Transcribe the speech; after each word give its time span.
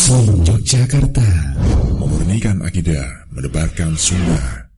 Muslim 0.00 0.40
Yogyakarta. 0.48 1.28
Memurnikan 2.00 2.64
akidah 2.64 3.28
Menebarkan 3.36 3.92
sunnah. 4.00 4.72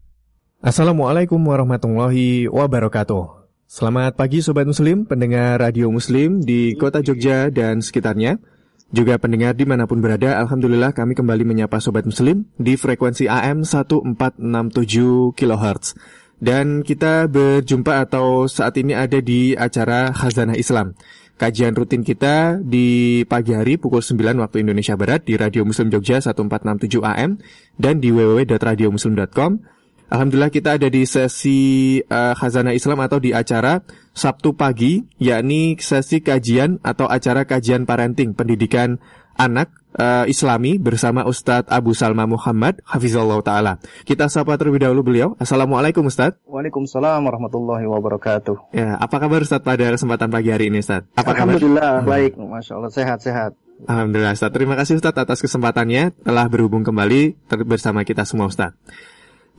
Assalamualaikum 0.58 1.38
warahmatullahi 1.38 2.50
wabarakatuh. 2.50 3.46
Selamat 3.70 4.18
pagi 4.18 4.42
Sobat 4.42 4.66
Muslim, 4.66 5.06
pendengar 5.06 5.62
Radio 5.62 5.94
Muslim 5.94 6.42
di 6.42 6.74
kota 6.74 7.06
Jogja 7.06 7.54
dan 7.54 7.78
sekitarnya. 7.78 8.42
Juga 8.90 9.14
pendengar 9.22 9.54
di 9.54 9.62
mana 9.62 9.86
pun 9.86 10.02
berada, 10.02 10.42
Alhamdulillah 10.42 10.90
kami 10.90 11.14
kembali 11.14 11.46
menyapa 11.46 11.78
Sobat 11.78 12.02
Muslim 12.02 12.50
di 12.58 12.74
frekuensi 12.74 13.30
AM 13.30 13.62
1467 13.62 15.38
kHz 15.38 15.94
dan 16.42 16.82
kita 16.82 17.30
berjumpa 17.30 18.10
atau 18.10 18.50
saat 18.50 18.74
ini 18.74 18.98
ada 18.98 19.22
di 19.22 19.54
acara 19.54 20.10
Khazanah 20.10 20.58
Islam 20.58 20.98
kajian 21.42 21.74
rutin 21.74 22.06
kita 22.06 22.62
di 22.62 23.26
pagi 23.26 23.50
hari 23.50 23.74
pukul 23.74 23.98
9 23.98 24.38
waktu 24.38 24.62
Indonesia 24.62 24.94
Barat 24.94 25.26
di 25.26 25.34
Radio 25.34 25.66
Muslim 25.66 25.90
Jogja 25.90 26.22
1467 26.22 27.02
AM 27.02 27.42
dan 27.74 27.98
di 27.98 28.14
www.radiomuslim.com. 28.14 29.58
Alhamdulillah 30.06 30.54
kita 30.54 30.78
ada 30.78 30.86
di 30.86 31.02
sesi 31.02 31.98
uh, 31.98 32.38
Khazanah 32.38 32.78
Islam 32.78 33.02
atau 33.02 33.18
di 33.18 33.34
acara 33.34 33.82
Sabtu 34.14 34.54
pagi, 34.54 35.02
yakni 35.18 35.74
sesi 35.82 36.22
kajian 36.22 36.78
atau 36.84 37.10
acara 37.10 37.42
kajian 37.42 37.90
parenting 37.90 38.38
pendidikan 38.38 39.02
anak 39.36 39.72
uh, 39.96 40.24
Islami 40.28 40.76
bersama 40.80 41.24
Ustadz 41.24 41.68
Abu 41.68 41.92
Salma 41.92 42.24
Muhammad 42.28 42.80
Hafizullah 42.84 43.40
Ta'ala. 43.44 43.72
Kita 44.04 44.28
sapa 44.28 44.56
terlebih 44.56 44.84
dahulu 44.84 45.12
beliau. 45.12 45.28
Assalamualaikum 45.40 46.06
Ustadz. 46.08 46.40
Waalaikumsalam 46.48 47.20
warahmatullahi 47.24 47.84
wabarakatuh. 47.88 48.72
Ya, 48.76 48.96
apa 48.96 49.16
kabar 49.20 49.44
Ustadz 49.44 49.64
pada 49.64 49.92
kesempatan 49.92 50.28
pagi 50.32 50.48
hari 50.52 50.68
ini 50.72 50.80
Ustadz? 50.80 51.08
Apa 51.16 51.36
Alhamdulillah, 51.36 52.04
kabar? 52.04 52.08
baik. 52.08 52.32
Masya 52.38 52.72
Allah, 52.78 52.92
sehat-sehat. 52.92 53.52
Alhamdulillah 53.88 54.32
Ustadz. 54.36 54.54
Terima 54.54 54.74
kasih 54.78 55.02
Ustadz 55.02 55.18
atas 55.18 55.38
kesempatannya 55.42 56.14
telah 56.22 56.46
berhubung 56.46 56.86
kembali 56.86 57.34
bersama 57.66 58.06
kita 58.06 58.22
semua 58.22 58.46
Ustadz. 58.46 58.78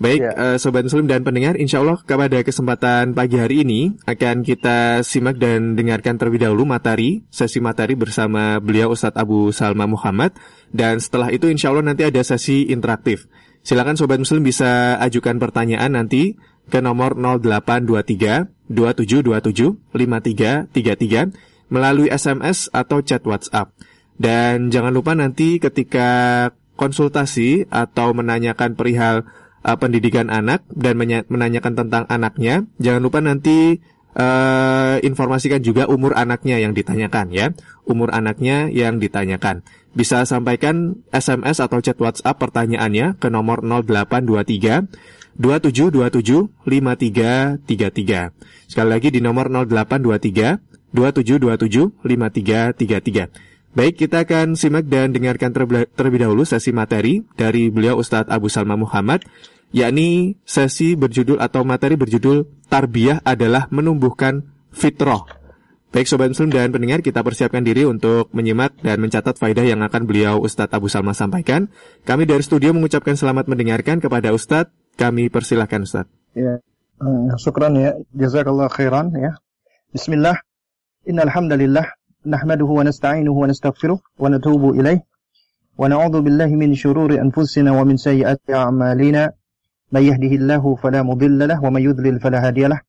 Baik, 0.02 0.26
ya. 0.26 0.34
uh, 0.34 0.58
Sobat 0.58 0.82
Muslim 0.82 1.06
dan 1.06 1.22
pendengar, 1.22 1.54
insya 1.54 1.80
Allah 1.86 2.02
kepada 2.02 2.42
kesempatan 2.42 3.14
pagi 3.14 3.38
hari 3.38 3.62
ini 3.62 3.94
akan 4.10 4.42
kita 4.42 5.06
simak 5.06 5.38
dan 5.38 5.78
dengarkan 5.78 6.18
terlebih 6.18 6.50
dahulu 6.50 6.66
materi, 6.66 7.22
sesi 7.30 7.62
materi 7.62 7.94
bersama 7.94 8.58
beliau 8.58 8.90
Ustadz 8.90 9.22
Abu 9.22 9.54
Salma 9.54 9.86
Muhammad. 9.86 10.34
Dan 10.74 10.98
setelah 10.98 11.30
itu 11.30 11.46
insya 11.46 11.70
Allah 11.70 11.94
nanti 11.94 12.10
ada 12.10 12.20
sesi 12.26 12.74
interaktif. 12.74 13.30
Silakan 13.62 13.94
Sobat 13.94 14.18
Muslim 14.18 14.42
bisa 14.42 14.98
ajukan 14.98 15.38
pertanyaan 15.38 15.94
nanti 15.94 16.42
ke 16.68 16.82
nomor 16.82 17.14
0823 17.16 18.74
2727 18.74 19.94
5333 19.94 21.70
melalui 21.70 22.10
SMS 22.10 22.68
atau 22.74 23.00
chat 23.06 23.22
WhatsApp. 23.24 23.72
Dan 24.18 24.74
jangan 24.74 24.94
lupa 24.94 25.14
nanti 25.14 25.62
ketika 25.62 26.50
konsultasi 26.74 27.70
atau 27.70 28.14
menanyakan 28.18 28.74
perihal 28.74 29.26
uh, 29.64 29.78
pendidikan 29.80 30.30
anak 30.30 30.62
dan 30.70 31.00
menanyakan 31.28 31.74
tentang 31.74 32.06
anaknya, 32.12 32.68
jangan 32.78 33.02
lupa 33.02 33.20
nanti 33.24 33.82
uh, 34.14 35.02
informasikan 35.02 35.64
juga 35.64 35.88
umur 35.90 36.14
anaknya 36.14 36.62
yang 36.62 36.76
ditanyakan 36.76 37.32
ya. 37.34 37.50
Umur 37.84 38.14
anaknya 38.14 38.70
yang 38.72 39.02
ditanyakan. 39.02 39.64
Bisa 39.94 40.26
sampaikan 40.26 40.96
SMS 41.14 41.62
atau 41.62 41.78
chat 41.84 42.00
WhatsApp 42.00 42.40
pertanyaannya 42.40 43.14
ke 43.20 43.30
nomor 43.30 43.62
0823 43.62 44.88
2727 45.38 46.50
5333. 46.66 48.32
Sekali 48.70 48.90
lagi 48.90 49.10
di 49.10 49.22
nomor 49.22 49.50
0823 49.50 50.58
2727 50.94 51.90
5333. 52.06 53.53
Baik, 53.74 54.06
kita 54.06 54.22
akan 54.22 54.54
simak 54.54 54.86
dan 54.86 55.10
dengarkan 55.10 55.50
terlebih 55.50 56.22
dahulu 56.22 56.46
sesi 56.46 56.70
materi 56.70 57.26
dari 57.34 57.74
beliau 57.74 57.98
Ustadz 57.98 58.30
Abu 58.30 58.46
Salma 58.46 58.78
Muhammad 58.78 59.26
yakni 59.74 60.38
sesi 60.46 60.94
berjudul 60.94 61.42
atau 61.42 61.66
materi 61.66 61.98
berjudul 61.98 62.70
Tarbiyah 62.70 63.26
adalah 63.26 63.66
menumbuhkan 63.74 64.46
fitrah. 64.70 65.26
Baik 65.90 66.06
Sobat 66.06 66.30
Muslim 66.30 66.54
dan 66.54 66.70
pendengar, 66.70 67.02
kita 67.02 67.26
persiapkan 67.26 67.66
diri 67.66 67.86
untuk 67.86 68.30
menyimak 68.34 68.78
dan 68.82 69.02
mencatat 69.02 69.42
faidah 69.42 69.66
yang 69.66 69.82
akan 69.82 70.06
beliau 70.06 70.38
Ustadz 70.42 70.74
Abu 70.74 70.90
Salma 70.90 71.18
sampaikan. 71.18 71.70
Kami 72.06 72.30
dari 72.30 72.46
studio 72.46 72.78
mengucapkan 72.78 73.18
selamat 73.18 73.50
mendengarkan 73.50 73.98
kepada 73.98 74.34
Ustadz. 74.34 74.74
Kami 74.98 75.34
persilahkan 75.34 75.82
Ustadz. 75.82 76.14
Ya, 76.38 76.62
uh, 77.02 77.34
syukran 77.42 77.78
ya. 77.78 77.98
Jazakallah 78.14 78.70
khairan 78.70 79.14
ya. 79.18 79.38
Bismillah. 79.94 80.38
Innalhamdulillah. 81.06 81.90
نحمده 82.28 82.66
ونستعينه 82.66 83.32
ونستغفره 83.32 84.00
ونتوب 84.20 84.64
إليه. 84.80 85.00
ونعوذ 85.78 86.22
بالله 86.22 86.48
من 86.56 86.76
شرور 86.76 87.12
أنفسنا 87.20 87.72
ومن 87.72 87.98
سيئات 87.98 88.42
أعمالنا. 88.50 89.32
من 89.92 90.02
يهده 90.02 90.34
الله 90.40 90.76
فلا 90.76 91.04
مضل 91.04 91.48
له 91.48 91.64
ومن 91.64 91.82
يذلل 91.82 92.20
فلا 92.20 92.48
هادي 92.48 92.68
له. 92.72 92.80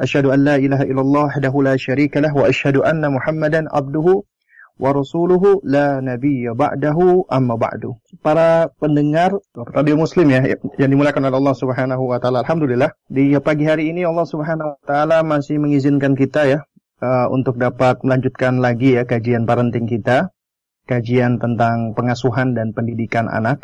أشهد 0.00 0.26
أن 0.26 0.44
لا 0.44 0.56
إله 0.56 0.82
إلا 0.82 1.00
الله 1.00 1.22
وحده 1.24 1.54
لا 1.62 1.76
شريك 1.76 2.16
له 2.16 2.36
وأشهد 2.36 2.76
أن 2.76 3.02
محمدا 3.12 3.66
عبده 3.74 4.22
ورسوله 4.78 5.42
لا 5.64 6.00
نبي 6.00 6.50
بعده 6.54 6.98
أما 7.32 7.54
بعد. 7.54 7.82
Para 8.22 8.70
pendengar 8.78 9.42
radio 9.74 9.98
muslim 9.98 10.30
ya 10.30 10.54
yang 10.78 10.90
dimulakan 10.94 11.26
oleh 11.26 11.38
Allah 11.42 11.56
Subhanahu 11.58 12.02
wa 12.14 12.22
taala. 12.22 12.46
Alhamdulillah 12.46 12.94
di 13.10 13.34
pagi 13.42 13.66
hari 13.66 13.90
ini 13.90 14.06
Allah 14.06 14.22
Subhanahu 14.22 14.78
wa 14.78 14.78
taala 14.86 15.26
masih 15.26 15.58
mengizinkan 15.58 16.14
kita 16.14 16.46
ya 16.46 16.58
uh, 17.02 17.26
untuk 17.34 17.58
dapat 17.58 18.00
melanjutkan 18.06 18.62
lagi 18.62 18.96
ya 18.96 19.02
kajian 19.02 19.44
parenting 19.44 19.90
kita 19.90 20.30
kajian 20.86 21.42
tentang 21.42 21.92
pengasuhan 21.98 22.54
dan 22.54 22.70
pendidikan 22.70 23.26
anak 23.26 23.62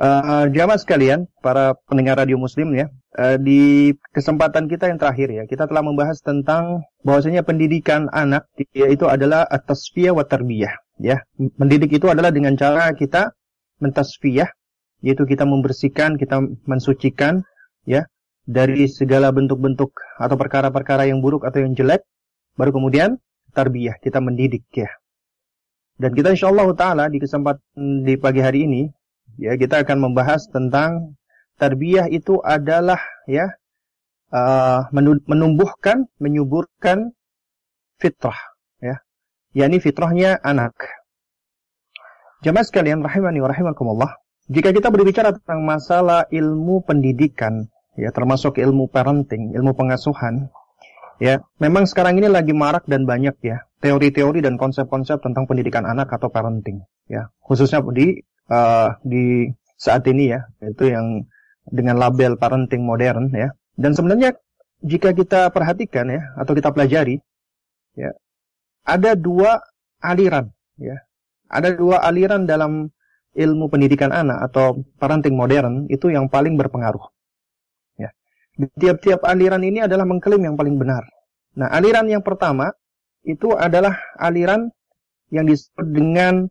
Uh, 0.00 0.48
jamaah 0.48 0.80
sekalian, 0.80 1.28
para 1.44 1.76
pendengar 1.84 2.16
radio 2.16 2.40
muslim 2.40 2.72
ya, 2.72 2.88
uh, 3.20 3.36
di 3.36 3.92
kesempatan 4.16 4.64
kita 4.64 4.88
yang 4.88 4.96
terakhir 4.96 5.28
ya, 5.28 5.44
kita 5.44 5.68
telah 5.68 5.84
membahas 5.84 6.24
tentang 6.24 6.88
bahwasanya 7.04 7.44
pendidikan 7.44 8.08
anak 8.08 8.48
yaitu 8.72 9.04
adalah 9.04 9.44
atasfiyah 9.44 10.16
wa 10.16 10.24
tarbiyah 10.24 10.72
ya. 11.04 11.20
Mendidik 11.36 12.00
itu 12.00 12.08
adalah 12.08 12.32
dengan 12.32 12.56
cara 12.56 12.96
kita 12.96 13.36
mentasfiyah 13.84 14.48
yaitu 15.04 15.28
kita 15.28 15.44
membersihkan, 15.44 16.16
kita 16.16 16.48
mensucikan 16.64 17.44
ya 17.84 18.08
dari 18.48 18.88
segala 18.88 19.36
bentuk-bentuk 19.36 19.92
atau 20.16 20.36
perkara-perkara 20.40 21.12
yang 21.12 21.20
buruk 21.20 21.44
atau 21.44 21.60
yang 21.60 21.76
jelek 21.76 22.08
baru 22.54 22.70
kemudian 22.74 23.18
tarbiyah, 23.52 23.98
kita 23.98 24.22
mendidik 24.22 24.66
ya. 24.72 24.90
Dan 26.00 26.16
kita 26.16 26.32
insya 26.32 26.48
Allah 26.48 26.72
taala 26.72 27.04
di 27.12 27.20
kesempatan 27.20 28.08
di 28.08 28.16
pagi 28.16 28.40
hari 28.40 28.64
ini 28.64 28.82
ya 29.36 29.52
kita 29.60 29.84
akan 29.84 30.10
membahas 30.10 30.48
tentang 30.48 31.12
tarbiyah 31.60 32.08
itu 32.08 32.40
adalah 32.40 32.98
ya 33.28 33.52
uh, 34.32 34.88
menumbuhkan, 35.28 36.08
menyuburkan 36.16 37.12
fitrah 38.00 38.38
ya. 38.80 39.04
yakni 39.52 39.76
fitrahnya 39.76 40.40
anak. 40.40 40.72
Jamaah 42.40 42.64
sekalian 42.64 43.04
rahimani 43.04 43.44
wa 43.44 43.52
rahimakumullah. 43.52 44.16
Jika 44.48 44.72
kita 44.72 44.88
berbicara 44.88 45.36
tentang 45.36 45.62
masalah 45.62 46.24
ilmu 46.32 46.80
pendidikan 46.88 47.68
ya 48.00 48.08
termasuk 48.10 48.56
ilmu 48.56 48.88
parenting, 48.88 49.52
ilmu 49.52 49.76
pengasuhan 49.76 50.48
ya, 51.20 51.44
memang 51.60 51.84
sekarang 51.84 52.18
ini 52.18 52.26
lagi 52.26 52.56
marak 52.56 52.88
dan 52.88 53.04
banyak 53.04 53.36
ya 53.44 53.62
teori-teori 53.84 54.40
dan 54.40 54.58
konsep-konsep 54.58 55.20
tentang 55.20 55.44
pendidikan 55.44 55.84
anak 55.84 56.10
atau 56.12 56.32
parenting 56.32 56.82
ya, 57.06 57.28
khususnya 57.44 57.84
di 57.92 58.20
uh, 58.48 58.96
di 59.04 59.48
saat 59.76 60.04
ini 60.08 60.32
ya, 60.32 60.40
itu 60.64 60.90
yang 60.90 61.24
dengan 61.68 62.00
label 62.00 62.36
parenting 62.40 62.82
modern 62.82 63.30
ya. 63.32 63.52
Dan 63.78 63.96
sebenarnya 63.96 64.36
jika 64.80 65.12
kita 65.12 65.52
perhatikan 65.52 66.08
ya 66.08 66.20
atau 66.40 66.52
kita 66.56 66.72
pelajari 66.72 67.20
ya, 67.96 68.10
ada 68.84 69.12
dua 69.14 69.60
aliran 70.00 70.50
ya. 70.80 70.96
Ada 71.50 71.74
dua 71.74 71.98
aliran 72.06 72.46
dalam 72.46 72.94
ilmu 73.34 73.66
pendidikan 73.70 74.14
anak 74.14 74.50
atau 74.50 74.86
parenting 75.02 75.34
modern 75.34 75.90
itu 75.90 76.06
yang 76.10 76.30
paling 76.30 76.54
berpengaruh. 76.54 77.10
Ya. 78.58 78.66
Tiap-tiap 78.74 79.22
aliran 79.26 79.62
ini 79.62 79.84
adalah 79.84 80.08
mengklaim 80.08 80.42
yang 80.42 80.56
paling 80.58 80.80
benar. 80.80 81.06
Nah, 81.58 81.70
aliran 81.70 82.06
yang 82.06 82.22
pertama 82.24 82.72
itu 83.26 83.52
adalah 83.52 84.00
aliran 84.16 84.72
yang 85.30 85.46
disebut 85.46 85.86
dengan 85.92 86.50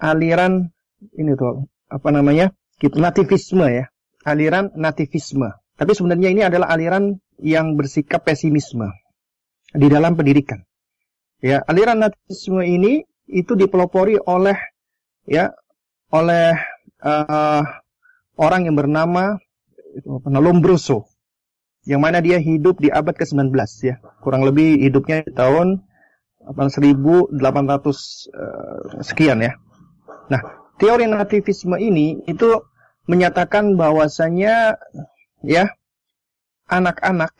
aliran 0.00 0.68
ini 1.16 1.32
tuh 1.36 1.68
apa 1.88 2.08
namanya 2.12 2.52
gitu 2.80 3.00
nativisme 3.00 3.64
ya 3.68 3.88
aliran 4.24 4.72
nativisme 4.76 5.48
tapi 5.76 5.92
sebenarnya 5.96 6.28
ini 6.32 6.42
adalah 6.44 6.72
aliran 6.72 7.16
yang 7.40 7.76
bersikap 7.76 8.24
pesimisme 8.24 8.92
di 9.72 9.88
dalam 9.88 10.16
pendidikan 10.16 10.60
ya 11.40 11.64
aliran 11.64 12.04
nativisme 12.04 12.60
ini 12.64 13.04
itu 13.30 13.56
dipelopori 13.56 14.20
oleh 14.20 14.56
ya 15.24 15.54
oleh 16.10 16.58
uh, 17.00 17.62
orang 18.36 18.60
yang 18.66 18.76
bernama 18.76 19.38
Lombroso 20.26 21.09
yang 21.88 22.00
mana 22.04 22.20
dia 22.20 22.36
hidup 22.36 22.76
di 22.80 22.92
abad 22.92 23.16
ke-19 23.16 23.52
ya 23.84 23.96
kurang 24.20 24.44
lebih 24.44 24.80
hidupnya 24.80 25.24
di 25.24 25.32
tahun 25.32 25.80
1800 26.44 27.36
uh, 27.36 27.94
sekian 29.00 29.40
ya 29.44 29.56
Nah, 30.30 30.40
teori 30.78 31.10
nativisme 31.10 31.74
ini 31.82 32.22
itu 32.30 32.62
menyatakan 33.10 33.74
bahwasanya 33.74 34.78
ya 35.42 35.74
anak-anak 36.70 37.34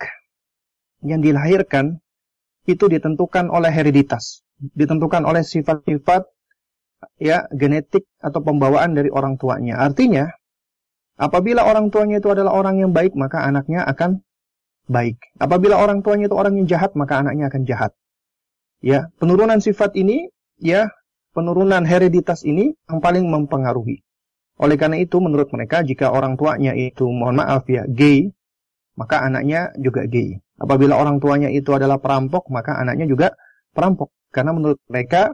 yang 1.07 1.23
dilahirkan 1.23 2.03
itu 2.67 2.91
ditentukan 2.91 3.47
oleh 3.49 3.71
hereditas, 3.71 4.43
ditentukan 4.59 5.23
oleh 5.23 5.47
sifat-sifat 5.47 6.27
ya 7.23 7.47
genetik 7.55 8.11
atau 8.19 8.43
pembawaan 8.43 8.99
dari 8.99 9.09
orang 9.09 9.39
tuanya. 9.39 9.79
Artinya, 9.79 10.27
apabila 11.15 11.63
orang 11.63 11.95
tuanya 11.95 12.19
itu 12.19 12.29
adalah 12.29 12.53
orang 12.59 12.83
yang 12.83 12.91
baik, 12.91 13.15
maka 13.15 13.47
anaknya 13.47 13.87
akan 13.87 14.27
baik. 14.91 15.23
Apabila 15.39 15.79
orang 15.79 16.03
tuanya 16.03 16.27
itu 16.27 16.35
orang 16.35 16.59
yang 16.59 16.67
jahat, 16.67 16.99
maka 16.99 17.23
anaknya 17.23 17.47
akan 17.47 17.63
jahat. 17.63 17.95
Ya, 18.83 19.07
penurunan 19.23 19.63
sifat 19.63 19.95
ini 19.95 20.35
ya 20.59 20.91
penurunan 21.31 21.87
hereditas 21.87 22.43
ini 22.43 22.75
yang 22.91 22.99
paling 22.99 23.31
mempengaruhi. 23.31 24.03
Oleh 24.61 24.77
karena 24.77 25.01
itu, 25.01 25.17
menurut 25.23 25.49
mereka, 25.55 25.81
jika 25.81 26.13
orang 26.13 26.37
tuanya 26.37 26.77
itu, 26.77 27.09
mohon 27.09 27.41
maaf 27.41 27.65
ya, 27.71 27.89
gay, 27.89 28.29
maka 28.99 29.25
anaknya 29.25 29.73
juga 29.81 30.05
gay. 30.05 30.37
Apabila 30.61 31.01
orang 31.01 31.17
tuanya 31.17 31.49
itu 31.49 31.73
adalah 31.73 31.97
perampok, 31.97 32.53
maka 32.53 32.77
anaknya 32.77 33.09
juga 33.09 33.33
perampok. 33.73 34.13
Karena 34.29 34.53
menurut 34.53 34.77
mereka, 34.93 35.33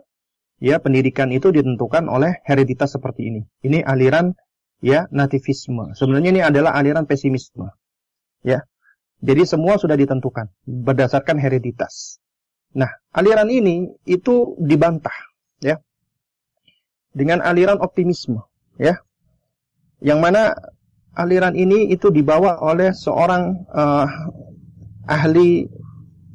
ya 0.63 0.79
pendidikan 0.79 1.35
itu 1.35 1.51
ditentukan 1.51 2.07
oleh 2.07 2.39
hereditas 2.47 2.95
seperti 2.95 3.35
ini. 3.35 3.41
Ini 3.67 3.83
aliran 3.83 4.31
ya 4.79 5.11
nativisme. 5.11 5.99
Sebenarnya 5.99 6.31
ini 6.31 6.43
adalah 6.47 6.79
aliran 6.79 7.11
pesimisme. 7.11 7.75
Ya. 8.47 8.63
Jadi 9.25 9.43
semua 9.49 9.81
sudah 9.81 9.97
ditentukan 9.97 10.53
berdasarkan 10.69 11.41
hereditas. 11.41 12.21
Nah, 12.77 12.93
aliran 13.17 13.49
ini 13.49 13.89
itu 14.05 14.55
dibantah, 14.61 15.15
ya. 15.65 15.81
Dengan 17.17 17.41
aliran 17.41 17.81
optimisme, 17.81 18.45
ya. 18.77 19.01
Yang 20.05 20.19
mana 20.21 20.43
aliran 21.17 21.57
ini 21.57 21.89
itu 21.89 22.13
dibawa 22.13 22.61
oleh 22.61 22.93
seorang 22.93 23.65
uh, 23.73 24.07
ahli 25.09 25.65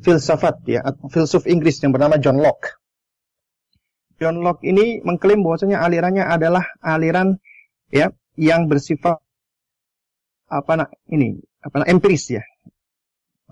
filsafat 0.02 0.66
ya, 0.66 0.82
filsuf 1.14 1.46
Inggris 1.46 1.78
yang 1.86 1.94
bernama 1.94 2.18
John 2.18 2.42
Locke. 2.42 2.82
John 4.18 4.42
Locke 4.42 4.66
ini 4.66 5.06
mengklaim 5.06 5.46
bahwasanya 5.46 5.86
alirannya 5.86 6.26
adalah 6.26 6.66
aliran 6.82 7.38
ya 7.94 8.10
yang 8.38 8.66
bersifat 8.66 9.22
apa 10.50 10.72
nak 10.74 10.90
ini 11.10 11.38
apa 11.62 11.86
nak 11.86 11.90
empiris 11.90 12.34
ya. 12.34 12.42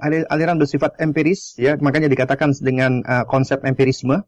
Aliran 0.04 0.57
bersifat 0.57 0.96
empiris 0.98 1.60
ya, 1.60 1.75
makanya 1.80 2.07
dikatakan 2.07 2.56
dengan 2.60 3.04
uh, 3.04 3.28
konsep 3.28 3.62
empirisme 3.68 4.24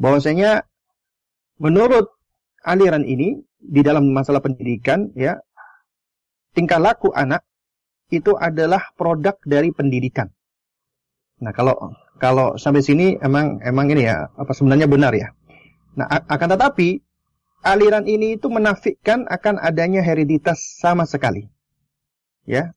bahwasanya 0.00 0.66
menurut 1.60 2.10
aliran 2.64 3.04
ini 3.04 3.40
di 3.60 3.80
dalam 3.84 4.10
masalah 4.10 4.40
pendidikan 4.40 5.12
ya 5.12 5.36
tingkah 6.56 6.80
laku 6.80 7.12
anak 7.12 7.44
itu 8.10 8.34
adalah 8.34 8.90
produk 8.98 9.38
dari 9.46 9.70
pendidikan. 9.70 10.32
Nah, 11.40 11.54
kalau 11.54 11.94
kalau 12.20 12.58
sampai 12.60 12.82
sini 12.84 13.06
emang 13.22 13.62
emang 13.64 13.88
ini 13.94 14.04
ya 14.04 14.28
apa 14.34 14.52
sebenarnya 14.52 14.90
benar 14.90 15.14
ya. 15.14 15.32
Nah, 15.96 16.06
akan 16.10 16.48
tetapi 16.58 17.00
aliran 17.64 18.04
ini 18.04 18.36
itu 18.36 18.50
menafikan 18.50 19.24
akan 19.30 19.56
adanya 19.62 20.02
hereditas 20.04 20.80
sama 20.80 21.06
sekali. 21.06 21.48
Ya. 22.44 22.74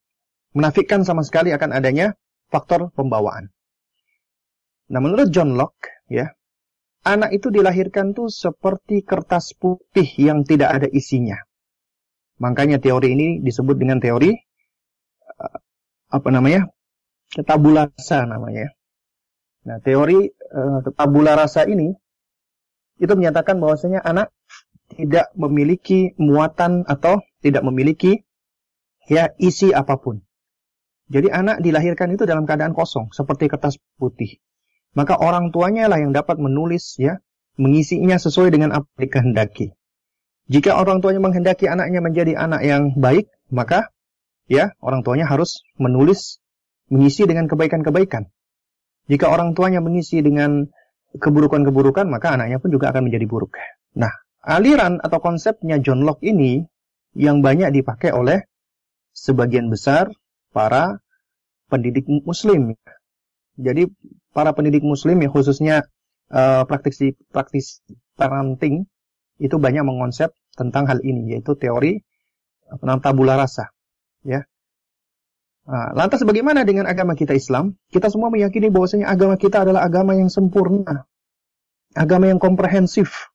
Menafikan 0.54 1.02
sama 1.02 1.26
sekali 1.26 1.50
akan 1.50 1.74
adanya 1.74 2.14
faktor 2.54 2.94
pembawaan. 2.94 3.50
Nah, 4.94 5.00
menurut 5.02 5.34
John 5.34 5.58
Locke, 5.58 5.90
ya, 6.06 6.30
anak 7.02 7.34
itu 7.34 7.50
dilahirkan 7.50 8.14
tuh 8.14 8.30
seperti 8.30 9.02
kertas 9.02 9.58
putih 9.58 10.06
yang 10.22 10.46
tidak 10.46 10.70
ada 10.70 10.88
isinya. 10.88 11.42
Makanya 12.38 12.78
teori 12.78 13.18
ini 13.18 13.28
disebut 13.42 13.74
dengan 13.78 13.98
teori 13.98 14.32
uh, 15.42 15.58
apa 16.14 16.30
namanya? 16.30 16.70
tabula 17.42 17.90
rasa 17.90 18.30
namanya. 18.30 18.70
Nah, 19.66 19.82
teori 19.82 20.30
uh, 20.30 20.86
tabula 20.94 21.34
rasa 21.34 21.66
ini 21.66 21.90
itu 23.02 23.14
menyatakan 23.18 23.58
bahwasanya 23.58 24.06
anak 24.06 24.30
tidak 24.94 25.34
memiliki 25.34 26.14
muatan 26.22 26.86
atau 26.86 27.26
tidak 27.42 27.66
memiliki 27.66 28.22
ya 29.10 29.34
isi 29.42 29.74
apa 29.74 29.98
pun. 29.98 30.22
Jadi 31.12 31.28
anak 31.32 31.60
dilahirkan 31.60 32.16
itu 32.16 32.24
dalam 32.24 32.48
keadaan 32.48 32.72
kosong 32.72 33.12
seperti 33.12 33.52
kertas 33.52 33.76
putih 34.00 34.40
maka 34.94 35.18
orang 35.18 35.50
tuanya 35.50 35.90
lah 35.90 35.98
yang 35.98 36.14
dapat 36.14 36.38
menulis 36.38 36.98
ya, 37.02 37.18
mengisinya 37.58 38.18
sesuai 38.18 38.54
dengan 38.54 38.74
apa 38.74 38.86
yang 38.98 39.10
dikehendaki. 39.10 39.68
Jika 40.50 40.78
orang 40.78 41.02
tuanya 41.02 41.22
menghendaki 41.22 41.66
anaknya 41.66 42.00
menjadi 42.02 42.38
anak 42.38 42.62
yang 42.62 42.94
baik, 42.98 43.30
maka 43.50 43.90
ya 44.46 44.78
orang 44.86 45.02
tuanya 45.02 45.26
harus 45.26 45.66
menulis 45.82 46.38
mengisi 46.94 47.26
dengan 47.26 47.50
kebaikan-kebaikan. 47.50 48.30
Jika 49.10 49.34
orang 49.34 49.58
tuanya 49.58 49.82
mengisi 49.82 50.22
dengan 50.22 50.70
keburukan-keburukan, 51.18 52.06
maka 52.06 52.38
anaknya 52.38 52.62
pun 52.62 52.70
juga 52.70 52.94
akan 52.94 53.10
menjadi 53.10 53.26
buruk. 53.26 53.58
Nah, 53.98 54.14
aliran 54.46 55.02
atau 55.02 55.20
konsepnya 55.20 55.82
John 55.82 56.06
Locke 56.06 56.30
ini 56.30 56.62
yang 57.18 57.42
banyak 57.42 57.74
dipakai 57.74 58.14
oleh 58.14 58.46
sebagian 59.14 59.70
besar 59.70 60.10
para 60.56 61.02
pendidik 61.68 62.06
muslim. 62.08 62.78
Jadi 63.58 63.90
para 64.32 64.54
pendidik 64.54 64.86
muslim 64.86 65.20
ya 65.20 65.30
khususnya 65.30 65.76
uh, 66.30 66.64
praktisi 66.70 67.18
praktis 67.34 67.82
parenting 68.14 68.86
itu 69.42 69.58
banyak 69.58 69.82
mengonsep 69.82 70.30
tentang 70.54 70.86
hal 70.86 71.02
ini 71.02 71.34
yaitu 71.38 71.58
teori 71.58 71.98
apa 72.70 73.02
tabula 73.02 73.38
rasa 73.38 73.74
ya 74.26 74.46
Nah, 75.64 75.96
lantas 75.96 76.20
bagaimana 76.28 76.68
dengan 76.68 76.84
agama 76.92 77.16
kita 77.16 77.32
Islam? 77.32 77.80
Kita 77.88 78.12
semua 78.12 78.28
meyakini 78.28 78.68
bahwasanya 78.68 79.08
agama 79.08 79.40
kita 79.40 79.64
adalah 79.64 79.88
agama 79.88 80.12
yang 80.12 80.28
sempurna, 80.28 81.08
agama 81.96 82.28
yang 82.28 82.36
komprehensif, 82.36 83.32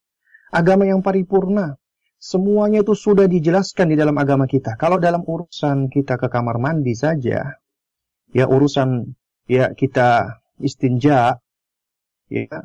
agama 0.52 0.84
yang 0.84 1.00
paripurna. 1.00 1.77
Semuanya 2.18 2.82
itu 2.82 2.98
sudah 2.98 3.30
dijelaskan 3.30 3.94
di 3.94 3.96
dalam 3.96 4.18
agama 4.18 4.50
kita. 4.50 4.74
Kalau 4.74 4.98
dalam 4.98 5.22
urusan 5.22 5.86
kita 5.86 6.18
ke 6.18 6.26
kamar 6.26 6.58
mandi 6.58 6.90
saja, 6.98 7.62
ya 8.34 8.44
urusan 8.50 9.14
ya 9.46 9.70
kita 9.70 10.42
istinja 10.58 11.38
ya 12.26 12.58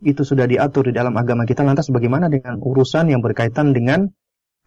itu 0.00 0.22
sudah 0.22 0.46
diatur 0.46 0.88
di 0.88 0.94
dalam 0.94 1.12
agama 1.18 1.42
kita. 1.42 1.66
Lantas 1.66 1.90
bagaimana 1.90 2.30
dengan 2.30 2.62
urusan 2.62 3.10
yang 3.10 3.18
berkaitan 3.18 3.74
dengan 3.74 4.14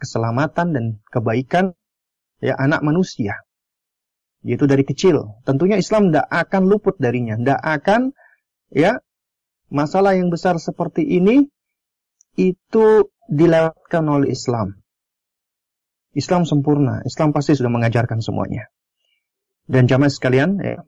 keselamatan 0.04 0.68
dan 0.76 0.86
kebaikan 1.08 1.72
ya 2.44 2.60
anak 2.60 2.84
manusia? 2.84 3.48
Yaitu 4.44 4.68
dari 4.68 4.84
kecil. 4.84 5.40
Tentunya 5.48 5.80
Islam 5.80 6.12
tidak 6.12 6.28
akan 6.28 6.68
luput 6.68 7.00
darinya. 7.00 7.40
Tidak 7.40 7.62
akan 7.64 8.12
ya 8.76 9.00
masalah 9.72 10.20
yang 10.20 10.28
besar 10.28 10.60
seperti 10.60 11.08
ini 11.08 11.48
itu 12.36 13.13
dilewatkan 13.32 14.04
oleh 14.08 14.32
Islam 14.32 14.80
Islam 16.14 16.46
sempurna 16.46 17.02
Islam 17.08 17.32
pasti 17.32 17.58
sudah 17.58 17.72
mengajarkan 17.72 18.20
semuanya 18.20 18.70
dan 19.64 19.88
jamaah 19.88 20.12
sekalian 20.12 20.60
ya, 20.60 20.84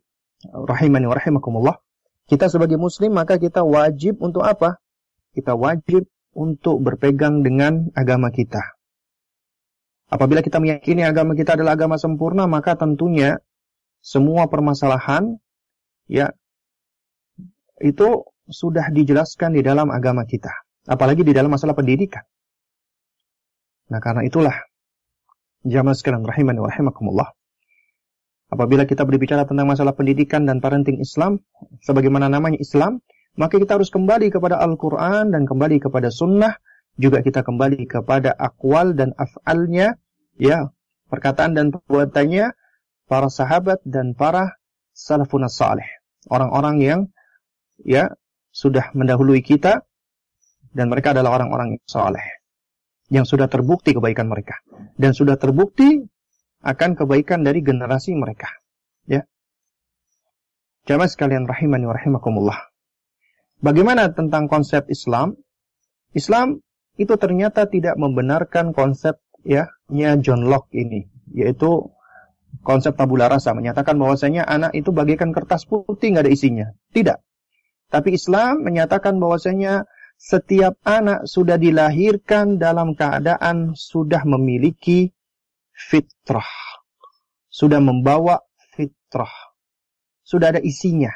rahimani 0.52 1.08
wa 1.08 1.16
rahimakumullah, 1.16 1.80
kita 2.28 2.52
sebagai 2.52 2.76
muslim 2.76 3.16
maka 3.16 3.40
kita 3.40 3.64
wajib 3.64 4.20
untuk 4.20 4.44
apa? 4.44 4.84
Kita 5.32 5.56
wajib 5.56 6.08
untuk 6.36 6.84
berpegang 6.84 7.40
dengan 7.40 7.92
agama 7.96 8.32
kita. 8.32 8.76
Apabila 10.12 10.44
kita 10.44 10.60
meyakini 10.60 11.08
agama 11.08 11.34
kita 11.34 11.56
adalah 11.56 11.80
agama 11.80 11.96
sempurna, 11.96 12.46
maka 12.46 12.76
tentunya 12.76 13.40
semua 14.04 14.52
permasalahan 14.52 15.40
ya 16.06 16.36
itu 17.82 18.28
sudah 18.46 18.94
dijelaskan 18.94 19.58
di 19.58 19.66
dalam 19.66 19.90
agama 19.90 20.28
kita, 20.28 20.52
apalagi 20.86 21.26
di 21.26 21.34
dalam 21.34 21.54
masalah 21.54 21.74
pendidikan. 21.74 22.24
Nah, 23.90 24.02
karena 24.02 24.26
itulah 24.26 24.56
jamaah 25.66 25.98
sekalian 25.98 26.26
rahimani 26.26 26.62
wa 26.62 26.70
rahimakumullah. 26.70 27.30
Apabila 28.50 28.86
kita 28.86 29.02
berbicara 29.06 29.50
tentang 29.50 29.66
masalah 29.66 29.98
pendidikan 29.98 30.46
dan 30.46 30.62
parenting 30.62 31.02
Islam, 31.02 31.42
sebagaimana 31.82 32.30
namanya 32.30 32.62
Islam, 32.62 33.02
maka 33.36 33.58
kita 33.58 33.76
harus 33.76 33.90
kembali 33.90 34.30
kepada 34.30 34.62
Al-Quran 34.62 35.34
dan 35.34 35.50
kembali 35.50 35.82
kepada 35.82 36.14
Sunnah, 36.14 36.56
juga 36.96 37.20
kita 37.26 37.44
kembali 37.44 37.90
kepada 37.90 38.32
akwal 38.32 38.96
dan 38.96 39.12
af'alnya, 39.18 40.00
ya, 40.40 40.72
perkataan 41.10 41.58
dan 41.58 41.74
perbuatannya, 41.74 42.56
para 43.10 43.28
sahabat 43.28 43.84
dan 43.84 44.16
para 44.16 44.56
salafun 44.96 45.44
salih. 45.52 45.86
Orang-orang 46.30 46.76
yang, 46.80 47.02
ya, 47.82 48.14
sudah 48.56 48.94
mendahului 48.96 49.44
kita, 49.44 49.84
dan 50.76 50.92
mereka 50.92 51.16
adalah 51.16 51.40
orang-orang 51.40 51.80
yang 51.80 51.84
saleh. 51.88 52.44
Yang 53.08 53.26
sudah 53.32 53.48
terbukti 53.48 53.96
kebaikan 53.96 54.28
mereka. 54.28 54.60
Dan 55.00 55.16
sudah 55.16 55.40
terbukti 55.40 56.04
akan 56.60 57.00
kebaikan 57.00 57.48
dari 57.48 57.64
generasi 57.64 58.12
mereka. 58.12 58.52
Ya. 59.08 59.24
Jamaah 60.84 61.08
sekalian 61.08 61.48
rahimani 61.48 61.88
wa 61.88 61.96
rahimakumullah. 61.96 62.60
Bagaimana 63.64 64.12
tentang 64.12 64.52
konsep 64.52 64.92
Islam? 64.92 65.40
Islam 66.12 66.60
itu 67.00 67.16
ternyata 67.16 67.72
tidak 67.72 67.96
membenarkan 67.96 68.76
konsep 68.76 69.16
ya 69.48 69.72
nya 69.88 70.20
John 70.20 70.44
Locke 70.48 70.76
ini, 70.76 71.08
yaitu 71.32 71.94
konsep 72.66 72.98
tabula 72.98 73.30
rasa 73.30 73.54
menyatakan 73.54 73.96
bahwasanya 73.96 74.44
anak 74.44 74.74
itu 74.74 74.90
bagaikan 74.92 75.32
kertas 75.32 75.64
putih 75.70 76.16
nggak 76.16 76.26
ada 76.28 76.34
isinya. 76.34 76.68
Tidak. 76.92 77.18
Tapi 77.94 78.18
Islam 78.18 78.66
menyatakan 78.66 79.22
bahwasanya 79.22 79.86
setiap 80.16 80.80
anak 80.88 81.30
sudah 81.30 81.60
dilahirkan 81.60 82.58
dalam 82.58 82.98
keadaan 82.98 83.78
sudah 83.78 84.26
memiliki 84.26 85.14
fitrah. 85.76 86.50
Sudah 87.52 87.80
membawa 87.80 88.44
fitrah. 88.74 89.32
Sudah 90.26 90.56
ada 90.56 90.62
isinya. 90.64 91.12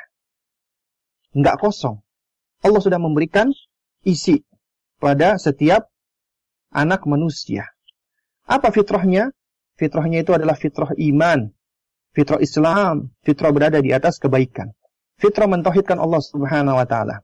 Nggak 1.33 1.57
kosong. 1.59 1.99
Allah 2.59 2.81
sudah 2.83 2.99
memberikan 2.99 3.49
isi 4.03 4.43
pada 4.99 5.39
setiap 5.39 5.87
anak 6.75 7.07
manusia. 7.07 7.65
Apa 8.45 8.69
fitrahnya? 8.69 9.31
Fitrahnya 9.79 10.27
itu 10.27 10.35
adalah 10.35 10.59
fitrah 10.59 10.91
iman, 10.91 11.55
fitrah 12.11 12.43
Islam, 12.43 13.15
fitrah 13.23 13.55
berada 13.55 13.79
di 13.79 13.95
atas 13.95 14.19
kebaikan. 14.19 14.75
Fitrah 15.15 15.47
mentauhidkan 15.47 15.99
Allah 15.99 16.19
Subhanahu 16.19 16.75
wa 16.75 16.83
taala. 16.83 17.23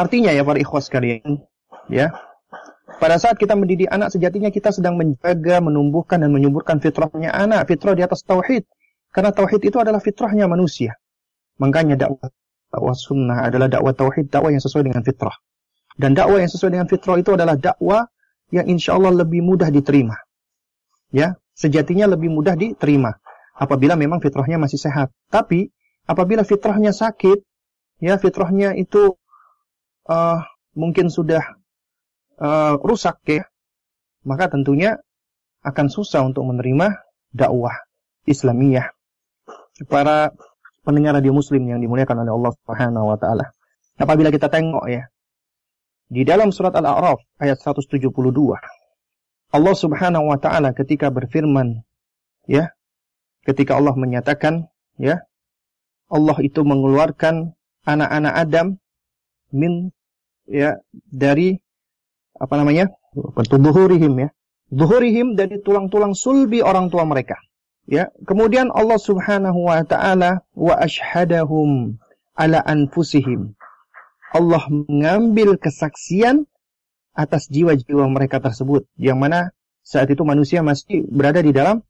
Artinya 0.00 0.32
ya 0.32 0.40
para 0.48 0.56
ikhwas 0.56 0.88
sekalian, 0.88 1.44
ya. 1.92 2.08
Pada 2.96 3.20
saat 3.20 3.36
kita 3.36 3.52
mendidik 3.52 3.92
anak 3.92 4.08
sejatinya 4.16 4.48
kita 4.48 4.72
sedang 4.72 4.96
menjaga, 4.96 5.60
menumbuhkan 5.60 6.24
dan 6.24 6.32
menyuburkan 6.32 6.80
fitrahnya 6.80 7.28
anak, 7.36 7.68
fitrah 7.68 7.92
di 7.92 8.00
atas 8.00 8.24
tauhid. 8.24 8.64
Karena 9.12 9.28
tauhid 9.36 9.60
itu 9.60 9.76
adalah 9.76 10.00
fitrahnya 10.00 10.48
manusia. 10.48 10.96
Makanya 11.60 12.00
dakwah 12.00 12.32
dakwah 12.72 12.96
sunnah 12.96 13.44
adalah 13.44 13.68
dakwah 13.68 13.92
tauhid, 13.92 14.32
dakwah 14.32 14.48
yang 14.48 14.64
sesuai 14.64 14.88
dengan 14.88 15.04
fitrah. 15.04 15.36
Dan 16.00 16.16
dakwah 16.16 16.40
yang 16.40 16.48
sesuai 16.48 16.72
dengan 16.72 16.88
fitrah 16.88 17.20
itu 17.20 17.30
adalah 17.36 17.60
dakwah 17.60 18.08
yang 18.48 18.64
insya 18.72 18.96
Allah 18.96 19.12
lebih 19.12 19.44
mudah 19.44 19.68
diterima. 19.68 20.16
Ya, 21.12 21.36
sejatinya 21.52 22.08
lebih 22.08 22.32
mudah 22.32 22.56
diterima 22.56 23.20
apabila 23.52 24.00
memang 24.00 24.24
fitrahnya 24.24 24.56
masih 24.56 24.80
sehat. 24.80 25.12
Tapi 25.28 25.68
apabila 26.08 26.40
fitrahnya 26.48 26.96
sakit, 26.96 27.44
ya 28.00 28.16
fitrahnya 28.16 28.72
itu 28.80 29.19
uh, 30.10 30.42
mungkin 30.74 31.06
sudah 31.06 31.42
uh, 32.42 32.74
rusak 32.82 33.22
ya, 33.30 33.46
maka 34.26 34.50
tentunya 34.50 34.98
akan 35.62 35.86
susah 35.86 36.26
untuk 36.26 36.42
menerima 36.50 36.98
dakwah 37.30 37.86
Islamiyah. 38.26 38.90
Para 39.86 40.34
pendengar 40.82 41.16
radio 41.16 41.32
muslim 41.32 41.62
yang 41.70 41.80
dimuliakan 41.80 42.26
oleh 42.26 42.32
Allah 42.34 42.52
Subhanahu 42.58 43.06
wa 43.06 43.16
taala. 43.16 43.46
Apabila 44.00 44.32
kita 44.32 44.48
tengok 44.48 44.88
ya, 44.88 45.08
di 46.10 46.26
dalam 46.26 46.50
surat 46.50 46.74
Al-A'raf 46.74 47.20
ayat 47.38 47.60
172, 47.60 48.10
Allah 49.50 49.74
Subhanahu 49.76 50.24
wa 50.32 50.38
taala 50.40 50.72
ketika 50.72 51.12
berfirman, 51.12 51.84
ya, 52.48 52.72
ketika 53.44 53.76
Allah 53.76 53.92
menyatakan, 53.94 54.68
ya, 54.96 55.20
Allah 56.10 56.36
itu 56.42 56.64
mengeluarkan 56.64 57.54
anak-anak 57.84 58.34
Adam 58.34 58.66
min 59.52 59.94
ya 60.50 60.82
dari 61.06 61.56
apa 62.34 62.54
namanya? 62.58 62.90
Tubuhurihim 63.38 64.14
ya. 64.18 64.28
Duhurihim 64.70 65.38
dari 65.38 65.62
tulang-tulang 65.62 66.14
sulbi 66.18 66.62
orang 66.62 66.90
tua 66.90 67.06
mereka. 67.06 67.38
Ya, 67.90 68.14
kemudian 68.22 68.70
Allah 68.70 68.98
Subhanahu 69.02 69.66
wa 69.66 69.82
taala 69.82 70.46
wa 70.54 70.74
ashhadahum 70.78 71.98
ala 72.38 72.62
anfusihim. 72.62 73.58
Allah 74.30 74.62
mengambil 74.70 75.58
kesaksian 75.58 76.46
atas 77.10 77.50
jiwa-jiwa 77.50 78.06
mereka 78.06 78.38
tersebut 78.38 78.86
yang 78.94 79.18
mana 79.18 79.50
saat 79.82 80.06
itu 80.06 80.22
manusia 80.22 80.62
masih 80.62 81.02
berada 81.10 81.42
di 81.42 81.50
dalam 81.50 81.82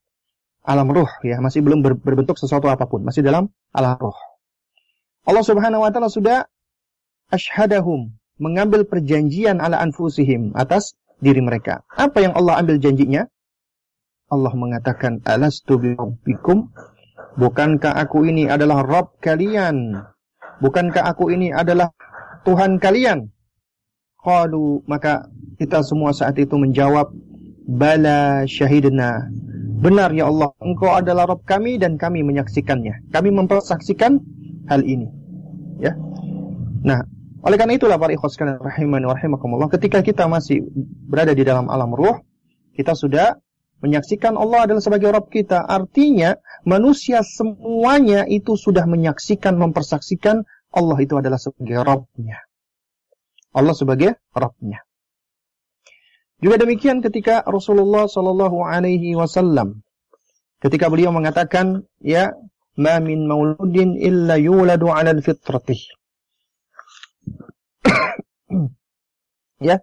alam 0.65 0.89
ruh 0.89 1.09
ya, 1.21 1.37
masih 1.45 1.61
belum 1.61 1.85
ber 1.85 2.01
berbentuk 2.01 2.41
sesuatu 2.41 2.69
apa 2.73 2.89
pun, 2.89 3.05
masih 3.05 3.21
dalam 3.21 3.53
alam 3.77 4.01
ruh. 4.01 4.17
Allah 5.29 5.45
Subhanahu 5.45 5.85
wa 5.85 5.93
taala 5.93 6.09
sudah 6.09 6.49
ashadahum, 7.29 8.17
mengambil 8.41 8.89
perjanjian 8.89 9.61
ala 9.61 9.79
anfusihim 9.85 10.57
atas 10.57 10.97
diri 11.21 11.45
mereka. 11.45 11.85
Apa 11.93 12.25
yang 12.25 12.33
Allah 12.33 12.59
ambil 12.65 12.81
janjinya? 12.81 13.29
Allah 14.33 14.53
mengatakan, 14.57 15.21
"Alastu 15.29 15.77
bikum? 16.25 16.73
Bukankah 17.37 17.95
aku 18.01 18.27
ini 18.27 18.49
adalah 18.49 18.83
Rabb 18.83 19.21
kalian? 19.23 19.95
Bukankah 20.59 21.05
aku 21.07 21.31
ini 21.31 21.53
adalah 21.53 21.93
Tuhan 22.43 22.81
kalian? 22.81 23.29
Qalu 24.21 24.85
maka 24.89 25.29
kita 25.61 25.85
semua 25.85 26.13
saat 26.17 26.37
itu 26.41 26.57
menjawab 26.57 27.13
bala 27.69 28.45
syahidna. 28.49 29.31
Benar 29.81 30.13
ya 30.13 30.29
Allah, 30.29 30.53
Engkau 30.61 30.93
adalah 30.93 31.25
Rabb 31.31 31.47
kami 31.49 31.81
dan 31.81 31.97
kami 31.97 32.21
menyaksikannya. 32.21 33.09
Kami 33.15 33.31
mempersaksikan 33.33 34.21
hal 34.69 34.85
ini. 34.85 35.09
Ya. 35.81 35.97
Nah, 36.85 37.01
oleh 37.41 37.57
karena 37.57 37.75
itulah 37.77 37.97
para 37.97 38.13
ikhwas 38.13 38.37
sekalian 38.37 38.61
rahimani 38.61 39.09
rahimakumullah, 39.09 39.73
ketika 39.73 40.05
kita 40.05 40.29
masih 40.29 40.65
berada 41.09 41.33
di 41.33 41.45
dalam 41.45 41.73
alam 41.73 41.93
ruh, 41.93 42.21
kita 42.77 42.93
sudah 42.93 43.41
menyaksikan 43.81 44.37
Allah 44.37 44.69
adalah 44.69 44.85
sebagai 44.85 45.09
Rabb 45.09 45.33
kita. 45.33 45.65
Artinya, 45.65 46.37
manusia 46.69 47.25
semuanya 47.25 48.29
itu 48.29 48.57
sudah 48.57 48.85
menyaksikan, 48.85 49.57
mempersaksikan 49.57 50.45
Allah 50.71 50.99
itu 51.01 51.17
adalah 51.17 51.41
sebagai 51.41 51.81
Rabbnya. 51.81 52.45
Allah 53.57 53.75
sebagai 53.75 54.21
Rabbnya. 54.31 54.85
Juga 56.41 56.57
demikian 56.57 57.05
ketika 57.05 57.45
Rasulullah 57.45 58.09
Shallallahu 58.09 58.65
Alaihi 58.65 59.13
Wasallam 59.13 59.85
ketika 60.61 60.89
beliau 60.93 61.13
mengatakan 61.13 61.85
ya 62.01 62.33
ma 62.81 62.97
min 63.01 63.29
mauludin 63.29 63.97
illa 63.97 64.41
yuladu 64.41 64.89
ala 64.93 65.13
fitrati 65.21 66.00
ya 69.69 69.81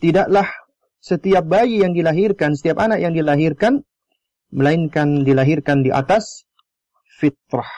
tidaklah 0.00 0.48
setiap 1.00 1.44
bayi 1.44 1.84
yang 1.84 1.92
dilahirkan 1.92 2.56
setiap 2.56 2.80
anak 2.80 3.00
yang 3.00 3.12
dilahirkan 3.12 3.84
melainkan 4.52 5.24
dilahirkan 5.26 5.84
di 5.84 5.90
atas 5.92 6.48
fitrah 7.20 7.68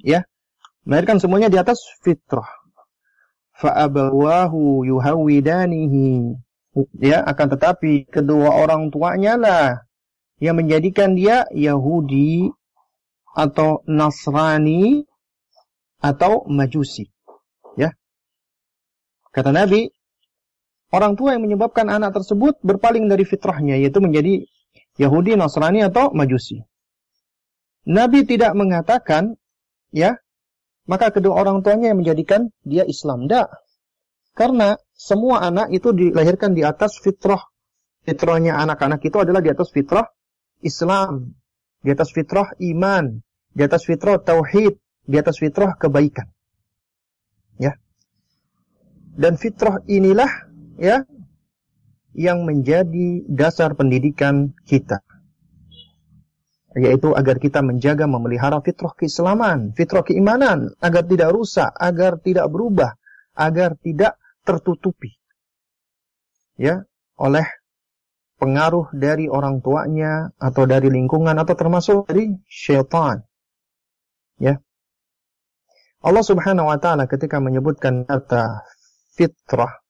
ya 0.00 0.24
Melahirkan 0.88 1.20
semuanya 1.20 1.52
di 1.52 1.60
atas 1.60 1.84
fitrah. 2.00 2.48
Fa'abawahu 3.60 4.88
yuhawidanihi. 4.88 6.32
Ya, 6.96 7.20
akan 7.28 7.46
tetapi 7.52 8.08
kedua 8.08 8.56
orang 8.56 8.88
tuanya 8.88 9.36
lah 9.36 9.84
yang 10.40 10.56
menjadikan 10.56 11.12
dia 11.12 11.44
Yahudi 11.52 12.48
atau 13.36 13.84
Nasrani 13.84 15.04
atau 16.00 16.48
Majusi. 16.48 17.12
Kata 19.38 19.54
Nabi, 19.54 19.86
orang 20.90 21.14
tua 21.14 21.38
yang 21.38 21.46
menyebabkan 21.46 21.86
anak 21.86 22.10
tersebut 22.10 22.58
berpaling 22.58 23.06
dari 23.06 23.22
fitrahnya 23.22 23.78
yaitu 23.78 24.02
menjadi 24.02 24.42
Yahudi, 24.98 25.38
Nasrani 25.38 25.86
atau 25.86 26.10
Majusi. 26.10 26.58
Nabi 27.86 28.26
tidak 28.26 28.58
mengatakan 28.58 29.38
ya 29.94 30.18
maka 30.88 31.12
kedua 31.12 31.38
orang 31.44 31.60
tuanya 31.60 31.92
yang 31.92 32.00
menjadikan 32.00 32.48
dia 32.64 32.82
Islam. 32.88 33.28
Tidak. 33.28 33.46
Karena 34.32 34.74
semua 34.96 35.44
anak 35.44 35.68
itu 35.70 35.92
dilahirkan 35.92 36.56
di 36.56 36.64
atas 36.64 36.96
fitrah. 36.96 37.44
Fitrahnya 38.08 38.56
anak-anak 38.56 39.04
itu 39.04 39.20
adalah 39.20 39.44
di 39.44 39.52
atas 39.52 39.68
fitrah 39.68 40.08
Islam. 40.64 41.36
Di 41.84 41.92
atas 41.92 42.08
fitrah 42.10 42.56
iman. 42.56 43.20
Di 43.52 43.62
atas 43.68 43.84
fitrah 43.84 44.16
tauhid. 44.16 44.80
Di 45.04 45.16
atas 45.20 45.36
fitrah 45.36 45.76
kebaikan. 45.76 46.32
Ya. 47.60 47.76
Dan 49.18 49.34
fitrah 49.34 49.82
inilah 49.90 50.30
ya 50.78 51.02
yang 52.14 52.46
menjadi 52.46 53.26
dasar 53.26 53.74
pendidikan 53.74 54.54
kita 54.62 55.02
yaitu 56.78 57.10
agar 57.16 57.42
kita 57.42 57.64
menjaga 57.64 58.06
memelihara 58.06 58.62
fitrah 58.62 58.94
keislaman, 58.94 59.74
fitrah 59.74 60.06
keimanan 60.06 60.70
agar 60.78 61.02
tidak 61.08 61.34
rusak, 61.34 61.70
agar 61.74 62.22
tidak 62.22 62.46
berubah, 62.52 62.94
agar 63.34 63.74
tidak 63.82 64.14
tertutupi. 64.46 65.18
Ya, 66.58 66.86
oleh 67.18 67.46
pengaruh 68.38 68.94
dari 68.94 69.26
orang 69.26 69.58
tuanya 69.58 70.30
atau 70.38 70.66
dari 70.66 70.90
lingkungan 70.90 71.34
atau 71.34 71.54
termasuk 71.58 72.06
dari 72.06 72.38
syaitan. 72.46 73.26
Ya. 74.38 74.62
Allah 75.98 76.22
Subhanahu 76.22 76.70
wa 76.70 76.78
taala 76.78 77.10
ketika 77.10 77.42
menyebutkan 77.42 78.06
kata 78.06 78.62
fitrah 79.18 79.82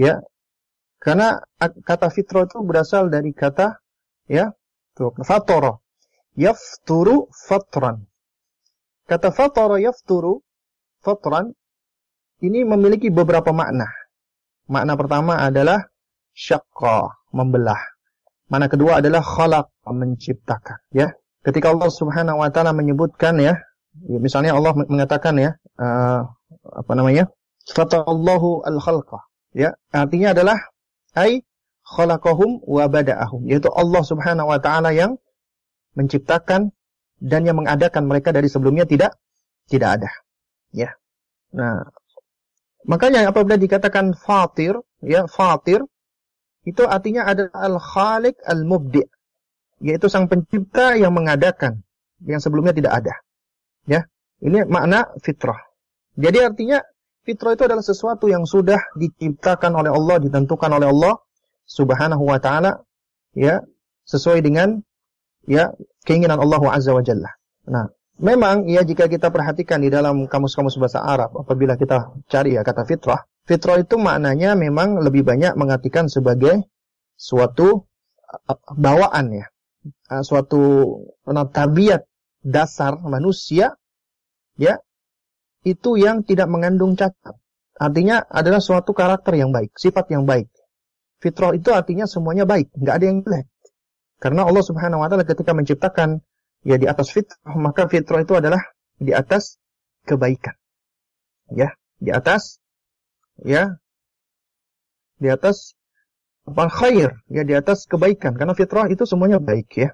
ya 0.00 0.24
karena 1.04 1.44
kata 1.60 2.08
fitrah 2.08 2.48
itu 2.48 2.64
berasal 2.64 3.12
dari 3.12 3.36
kata 3.36 3.76
ya 4.24 4.56
fatara 5.20 5.84
yafturu 6.38 7.30
fatran. 7.30 8.06
Kata 9.06 9.30
fatara 9.30 9.78
yafturu 9.78 10.42
fatran 11.02 11.54
ini 12.42 12.66
memiliki 12.66 13.08
beberapa 13.10 13.54
makna. 13.54 13.86
Makna 14.66 14.96
pertama 14.96 15.38
adalah 15.40 15.86
syaqqa, 16.34 17.12
membelah. 17.36 17.78
Makna 18.48 18.66
kedua 18.68 19.00
adalah 19.00 19.20
khalaq, 19.24 19.72
menciptakan, 19.88 20.80
ya. 20.92 21.12
Ketika 21.44 21.72
Allah 21.72 21.92
Subhanahu 21.92 22.40
wa 22.40 22.48
taala 22.48 22.72
menyebutkan 22.72 23.36
ya, 23.36 23.60
ya 24.08 24.18
misalnya 24.20 24.56
Allah 24.56 24.72
mengatakan 24.72 25.36
ya, 25.36 25.50
uh, 25.76 26.24
apa 26.64 26.92
namanya? 26.96 27.28
Fatallahu 27.64 28.64
al-khalqa. 28.64 29.24
Ya, 29.54 29.78
artinya 29.94 30.36
adalah 30.36 30.58
ai 31.16 31.40
khalaqahum 31.86 32.60
wa 32.66 32.84
bada'ahum, 32.90 33.46
yaitu 33.48 33.70
Allah 33.72 34.02
Subhanahu 34.02 34.50
wa 34.50 34.58
taala 34.60 34.90
yang 34.92 35.16
menciptakan 35.94 36.74
dan 37.22 37.40
yang 37.46 37.56
mengadakan 37.56 38.04
mereka 38.04 38.34
dari 38.34 38.50
sebelumnya 38.50 38.84
tidak 38.84 39.16
tidak 39.70 40.00
ada. 40.00 40.10
Ya. 40.74 40.92
Nah, 41.54 41.86
makanya 42.84 43.30
apabila 43.30 43.54
dikatakan 43.56 44.12
fatir, 44.12 44.76
ya, 45.00 45.24
fatir 45.30 45.80
itu 46.66 46.82
artinya 46.84 47.28
adalah 47.28 47.54
al-khaliq 47.54 48.36
al-mubdi' 48.44 49.06
yaitu 49.84 50.08
sang 50.08 50.26
pencipta 50.26 50.96
yang 50.96 51.12
mengadakan 51.12 51.84
yang 52.24 52.40
sebelumnya 52.40 52.72
tidak 52.74 53.04
ada. 53.04 53.14
Ya. 53.88 54.08
Ini 54.44 54.68
makna 54.68 55.08
fitrah. 55.24 55.56
Jadi 56.20 56.38
artinya 56.44 56.82
fitrah 57.24 57.56
itu 57.56 57.64
adalah 57.64 57.84
sesuatu 57.84 58.28
yang 58.28 58.44
sudah 58.44 58.78
diciptakan 58.94 59.72
oleh 59.74 59.90
Allah, 59.90 60.16
ditentukan 60.20 60.70
oleh 60.70 60.88
Allah 60.92 61.14
Subhanahu 61.64 62.24
wa 62.28 62.38
taala 62.38 62.84
ya, 63.32 63.64
sesuai 64.04 64.44
dengan 64.44 64.84
ya 65.48 65.72
keinginan 66.04 66.38
Allah 66.38 66.60
Azza 66.70 66.92
wa 66.92 67.00
Jalla. 67.00 67.32
Nah, 67.68 67.88
memang 68.20 68.68
ya 68.68 68.84
jika 68.84 69.08
kita 69.08 69.32
perhatikan 69.32 69.80
di 69.80 69.88
dalam 69.88 70.28
kamus-kamus 70.28 70.76
bahasa 70.76 71.00
Arab 71.00 71.32
apabila 71.34 71.80
kita 71.80 72.12
cari 72.28 72.54
ya 72.54 72.62
kata 72.62 72.84
fitrah, 72.84 73.24
fitrah 73.48 73.80
itu 73.80 73.96
maknanya 73.96 74.54
memang 74.54 75.00
lebih 75.00 75.24
banyak 75.24 75.56
mengartikan 75.56 76.06
sebagai 76.06 76.68
suatu 77.16 77.88
bawaan 78.74 79.26
ya 79.30 79.46
uh, 80.10 80.22
suatu 80.24 80.62
tabiat 81.52 82.04
dasar 82.44 82.98
manusia 83.00 83.76
ya 84.58 84.78
itu 85.64 85.96
yang 85.96 86.22
tidak 86.22 86.46
mengandung 86.52 86.94
cacat. 86.94 87.36
Artinya 87.74 88.22
adalah 88.30 88.62
suatu 88.62 88.94
karakter 88.94 89.34
yang 89.34 89.50
baik, 89.50 89.74
sifat 89.74 90.06
yang 90.14 90.28
baik. 90.28 90.46
Fitrah 91.18 91.56
itu 91.56 91.72
artinya 91.74 92.06
semuanya 92.06 92.46
baik, 92.46 92.70
nggak 92.76 92.94
ada 92.94 93.04
yang 93.08 93.18
jelek. 93.24 93.48
Karena 94.22 94.46
Allah 94.46 94.62
Subhanahu 94.62 95.02
wa 95.02 95.08
taala 95.10 95.26
ketika 95.26 95.56
menciptakan 95.56 96.22
ya 96.62 96.76
di 96.78 96.86
atas 96.86 97.10
fitrah, 97.10 97.56
maka 97.56 97.90
fitrah 97.90 98.22
itu 98.22 98.36
adalah 98.36 98.60
di 99.00 99.10
atas 99.10 99.58
kebaikan. 100.06 100.54
Ya, 101.50 101.74
di 101.98 102.12
atas 102.12 102.62
ya 103.42 103.76
di 105.18 105.28
atas 105.28 105.74
apa 106.44 106.68
khair 106.68 107.10
ya 107.32 107.42
di 107.42 107.56
atas 107.56 107.88
kebaikan 107.88 108.36
karena 108.36 108.52
fitrah 108.52 108.86
itu 108.92 109.08
semuanya 109.08 109.40
baik 109.40 109.68
ya. 109.74 109.90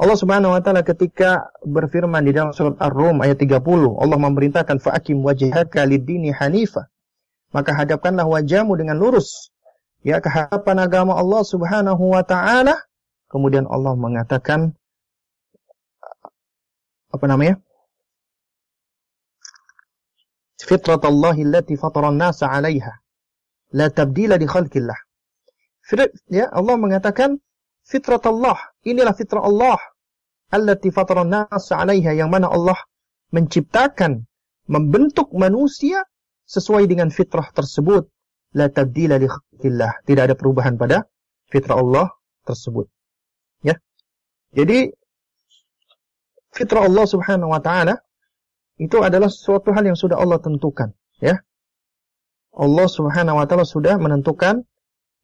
Allah 0.00 0.16
Subhanahu 0.16 0.56
wa 0.56 0.60
taala 0.64 0.80
ketika 0.80 1.52
berfirman 1.60 2.24
di 2.24 2.32
dalam 2.32 2.56
surat 2.56 2.80
Ar-Rum 2.80 3.20
ayat 3.20 3.36
30, 3.36 3.60
Allah 4.00 4.16
memerintahkan 4.16 4.80
fa'akim 4.80 5.20
wajhaka 5.20 5.84
lid-dini 5.84 6.32
hanifa. 6.32 6.88
Maka 7.52 7.76
hadapkanlah 7.76 8.24
wajahmu 8.24 8.80
dengan 8.80 8.96
lurus 8.96 9.52
ya 10.00 10.24
ke 10.24 10.32
hadapan 10.32 10.80
agama 10.80 11.20
Allah 11.20 11.44
Subhanahu 11.44 12.16
wa 12.16 12.24
taala. 12.24 12.80
Kemudian 13.28 13.68
Allah 13.68 13.92
mengatakan 13.92 14.72
apa 17.12 17.24
namanya? 17.28 17.60
Fitratallahi 20.64 21.44
allati 21.44 21.76
fatara 21.76 22.08
an-nasa 22.08 22.48
'alaiha. 22.48 23.04
La 23.76 23.92
tabdila 23.92 24.40
li 24.40 24.48
khalqillah 24.48 24.96
ya 26.30 26.46
Allah 26.50 26.74
mengatakan 26.78 27.42
fitrat 27.90 28.22
Allah. 28.30 28.56
Inilah 28.86 29.10
fitrah 29.18 29.42
Allah. 29.42 29.78
Allati 30.54 30.94
fatara 30.94 31.26
nas 31.26 31.74
'alaiha 31.74 32.14
yang 32.14 32.30
mana 32.30 32.46
Allah 32.46 32.78
menciptakan, 33.34 34.26
membentuk 34.70 35.34
manusia 35.34 36.06
sesuai 36.46 36.86
dengan 36.86 37.10
fitrah 37.10 37.50
tersebut. 37.50 38.06
La 38.54 38.70
tabdila 38.70 39.18
li 39.18 39.26
khalqillah. 39.26 40.06
Tidak 40.06 40.22
ada 40.22 40.34
perubahan 40.38 40.78
pada 40.78 41.06
fitrah 41.50 41.78
Allah 41.78 42.06
tersebut. 42.46 42.86
Ya. 43.62 43.78
Jadi 44.54 44.90
fitrah 46.50 46.86
Allah 46.86 47.06
Subhanahu 47.06 47.54
wa 47.54 47.62
taala 47.62 48.02
itu 48.80 48.98
adalah 48.98 49.30
suatu 49.30 49.70
hal 49.70 49.86
yang 49.86 49.98
sudah 49.98 50.18
Allah 50.18 50.40
tentukan, 50.42 50.90
ya. 51.22 51.38
Allah 52.50 52.86
Subhanahu 52.90 53.38
wa 53.38 53.46
taala 53.46 53.62
sudah 53.62 53.94
menentukan 54.02 54.66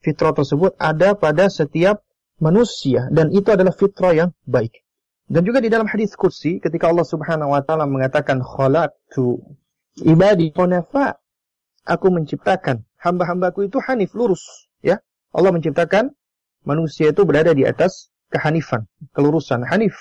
fitrah 0.05 0.31
tersebut 0.31 0.79
ada 0.79 1.19
pada 1.19 1.51
setiap 1.51 2.07
manusia 2.39 3.09
dan 3.13 3.33
itu 3.33 3.49
adalah 3.53 3.73
fitrah 3.73 4.13
yang 4.13 4.31
baik. 4.45 4.85
Dan 5.27 5.43
juga 5.43 5.59
di 5.59 5.67
dalam 5.67 5.91
hadis 5.91 6.15
kursi 6.15 6.63
ketika 6.63 6.87
Allah 6.87 7.03
Subhanahu 7.03 7.51
wa 7.51 7.61
taala 7.65 7.89
mengatakan 7.91 8.39
khalaqtu 8.39 9.43
ibadi 10.07 10.55
hunafa 10.55 11.19
aku 11.83 12.07
menciptakan 12.15 12.87
hamba-hambaku 13.03 13.67
itu 13.67 13.83
hanif 13.83 14.15
lurus 14.15 14.71
ya. 14.87 15.03
Allah 15.35 15.51
menciptakan 15.51 16.15
manusia 16.63 17.11
itu 17.11 17.27
berada 17.27 17.51
di 17.53 17.67
atas 17.67 18.15
kehanifan, 18.31 18.87
kelurusan 19.11 19.67
hanif 19.67 19.99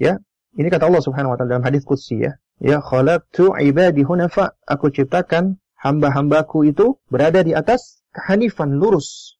ya. 0.00 0.16
Ini 0.56 0.68
kata 0.72 0.88
Allah 0.88 1.04
Subhanahu 1.04 1.32
wa 1.32 1.36
taala 1.36 1.60
dalam 1.60 1.66
hadis 1.68 1.84
kursi 1.84 2.24
ya. 2.24 2.32
Ya 2.62 2.80
khalaqtu 2.80 3.52
ibadi 3.60 4.08
hunafa 4.08 4.56
aku 4.64 4.88
ciptakan 4.88 5.60
hamba-hambaku 5.84 6.72
itu 6.72 6.96
berada 7.12 7.44
di 7.44 7.52
atas 7.52 8.00
kehanifan 8.14 8.80
lurus 8.80 9.36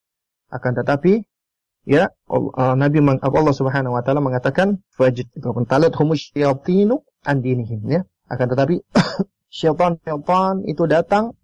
akan 0.53 0.77
tetapi 0.77 1.25
ya 1.89 2.11
Allah, 2.31 2.75
Nabi 2.79 3.03
Allah 3.03 3.55
Subhanahu 3.55 3.95
wa 3.97 4.03
taala 4.03 4.23
mengatakan 4.23 4.83
fajid 4.95 5.29
talat 5.69 5.93
humus 5.99 6.31
syayatinu 6.33 7.03
an 7.27 7.43
dinihim 7.43 7.83
ya. 7.87 8.01
Akan 8.31 8.49
tetapi 8.49 8.81
syaitan-syaitan 9.59 10.65
itu 10.65 10.89
datang 10.89 11.37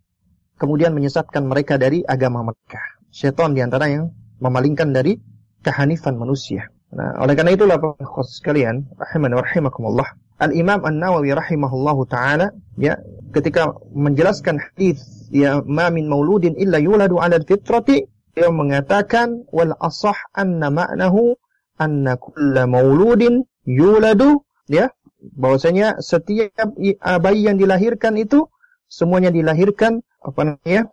kemudian 0.57 0.97
menyesatkan 0.97 1.47
mereka 1.47 1.77
dari 1.77 2.03
agama 2.03 2.43
mereka. 2.43 2.81
Syaitan 3.13 3.53
di 3.53 3.61
antara 3.61 3.89
yang 3.89 4.15
memalingkan 4.39 4.95
dari 4.95 5.19
kehanifan 5.63 6.17
manusia. 6.17 6.71
Nah, 6.89 7.21
oleh 7.21 7.37
karena 7.37 7.53
itulah 7.53 7.77
Bapak 7.77 8.25
sekalian, 8.25 8.89
rahimani 8.97 9.37
wa 9.37 9.45
rahimakumullah. 9.45 10.09
Al-Imam 10.39 10.87
An-Nawawi 10.87 11.35
rahimahullahu 11.35 12.07
taala 12.07 12.55
ya 12.79 12.95
ketika 13.35 13.75
menjelaskan 13.91 14.63
hadis 14.63 15.03
ya 15.35 15.59
ma 15.67 15.91
min 15.91 16.07
mauludin 16.07 16.55
illa 16.55 16.79
yuladu 16.79 17.19
'ala 17.19 17.43
al-fitrati 17.43 18.07
Beliau 18.39 18.55
mengatakan 18.55 19.51
wal 19.51 19.75
asah 19.83 20.15
anna 20.31 20.71
ma'nahu 20.71 21.35
anna 21.75 22.15
kulla 22.23 22.71
mauludin 22.71 23.43
yuladu. 23.67 24.47
Ya 24.71 24.95
bahwasanya 25.19 25.99
setiap 25.99 26.71
bayi 27.19 27.51
yang 27.51 27.59
dilahirkan 27.59 28.15
itu 28.15 28.47
semuanya 28.87 29.35
dilahirkan 29.35 30.07
apa 30.23 30.55
namanya 30.55 30.87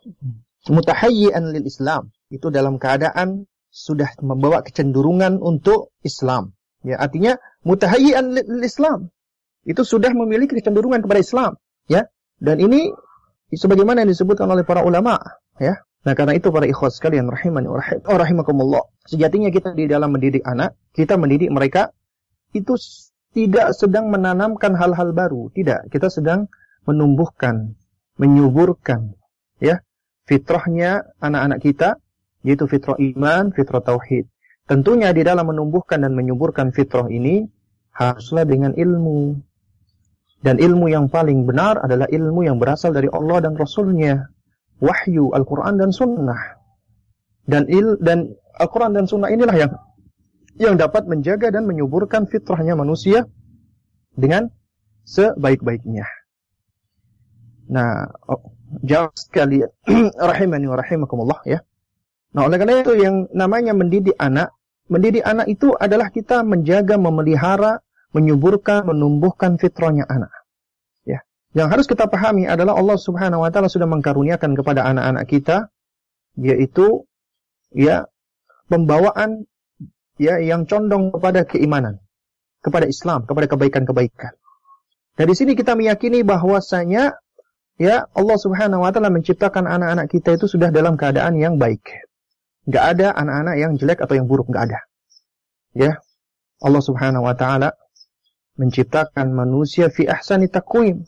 mutahayyian 0.66 1.54
lil 1.54 1.70
Islam. 1.70 2.10
Itu 2.34 2.50
dalam 2.50 2.82
keadaan 2.82 3.46
sudah 3.70 4.10
membawa 4.26 4.66
kecenderungan 4.66 5.38
untuk 5.38 5.94
Islam. 6.02 6.58
Ya 6.82 6.98
artinya 6.98 7.38
mutahayyian 7.62 8.42
lil 8.42 8.66
Islam. 8.66 9.14
Itu 9.70 9.86
sudah 9.86 10.10
memiliki 10.18 10.58
kecenderungan 10.58 11.06
kepada 11.06 11.22
Islam. 11.22 11.62
Ya 11.86 12.10
dan 12.42 12.58
ini 12.58 12.90
sebagaimana 13.54 14.02
yang 14.02 14.10
disebutkan 14.10 14.50
oleh 14.50 14.66
para 14.66 14.82
ulama 14.82 15.22
ya 15.62 15.86
Nah 16.06 16.14
karena 16.14 16.38
itu 16.38 16.54
para 16.54 16.70
ikhwas 16.70 17.02
sekalian 17.02 17.26
rahimani 17.26 17.66
wa 17.66 17.82
oh, 17.82 18.18
rahimakumullah. 18.18 18.86
Sejatinya 19.10 19.50
kita 19.50 19.74
di 19.74 19.90
dalam 19.90 20.14
mendidik 20.14 20.46
anak, 20.46 20.78
kita 20.94 21.18
mendidik 21.18 21.50
mereka 21.50 21.90
itu 22.54 22.78
tidak 23.34 23.74
sedang 23.74 24.14
menanamkan 24.14 24.78
hal-hal 24.78 25.12
baru, 25.12 25.50
tidak. 25.58 25.90
Kita 25.90 26.14
sedang 26.14 26.46
menumbuhkan, 26.86 27.74
menyuburkan 28.22 29.18
ya 29.58 29.82
fitrahnya 30.30 31.10
anak-anak 31.18 31.60
kita 31.66 31.90
yaitu 32.46 32.70
fitrah 32.70 32.94
iman, 33.02 33.50
fitrah 33.50 33.82
tauhid. 33.82 34.30
Tentunya 34.70 35.10
di 35.10 35.26
dalam 35.26 35.50
menumbuhkan 35.50 36.06
dan 36.06 36.14
menyuburkan 36.14 36.70
fitrah 36.70 37.10
ini 37.10 37.46
haruslah 37.98 38.46
dengan 38.46 38.78
ilmu. 38.78 39.42
Dan 40.46 40.62
ilmu 40.62 40.86
yang 40.94 41.10
paling 41.10 41.50
benar 41.50 41.82
adalah 41.82 42.06
ilmu 42.06 42.46
yang 42.46 42.62
berasal 42.62 42.94
dari 42.94 43.10
Allah 43.10 43.42
dan 43.42 43.58
Rasulnya 43.58 44.30
wahyu 44.80 45.32
Al-Quran 45.32 45.80
dan 45.80 45.90
Sunnah. 45.92 46.42
Dan 47.46 47.70
il 47.70 48.00
dan 48.02 48.34
Al-Quran 48.58 48.98
dan 48.98 49.06
Sunnah 49.06 49.30
inilah 49.30 49.56
yang 49.56 49.72
yang 50.56 50.76
dapat 50.80 51.06
menjaga 51.06 51.52
dan 51.52 51.68
menyuburkan 51.68 52.26
fitrahnya 52.26 52.80
manusia 52.80 53.28
dengan 54.16 54.48
sebaik-baiknya. 55.04 56.08
Nah, 57.70 58.08
oh, 58.32 58.56
jauh 58.86 59.12
sekali 59.20 59.62
rahimani 60.32 60.66
wa 60.72 60.78
rahimakumullah 60.80 61.40
ya. 61.44 61.60
Nah, 62.36 62.48
oleh 62.48 62.58
karena 62.60 62.84
itu 62.84 62.94
yang 63.00 63.28
namanya 63.32 63.72
mendidik 63.72 64.16
anak, 64.20 64.52
mendidik 64.92 65.24
anak 65.24 65.48
itu 65.48 65.72
adalah 65.76 66.12
kita 66.12 66.44
menjaga, 66.44 67.00
memelihara, 67.00 67.80
menyuburkan, 68.12 68.88
menumbuhkan 68.88 69.56
fitrahnya 69.60 70.08
anak. 70.08 70.32
Yang 71.56 71.68
harus 71.72 71.86
kita 71.88 72.12
pahami 72.12 72.52
adalah 72.52 72.76
Allah 72.76 73.00
Subhanahu 73.00 73.48
wa 73.48 73.50
taala 73.50 73.72
sudah 73.72 73.88
mengkaruniakan 73.88 74.60
kepada 74.60 74.84
anak-anak 74.92 75.24
kita 75.32 75.72
yaitu 76.36 77.08
ya 77.72 78.12
pembawaan 78.68 79.48
ya 80.20 80.44
yang 80.44 80.68
condong 80.68 81.16
kepada 81.16 81.48
keimanan, 81.48 82.04
kepada 82.60 82.92
Islam, 82.92 83.24
kepada 83.24 83.48
kebaikan-kebaikan. 83.48 84.36
Dari 85.16 85.32
sini 85.32 85.56
kita 85.56 85.80
meyakini 85.80 86.28
bahwasanya 86.28 87.16
ya 87.80 88.04
Allah 88.12 88.36
Subhanahu 88.36 88.84
wa 88.84 88.92
taala 88.92 89.08
menciptakan 89.16 89.64
anak-anak 89.64 90.12
kita 90.12 90.36
itu 90.36 90.52
sudah 90.52 90.76
dalam 90.76 91.00
keadaan 91.00 91.40
yang 91.40 91.56
baik. 91.56 91.88
Gak 92.68 93.00
ada 93.00 93.16
anak-anak 93.16 93.56
yang 93.56 93.72
jelek 93.80 94.04
atau 94.04 94.20
yang 94.20 94.28
buruk, 94.28 94.52
gak 94.52 94.68
ada. 94.68 94.80
Ya. 95.72 96.04
Allah 96.60 96.84
Subhanahu 96.84 97.24
wa 97.24 97.36
taala 97.36 97.80
menciptakan 98.60 99.32
manusia 99.32 99.88
fi 99.88 100.04
ahsani 100.04 100.52
taqwim 100.52 101.08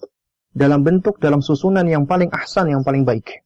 dalam 0.58 0.82
bentuk 0.82 1.22
dalam 1.22 1.46
susunan 1.46 1.86
yang 1.86 2.10
paling 2.10 2.34
ahsan 2.34 2.74
yang 2.74 2.82
paling 2.82 3.06
baik. 3.06 3.46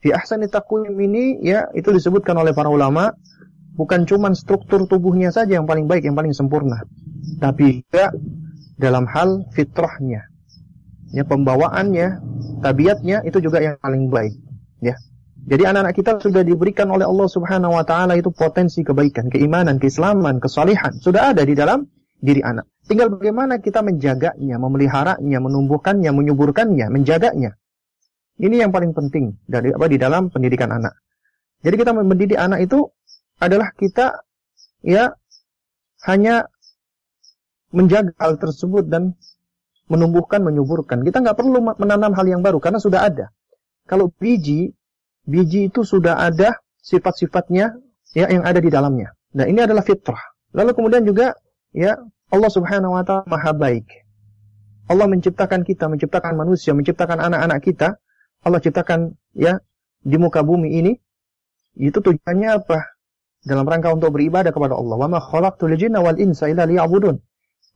Fi 0.00 0.16
ahsani 0.16 0.48
taqwim 0.48 0.96
ini 0.96 1.44
ya 1.44 1.68
itu 1.76 1.92
disebutkan 1.92 2.34
oleh 2.40 2.56
para 2.56 2.72
ulama 2.72 3.12
bukan 3.76 4.08
cuma 4.08 4.32
struktur 4.32 4.88
tubuhnya 4.88 5.28
saja 5.28 5.60
yang 5.60 5.68
paling 5.68 5.84
baik 5.84 6.08
yang 6.08 6.16
paling 6.16 6.32
sempurna, 6.32 6.80
tapi 7.38 7.84
juga 7.84 8.10
dalam 8.80 9.04
hal 9.04 9.44
fitrahnya. 9.52 10.24
Ya 11.12 11.28
pembawaannya, 11.28 12.24
tabiatnya 12.64 13.20
itu 13.28 13.36
juga 13.44 13.60
yang 13.60 13.76
paling 13.84 14.08
baik, 14.08 14.32
ya. 14.80 14.96
Jadi 15.42 15.68
anak-anak 15.68 15.94
kita 15.98 16.12
sudah 16.24 16.40
diberikan 16.40 16.88
oleh 16.88 17.04
Allah 17.04 17.28
Subhanahu 17.28 17.76
wa 17.76 17.84
taala 17.84 18.16
itu 18.16 18.32
potensi 18.32 18.80
kebaikan, 18.80 19.28
keimanan, 19.28 19.76
keislaman, 19.76 20.40
kesalihan 20.40 20.94
sudah 20.96 21.36
ada 21.36 21.44
di 21.44 21.52
dalam 21.52 21.84
diri 22.22 22.38
anak. 22.38 22.70
Tinggal 22.86 23.10
bagaimana 23.10 23.58
kita 23.58 23.82
menjaganya, 23.82 24.56
memeliharanya, 24.62 25.38
menumbuhkannya, 25.42 26.10
menyuburkannya, 26.14 26.86
menjaganya. 26.86 27.58
Ini 28.38 28.62
yang 28.62 28.70
paling 28.70 28.94
penting 28.94 29.36
dari 29.44 29.74
apa 29.74 29.86
di 29.90 29.98
dalam 29.98 30.30
pendidikan 30.30 30.70
anak. 30.70 30.94
Jadi 31.62 31.74
kita 31.78 31.90
mendidik 31.94 32.38
anak 32.38 32.62
itu 32.62 32.86
adalah 33.42 33.74
kita 33.74 34.22
ya 34.82 35.14
hanya 36.06 36.46
menjaga 37.74 38.14
hal 38.18 38.38
tersebut 38.38 38.86
dan 38.86 39.14
menumbuhkan, 39.90 40.42
menyuburkan. 40.42 41.02
Kita 41.02 41.22
nggak 41.22 41.36
perlu 41.38 41.58
menanam 41.78 42.14
hal 42.14 42.26
yang 42.26 42.42
baru 42.42 42.62
karena 42.62 42.78
sudah 42.78 43.06
ada. 43.06 43.30
Kalau 43.86 44.10
biji, 44.14 44.70
biji 45.26 45.70
itu 45.70 45.82
sudah 45.82 46.22
ada 46.22 46.54
sifat-sifatnya 46.82 47.78
ya 48.14 48.26
yang 48.30 48.42
ada 48.46 48.58
di 48.58 48.70
dalamnya. 48.70 49.14
Nah 49.38 49.46
ini 49.46 49.62
adalah 49.62 49.82
fitrah. 49.86 50.20
Lalu 50.52 50.70
kemudian 50.76 51.02
juga 51.06 51.32
ya 51.72 51.98
Allah 52.32 52.50
Subhanahu 52.52 52.96
wa 52.96 53.02
taala 53.04 53.28
maha 53.28 53.52
baik. 53.52 53.88
Allah 54.88 55.06
menciptakan 55.08 55.64
kita, 55.64 55.88
menciptakan 55.88 56.36
manusia, 56.36 56.76
menciptakan 56.76 57.20
anak-anak 57.20 57.60
kita. 57.64 57.88
Allah 58.42 58.60
ciptakan 58.60 59.16
ya 59.32 59.60
di 60.02 60.16
muka 60.18 60.44
bumi 60.44 60.80
ini. 60.80 60.92
Itu 61.78 62.04
tujuannya 62.04 62.48
apa? 62.60 62.78
Dalam 63.42 63.64
rangka 63.64 63.94
untuk 63.94 64.12
beribadah 64.14 64.52
kepada 64.52 64.76
Allah. 64.76 64.96
Wa 65.00 65.08
ma 65.08 65.18
khalaqtul 65.22 65.72
jinna 65.80 66.04
wal 66.04 66.18
insa 66.18 66.50
illa 66.50 66.68
liya'budun. 66.68 67.16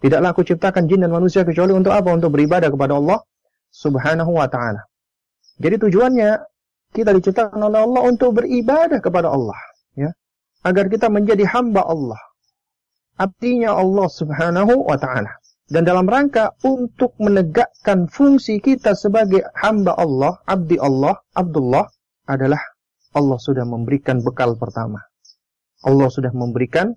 Tidaklah 0.03 0.37
aku 0.37 0.45
ciptakan 0.45 0.93
jin 0.93 1.01
dan 1.09 1.13
manusia 1.15 1.47
kecuali 1.47 1.73
untuk 1.73 1.95
apa? 1.95 2.13
Untuk 2.13 2.37
beribadah 2.37 2.69
kepada 2.69 3.01
Allah 3.01 3.25
Subhanahu 3.73 4.37
wa 4.37 4.45
taala. 4.51 4.85
Jadi 5.57 5.89
tujuannya 5.89 6.37
kita 6.93 7.17
diciptakan 7.17 7.61
oleh 7.61 7.81
Allah 7.81 8.03
untuk 8.05 8.37
beribadah 8.37 9.01
kepada 9.01 9.33
Allah, 9.33 9.57
ya. 9.97 10.13
Agar 10.65 10.93
kita 10.93 11.09
menjadi 11.09 11.49
hamba 11.49 11.85
Allah, 11.85 12.21
abdinya 13.17 13.77
Allah 13.77 14.09
Subhanahu 14.09 14.87
wa 14.87 14.97
taala. 15.01 15.33
Dan 15.67 15.83
dalam 15.83 16.07
rangka 16.07 16.55
untuk 16.63 17.19
menegakkan 17.19 18.07
fungsi 18.07 18.63
kita 18.63 18.95
sebagai 18.95 19.43
hamba 19.59 19.99
Allah, 19.99 20.39
abdi 20.47 20.79
Allah, 20.79 21.19
Abdullah 21.35 21.91
adalah 22.31 22.63
Allah 23.19 23.39
sudah 23.43 23.67
memberikan 23.67 24.23
bekal 24.23 24.55
pertama. 24.55 25.03
Allah 25.83 26.07
sudah 26.07 26.31
memberikan 26.31 26.95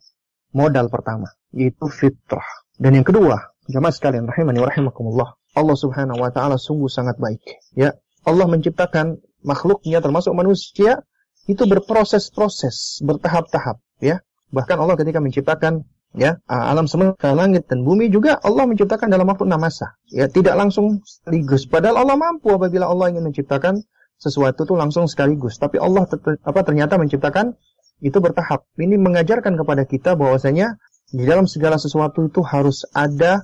modal 0.54 0.86
pertama, 0.94 1.34
yaitu 1.50 1.90
fitrah. 1.90 2.46
Dan 2.78 3.02
yang 3.02 3.08
kedua, 3.10 3.42
jamaah 3.66 3.90
sekalian 3.90 4.30
rahimani 4.30 4.62
wa 4.62 4.70
rahimakumullah, 4.70 5.30
Allah 5.58 5.78
Subhanahu 5.78 6.22
wa 6.22 6.30
taala 6.30 6.62
sungguh 6.62 6.90
sangat 6.94 7.18
baik. 7.18 7.42
Ya, 7.74 7.98
Allah 8.22 8.46
menciptakan 8.46 9.18
makhluknya 9.42 9.98
termasuk 9.98 10.38
manusia 10.38 11.02
itu 11.50 11.66
berproses-proses, 11.66 13.02
bertahap-tahap, 13.02 13.82
ya. 13.98 14.22
Bahkan 14.54 14.78
Allah 14.78 14.94
ketika 14.94 15.18
menciptakan 15.18 15.90
ya 16.18 16.42
alam 16.50 16.90
semesta 16.90 17.34
langit 17.38 17.70
dan 17.70 17.86
bumi 17.86 18.10
juga 18.10 18.38
Allah 18.42 18.66
menciptakan 18.66 19.10
dalam 19.10 19.30
waktu 19.30 19.46
enam 19.46 19.62
masa. 19.62 19.98
Ya 20.10 20.26
tidak 20.30 20.58
langsung 20.58 21.06
sekaligus. 21.06 21.70
Padahal 21.70 22.06
Allah 22.06 22.18
mampu 22.18 22.50
apabila 22.54 22.90
Allah 22.90 23.14
ingin 23.14 23.30
menciptakan 23.30 23.84
sesuatu 24.18 24.66
itu 24.66 24.74
langsung 24.76 25.06
sekaligus. 25.06 25.62
Tapi 25.62 25.78
Allah 25.78 26.10
apa 26.46 26.60
ternyata 26.66 26.98
menciptakan 26.98 27.54
itu 28.00 28.18
bertahap. 28.18 28.66
Ini 28.80 28.96
mengajarkan 28.98 29.60
kepada 29.60 29.84
kita 29.86 30.16
bahwasanya 30.16 30.80
di 31.10 31.26
dalam 31.26 31.50
segala 31.50 31.82
sesuatu 31.82 32.26
itu 32.30 32.46
harus 32.46 32.86
ada 32.94 33.42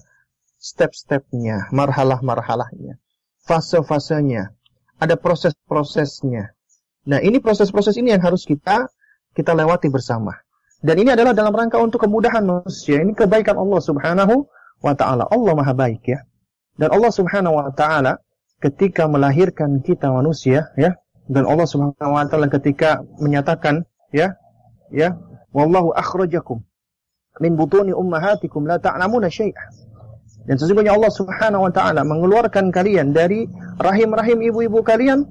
step-stepnya 0.62 1.70
marhalah-marhalahnya 1.74 2.98
fase-fasenya 3.46 4.52
ada 4.98 5.16
proses-prosesnya. 5.16 6.58
Nah 7.06 7.20
ini 7.22 7.38
proses-proses 7.38 7.96
ini 8.02 8.18
yang 8.18 8.24
harus 8.26 8.44
kita 8.50 8.90
kita 9.38 9.52
lewati 9.54 9.92
bersama 9.94 10.34
dan 10.86 10.96
ini 11.02 11.10
adalah 11.18 11.34
dalam 11.34 11.50
rangka 11.50 11.82
untuk 11.82 12.06
kemudahan 12.06 12.46
manusia. 12.46 13.02
Ini 13.02 13.18
kebaikan 13.18 13.58
Allah 13.58 13.82
Subhanahu 13.82 14.46
wa 14.86 14.94
taala. 14.94 15.26
Allah 15.34 15.54
Maha 15.58 15.74
baik 15.74 16.06
ya. 16.06 16.22
Dan 16.78 16.94
Allah 16.94 17.10
Subhanahu 17.10 17.58
wa 17.58 17.74
taala 17.74 18.22
ketika 18.62 19.10
melahirkan 19.10 19.82
kita 19.82 20.14
manusia 20.14 20.70
ya, 20.78 20.94
dan 21.26 21.50
Allah 21.50 21.66
Subhanahu 21.66 21.98
wa 22.14 22.30
taala 22.30 22.54
ketika 22.54 23.02
menyatakan 23.18 23.82
ya, 24.14 24.38
ya, 24.94 25.18
wallahu 25.50 25.90
akhrajakum 25.98 26.62
min 27.42 27.58
butuni 27.58 27.90
ummahatikum 27.90 28.70
la 28.70 28.78
ta'lamuna 28.78 29.26
syai'a. 29.26 29.66
Dan 30.46 30.62
sesungguhnya 30.62 30.94
Allah 30.94 31.10
Subhanahu 31.10 31.66
wa 31.66 31.72
taala 31.74 32.06
mengeluarkan 32.06 32.70
kalian 32.70 33.10
dari 33.10 33.50
rahim-rahim 33.82 34.38
ibu-ibu 34.54 34.86
kalian 34.86 35.26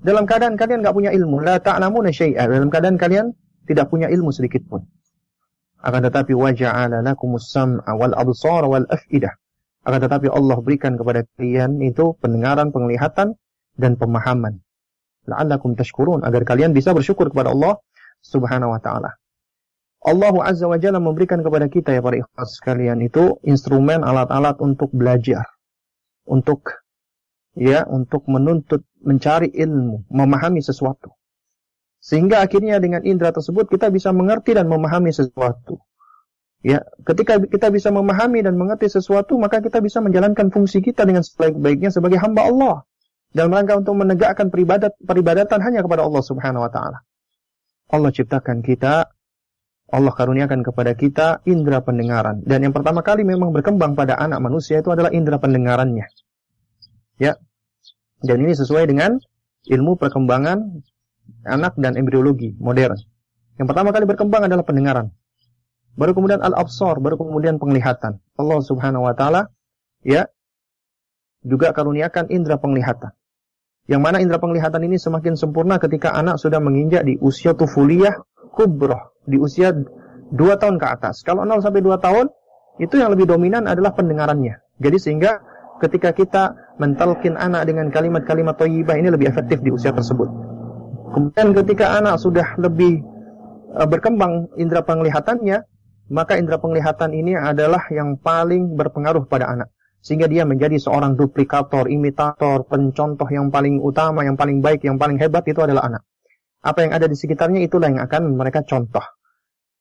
dalam 0.00 0.24
keadaan 0.24 0.56
kalian 0.56 0.80
enggak 0.80 0.96
punya 0.96 1.12
ilmu, 1.12 1.44
la 1.44 1.60
ta'lamuna 1.60 2.08
syai'a. 2.08 2.48
Dalam 2.48 2.72
keadaan 2.72 2.96
kalian 2.96 3.36
tidak 3.66 3.90
punya 3.92 4.08
ilmu 4.08 4.30
sedikit 4.32 4.64
pun. 4.66 4.86
Akan 5.82 6.02
tetapi 6.02 6.32
waja'ala 6.32 7.04
lakumus 7.04 7.52
sam'a 7.52 7.92
wal 7.94 8.16
absar 8.16 8.64
wal 8.66 8.86
af'idah. 8.88 9.34
Akan 9.86 10.00
tetapi 10.02 10.26
Allah 10.32 10.58
berikan 10.58 10.98
kepada 10.98 11.22
kalian 11.38 11.78
itu 11.84 12.18
pendengaran, 12.18 12.74
penglihatan 12.74 13.38
dan 13.78 13.94
pemahaman. 13.94 14.58
La'allakum 15.26 15.78
tashkurun 15.78 16.22
agar 16.26 16.42
kalian 16.42 16.74
bisa 16.74 16.90
bersyukur 16.94 17.30
kepada 17.30 17.54
Allah 17.54 17.78
Subhanahu 18.22 18.74
wa 18.74 18.80
taala. 18.82 19.14
Allah 20.06 20.34
Azza 20.46 20.70
wa 20.70 20.78
Jalla 20.78 21.02
memberikan 21.02 21.42
kepada 21.42 21.66
kita 21.66 21.90
ya 21.90 21.98
para 21.98 22.22
ikhlas 22.22 22.62
sekalian 22.62 23.02
itu 23.02 23.42
instrumen 23.42 24.06
alat-alat 24.06 24.58
untuk 24.62 24.94
belajar. 24.94 25.46
Untuk 26.26 26.82
ya, 27.58 27.88
untuk 27.88 28.28
menuntut, 28.28 28.84
mencari 29.02 29.50
ilmu, 29.50 30.06
memahami 30.12 30.60
sesuatu. 30.62 31.10
Sehingga 32.06 32.38
akhirnya 32.38 32.78
dengan 32.78 33.02
indera 33.02 33.34
tersebut 33.34 33.66
kita 33.66 33.90
bisa 33.90 34.14
mengerti 34.14 34.54
dan 34.54 34.70
memahami 34.70 35.10
sesuatu. 35.10 35.82
Ya, 36.62 36.86
ketika 37.02 37.42
kita 37.42 37.74
bisa 37.74 37.90
memahami 37.90 38.46
dan 38.46 38.54
mengerti 38.54 38.86
sesuatu, 38.86 39.34
maka 39.42 39.58
kita 39.58 39.82
bisa 39.82 39.98
menjalankan 39.98 40.54
fungsi 40.54 40.78
kita 40.86 41.02
dengan 41.02 41.26
sebaik-baiknya 41.26 41.90
sebagai 41.90 42.22
hamba 42.22 42.46
Allah 42.46 42.76
dalam 43.34 43.50
rangka 43.50 43.82
untuk 43.82 43.98
menegakkan 43.98 44.54
peribadat 44.54 44.94
peribadatan 45.02 45.58
hanya 45.66 45.82
kepada 45.82 46.06
Allah 46.06 46.22
Subhanahu 46.22 46.62
wa 46.62 46.70
taala. 46.70 47.02
Allah 47.90 48.10
ciptakan 48.14 48.62
kita, 48.62 49.10
Allah 49.90 50.12
karuniakan 50.14 50.62
kepada 50.62 50.94
kita 50.94 51.42
indera 51.42 51.82
pendengaran 51.82 52.42
dan 52.46 52.62
yang 52.62 52.74
pertama 52.74 53.02
kali 53.02 53.26
memang 53.26 53.50
berkembang 53.50 53.98
pada 53.98 54.14
anak 54.14 54.38
manusia 54.38 54.78
itu 54.78 54.94
adalah 54.94 55.10
indera 55.10 55.42
pendengarannya. 55.42 56.06
Ya. 57.18 57.34
Dan 58.22 58.46
ini 58.46 58.54
sesuai 58.54 58.90
dengan 58.90 59.18
ilmu 59.66 59.98
perkembangan 59.98 60.82
anak 61.46 61.78
dan 61.78 61.94
embriologi 61.94 62.52
modern. 62.58 62.98
Yang 63.56 63.66
pertama 63.72 63.94
kali 63.94 64.04
berkembang 64.04 64.44
adalah 64.44 64.66
pendengaran. 64.66 65.14
Baru 65.96 66.12
kemudian 66.12 66.44
al-absar, 66.44 67.00
baru 67.00 67.16
kemudian 67.16 67.56
penglihatan. 67.56 68.20
Allah 68.36 68.58
Subhanahu 68.60 69.08
wa 69.08 69.16
taala 69.16 69.48
ya 70.04 70.28
juga 71.40 71.72
karuniakan 71.72 72.28
indera 72.28 72.60
penglihatan. 72.60 73.16
Yang 73.86 74.02
mana 74.02 74.18
indera 74.18 74.42
penglihatan 74.42 74.82
ini 74.82 74.98
semakin 74.98 75.38
sempurna 75.38 75.78
ketika 75.78 76.12
anak 76.12 76.42
sudah 76.42 76.58
menginjak 76.58 77.06
di 77.06 77.16
usia 77.22 77.54
tufuliyah 77.54 78.18
kubroh, 78.52 79.14
di 79.24 79.38
usia 79.38 79.70
2 79.72 80.34
tahun 80.34 80.76
ke 80.76 80.86
atas. 80.90 81.22
Kalau 81.22 81.46
0 81.46 81.62
sampai 81.62 81.80
2 81.80 81.96
tahun, 82.02 82.26
itu 82.82 82.98
yang 82.98 83.14
lebih 83.14 83.30
dominan 83.30 83.70
adalah 83.70 83.94
pendengarannya. 83.94 84.58
Jadi 84.82 84.98
sehingga 84.98 85.40
ketika 85.80 86.12
kita 86.12 86.42
mentalkin 86.76 87.38
anak 87.38 87.68
dengan 87.68 87.88
kalimat-kalimat 87.88 88.58
thayyibah 88.58 88.96
ini 89.00 89.08
lebih 89.08 89.30
efektif 89.30 89.62
di 89.62 89.72
usia 89.72 89.94
tersebut. 89.94 90.28
Kemudian 91.12 91.54
ketika 91.54 91.98
anak 91.98 92.18
sudah 92.18 92.58
lebih 92.58 93.02
uh, 93.74 93.86
berkembang 93.86 94.50
indera 94.58 94.82
penglihatannya, 94.82 95.62
maka 96.10 96.38
indera 96.38 96.58
penglihatan 96.62 97.10
ini 97.14 97.34
adalah 97.34 97.82
yang 97.90 98.18
paling 98.18 98.78
berpengaruh 98.78 99.26
pada 99.26 99.50
anak. 99.50 99.68
Sehingga 100.02 100.30
dia 100.30 100.46
menjadi 100.46 100.78
seorang 100.78 101.18
duplikator, 101.18 101.90
imitator, 101.90 102.62
pencontoh 102.70 103.26
yang 103.26 103.50
paling 103.50 103.82
utama, 103.82 104.22
yang 104.22 104.38
paling 104.38 104.62
baik, 104.62 104.86
yang 104.86 105.02
paling 105.02 105.18
hebat 105.18 105.42
itu 105.50 105.58
adalah 105.62 105.90
anak. 105.90 106.02
apa 106.66 106.82
yang 106.82 106.98
ada 106.98 107.06
di 107.06 107.14
sekitarnya 107.14 107.62
itulah 107.62 107.86
yang 107.86 108.02
akan 108.02 108.34
mereka 108.34 108.66
contoh 108.66 109.04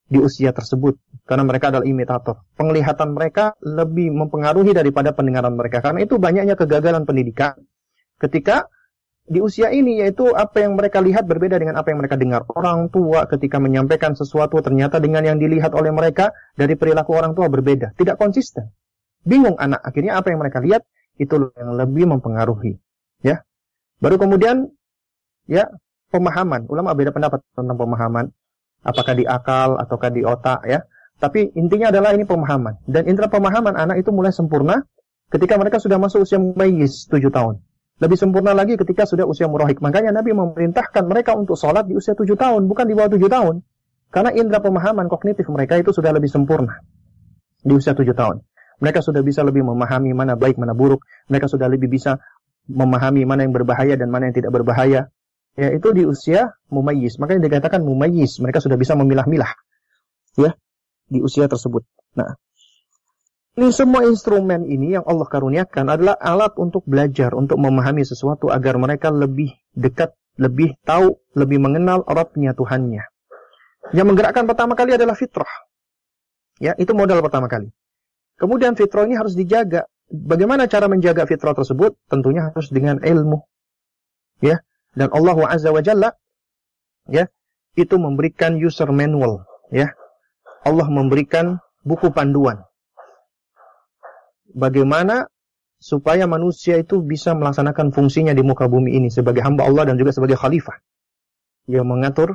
di 0.06 0.22
usia 0.22 0.54
tersebut 0.54 1.02
karena 1.26 1.42
mereka 1.42 1.74
adalah 1.74 1.86
imitator. 1.86 2.46
Penglihatan 2.54 3.18
mereka 3.18 3.58
lebih 3.66 4.14
mempengaruhi 4.14 4.70
daripada 4.78 5.10
pendengaran 5.18 5.58
mereka 5.58 5.82
karena 5.82 6.06
itu 6.06 6.22
banyaknya 6.22 6.54
kegagalan 6.54 7.02
pendidikan 7.10 7.58
ketika 8.22 8.70
di 9.26 9.42
usia 9.42 9.74
ini 9.74 10.06
yaitu 10.06 10.30
apa 10.38 10.62
yang 10.62 10.78
mereka 10.78 11.02
lihat 11.02 11.26
berbeda 11.26 11.58
dengan 11.58 11.82
apa 11.82 11.90
yang 11.90 11.98
mereka 11.98 12.14
dengar. 12.14 12.46
Orang 12.54 12.94
tua 12.94 13.26
ketika 13.26 13.58
menyampaikan 13.58 14.14
sesuatu 14.14 14.62
ternyata 14.62 15.02
dengan 15.02 15.26
yang 15.26 15.42
dilihat 15.42 15.74
oleh 15.74 15.90
mereka 15.90 16.30
dari 16.54 16.78
perilaku 16.78 17.18
orang 17.18 17.34
tua 17.34 17.50
berbeda, 17.50 17.98
tidak 17.98 18.22
konsisten. 18.22 18.70
Bingung 19.26 19.58
anak 19.58 19.82
akhirnya 19.82 20.22
apa 20.22 20.30
yang 20.30 20.40
mereka 20.46 20.62
lihat 20.62 20.86
itu 21.18 21.50
yang 21.58 21.74
lebih 21.74 22.06
mempengaruhi, 22.06 22.78
ya. 23.26 23.42
Baru 23.98 24.22
kemudian 24.22 24.70
ya 25.50 25.74
pemahaman. 26.14 26.70
Ulama 26.70 26.94
beda 26.94 27.10
pendapat 27.10 27.42
tentang 27.58 27.78
pemahaman 27.78 28.30
apakah 28.86 29.14
di 29.18 29.26
akal 29.26 29.82
ataukah 29.82 30.14
di 30.14 30.22
otak 30.22 30.62
ya. 30.70 30.86
Tapi 31.18 31.56
intinya 31.56 31.90
adalah 31.90 32.14
ini 32.14 32.28
pemahaman. 32.28 32.86
Dan 32.86 33.08
indera 33.10 33.32
pemahaman 33.32 33.74
anak 33.74 34.04
itu 34.04 34.12
mulai 34.12 34.36
sempurna 34.36 34.84
ketika 35.32 35.58
mereka 35.58 35.80
sudah 35.82 35.98
masuk 35.98 36.28
usia 36.28 36.38
mayis 36.38 37.08
7 37.08 37.24
tahun. 37.32 37.64
Lebih 37.96 38.18
sempurna 38.20 38.52
lagi 38.52 38.76
ketika 38.76 39.08
sudah 39.08 39.24
usia 39.24 39.48
murahik. 39.48 39.80
Makanya 39.80 40.12
Nabi 40.12 40.36
memerintahkan 40.36 41.08
mereka 41.08 41.32
untuk 41.40 41.56
sholat 41.56 41.88
di 41.88 41.96
usia 41.96 42.12
7 42.12 42.28
tahun, 42.36 42.68
bukan 42.68 42.86
di 42.88 42.94
bawah 42.94 43.12
7 43.16 43.32
tahun. 43.32 43.64
Karena 44.12 44.32
indera 44.36 44.60
pemahaman 44.60 45.08
kognitif 45.08 45.48
mereka 45.48 45.80
itu 45.80 45.96
sudah 45.96 46.12
lebih 46.12 46.28
sempurna 46.28 46.84
di 47.64 47.72
usia 47.72 47.96
7 47.96 48.04
tahun. 48.12 48.44
Mereka 48.84 49.00
sudah 49.00 49.24
bisa 49.24 49.44
lebih 49.48 49.64
memahami 49.64 50.12
mana 50.12 50.36
baik, 50.36 50.60
mana 50.60 50.76
buruk. 50.76 51.08
Mereka 51.32 51.48
sudah 51.48 51.72
lebih 51.72 51.88
bisa 51.88 52.20
memahami 52.68 53.24
mana 53.24 53.48
yang 53.48 53.56
berbahaya 53.56 53.96
dan 53.96 54.12
mana 54.12 54.28
yang 54.28 54.36
tidak 54.36 54.52
berbahaya 54.52 55.14
ya 55.56 55.70
itu 55.72 55.88
di 55.96 56.04
usia 56.04 56.52
mumayyiz. 56.68 57.16
Makanya 57.18 57.48
dikatakan 57.48 57.82
mumayyiz, 57.82 58.44
mereka 58.44 58.60
sudah 58.60 58.76
bisa 58.76 58.94
memilah-milah. 59.00 59.52
Ya, 60.36 60.52
di 61.08 61.24
usia 61.24 61.48
tersebut. 61.48 61.88
Nah, 62.20 62.36
ini 63.56 63.72
semua 63.72 64.04
instrumen 64.04 64.68
ini 64.68 65.00
yang 65.00 65.08
Allah 65.08 65.28
karuniakan 65.28 65.86
adalah 65.88 66.16
alat 66.20 66.60
untuk 66.60 66.84
belajar, 66.84 67.32
untuk 67.32 67.56
memahami 67.56 68.04
sesuatu 68.04 68.52
agar 68.52 68.76
mereka 68.76 69.08
lebih 69.12 69.56
dekat, 69.72 70.12
lebih 70.36 70.76
tahu, 70.84 71.16
lebih 71.40 71.64
mengenal 71.64 72.04
Rabbnya 72.04 72.52
Tuhannya. 72.52 73.08
Yang 73.96 74.06
menggerakkan 74.12 74.44
pertama 74.44 74.76
kali 74.76 75.00
adalah 75.00 75.16
fitrah. 75.16 75.50
Ya, 76.60 76.76
itu 76.76 76.92
modal 76.92 77.24
pertama 77.24 77.48
kali. 77.48 77.72
Kemudian 78.36 78.76
fitrah 78.76 79.08
ini 79.08 79.16
harus 79.16 79.40
dijaga. 79.40 79.88
Bagaimana 80.12 80.68
cara 80.68 80.92
menjaga 80.92 81.24
fitrah 81.24 81.56
tersebut? 81.56 81.96
Tentunya 82.12 82.52
harus 82.52 82.68
dengan 82.68 83.00
ilmu. 83.00 83.40
Ya, 84.44 84.60
dan 85.00 85.16
Allah 85.16 85.38
Azza 85.48 85.72
wa 85.72 85.80
Jalla 85.80 86.12
ya, 87.08 87.32
itu 87.80 87.96
memberikan 87.96 88.60
user 88.60 88.92
manual, 88.92 89.48
ya. 89.72 89.96
Allah 90.66 90.88
memberikan 90.92 91.64
buku 91.88 92.12
panduan. 92.12 92.66
Bagaimana 94.56 95.28
supaya 95.84 96.24
manusia 96.26 96.80
itu 96.80 97.04
bisa 97.04 97.36
melaksanakan 97.36 97.92
fungsinya 97.92 98.32
di 98.32 98.40
muka 98.40 98.72
bumi 98.72 98.96
ini 98.96 99.12
sebagai 99.12 99.44
hamba 99.44 99.68
Allah 99.68 99.92
dan 99.92 100.00
juga 100.00 100.16
sebagai 100.16 100.40
khalifah. 100.40 100.80
Yang 101.68 101.86
mengatur 101.86 102.30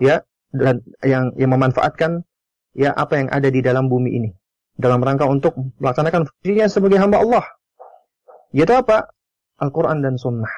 ya 0.00 0.24
dan 0.54 0.80
yang 1.04 1.36
yang 1.36 1.50
memanfaatkan 1.52 2.24
ya 2.72 2.96
apa 2.96 3.20
yang 3.20 3.28
ada 3.28 3.52
di 3.52 3.60
dalam 3.60 3.92
bumi 3.92 4.10
ini 4.16 4.30
dalam 4.74 5.04
rangka 5.04 5.28
untuk 5.28 5.54
melaksanakan 5.78 6.26
fungsinya 6.26 6.66
sebagai 6.66 6.98
hamba 6.98 7.22
Allah. 7.22 7.44
Yaitu 8.50 8.74
apa? 8.74 9.10
Al-Quran 9.58 10.02
dan 10.02 10.18
Sunnah. 10.18 10.50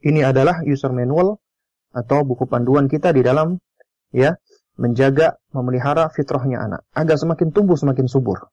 Ini 0.00 0.30
adalah 0.30 0.64
user 0.64 0.94
manual 0.94 1.36
atau 1.92 2.22
buku 2.24 2.46
panduan 2.46 2.86
kita 2.86 3.10
di 3.10 3.26
dalam 3.26 3.58
ya 4.14 4.36
menjaga 4.78 5.36
memelihara 5.50 6.08
fitrahnya 6.12 6.62
anak 6.62 6.86
agar 6.94 7.16
semakin 7.18 7.50
tumbuh 7.50 7.74
semakin 7.74 8.06
subur. 8.06 8.48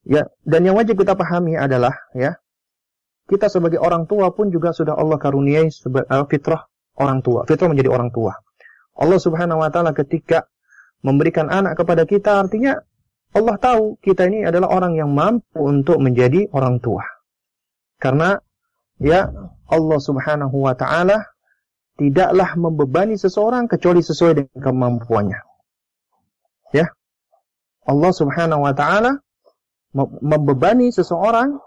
Ya, 0.00 0.32
dan 0.48 0.64
yang 0.64 0.80
wajib 0.80 0.96
kita 0.96 1.12
pahami 1.12 1.60
adalah 1.60 1.92
ya 2.16 2.40
kita 3.28 3.46
sebagai 3.52 3.78
orang 3.78 4.08
tua 4.08 4.32
pun 4.34 4.48
juga 4.48 4.72
sudah 4.72 4.96
Allah 4.96 5.20
karuniai 5.20 5.68
uh, 5.68 6.26
fitrah 6.26 6.66
orang 6.98 7.20
tua. 7.22 7.46
Fitrah 7.46 7.70
menjadi 7.70 7.92
orang 7.92 8.10
tua. 8.10 8.34
Allah 8.96 9.18
Subhanahu 9.20 9.62
wa 9.62 9.70
taala 9.70 9.94
ketika 9.94 10.50
memberikan 11.04 11.46
anak 11.48 11.78
kepada 11.78 12.04
kita 12.08 12.42
artinya 12.42 12.80
Allah 13.30 13.56
tahu 13.62 14.02
kita 14.02 14.26
ini 14.26 14.42
adalah 14.42 14.74
orang 14.74 14.98
yang 14.98 15.14
mampu 15.14 15.62
untuk 15.62 16.02
menjadi 16.02 16.50
orang 16.50 16.82
tua. 16.82 17.06
Karena 18.02 18.34
ya 18.98 19.30
Allah 19.70 19.98
Subhanahu 20.02 20.66
wa 20.66 20.74
taala 20.74 21.22
tidaklah 21.94 22.58
membebani 22.58 23.14
seseorang 23.14 23.70
kecuali 23.70 24.02
sesuai 24.02 24.32
dengan 24.42 24.58
kemampuannya. 24.58 25.40
Ya. 26.74 26.90
Allah 27.86 28.12
Subhanahu 28.12 28.66
wa 28.66 28.74
taala 28.74 29.22
membebani 29.96 30.94
seseorang 30.94 31.58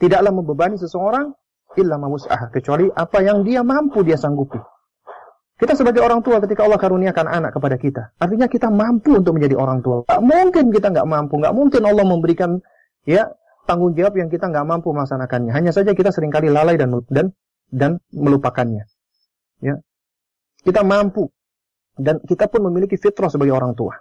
tidaklah 0.00 0.32
membebani 0.32 0.80
seseorang 0.80 1.36
illa 1.76 1.96
mamus'ah 1.98 2.50
kecuali 2.54 2.88
apa 2.88 3.18
yang 3.20 3.42
dia 3.42 3.60
mampu 3.66 4.02
dia 4.06 4.16
sanggupi. 4.16 4.58
Kita 5.54 5.78
sebagai 5.78 6.02
orang 6.02 6.18
tua 6.26 6.42
ketika 6.42 6.66
Allah 6.66 6.82
karuniakan 6.82 7.30
anak 7.30 7.54
kepada 7.54 7.78
kita, 7.78 8.02
artinya 8.18 8.50
kita 8.50 8.74
mampu 8.74 9.14
untuk 9.22 9.38
menjadi 9.38 9.54
orang 9.54 9.86
tua. 9.86 10.02
Gak 10.02 10.18
mungkin 10.18 10.74
kita 10.74 10.90
nggak 10.90 11.06
mampu, 11.06 11.38
nggak 11.38 11.54
mungkin 11.54 11.82
Allah 11.86 12.02
memberikan 12.02 12.58
ya 13.06 13.30
tanggung 13.62 13.94
jawab 13.94 14.18
yang 14.18 14.28
kita 14.34 14.50
nggak 14.50 14.66
mampu 14.66 14.90
melaksanakannya. 14.90 15.54
Hanya 15.54 15.70
saja 15.70 15.94
kita 15.94 16.10
sering 16.10 16.34
kali 16.34 16.50
lalai 16.50 16.74
dan 16.74 16.90
dan 17.06 17.30
dan 17.70 18.02
melupakannya. 18.10 18.82
Ya. 19.62 19.78
Kita 20.66 20.82
mampu 20.82 21.30
dan 21.94 22.18
kita 22.26 22.50
pun 22.50 22.66
memiliki 22.66 22.98
fitrah 22.98 23.30
sebagai 23.30 23.54
orang 23.54 23.78
tua. 23.78 23.94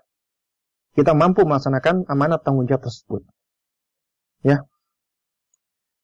Kita 0.93 1.13
mampu 1.13 1.45
melaksanakan 1.45 2.09
amanat 2.09 2.41
tanggung 2.41 2.65
jawab 2.65 2.89
tersebut. 2.89 3.21
Ya. 4.43 4.67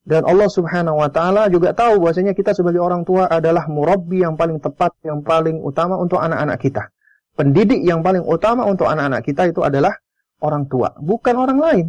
Dan 0.09 0.25
Allah 0.25 0.49
Subhanahu 0.49 0.97
wa 0.97 1.09
taala 1.13 1.51
juga 1.53 1.75
tahu 1.75 2.01
bahwasanya 2.01 2.33
kita 2.33 2.57
sebagai 2.57 2.81
orang 2.81 3.05
tua 3.05 3.29
adalah 3.29 3.69
murabbi 3.69 4.25
yang 4.25 4.39
paling 4.39 4.57
tepat, 4.57 4.95
yang 5.05 5.21
paling 5.21 5.61
utama 5.61 5.99
untuk 6.01 6.17
anak-anak 6.17 6.57
kita. 6.57 6.89
Pendidik 7.37 7.85
yang 7.85 8.01
paling 8.01 8.25
utama 8.25 8.65
untuk 8.65 8.89
anak-anak 8.89 9.21
kita 9.21 9.53
itu 9.53 9.61
adalah 9.61 9.93
orang 10.41 10.65
tua, 10.65 10.97
bukan 10.97 11.35
orang 11.37 11.59
lain. 11.61 11.87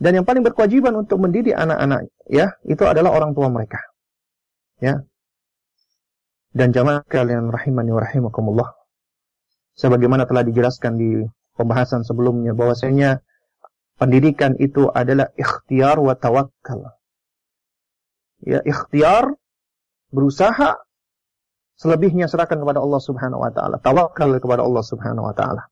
Dan 0.00 0.22
yang 0.22 0.24
paling 0.24 0.40
berkewajiban 0.40 0.96
untuk 0.96 1.20
mendidik 1.20 1.52
anak-anak 1.52 2.08
ya, 2.30 2.56
itu 2.64 2.84
adalah 2.88 3.12
orang 3.12 3.36
tua 3.36 3.52
mereka. 3.52 3.80
Ya. 4.80 5.04
Dan 6.56 6.72
jamaah 6.72 7.04
kalian 7.04 7.52
rahimani 7.52 7.90
wa 7.92 8.00
rahimakumullah. 8.00 8.68
Sebagaimana 9.76 10.24
telah 10.24 10.40
dijelaskan 10.46 10.96
di 10.96 11.20
pembahasan 11.54 12.00
sebelumnya 12.06 12.56
bahwasanya 12.56 13.20
pendidikan 14.00 14.56
itu 14.56 14.88
adalah 14.88 15.28
ikhtiar 15.36 16.00
wa 16.00 16.16
tawakkal. 16.16 16.96
Ya, 18.40 18.64
ikhtiar 18.64 19.36
berusaha 20.08 20.80
selebihnya 21.76 22.24
serahkan 22.32 22.56
kepada 22.56 22.80
Allah 22.80 23.00
Subhanahu 23.04 23.44
wa 23.44 23.52
taala. 23.52 23.76
Tawakal 23.76 24.40
kepada 24.40 24.64
Allah 24.64 24.80
Subhanahu 24.80 25.28
wa 25.28 25.36
taala. 25.36 25.68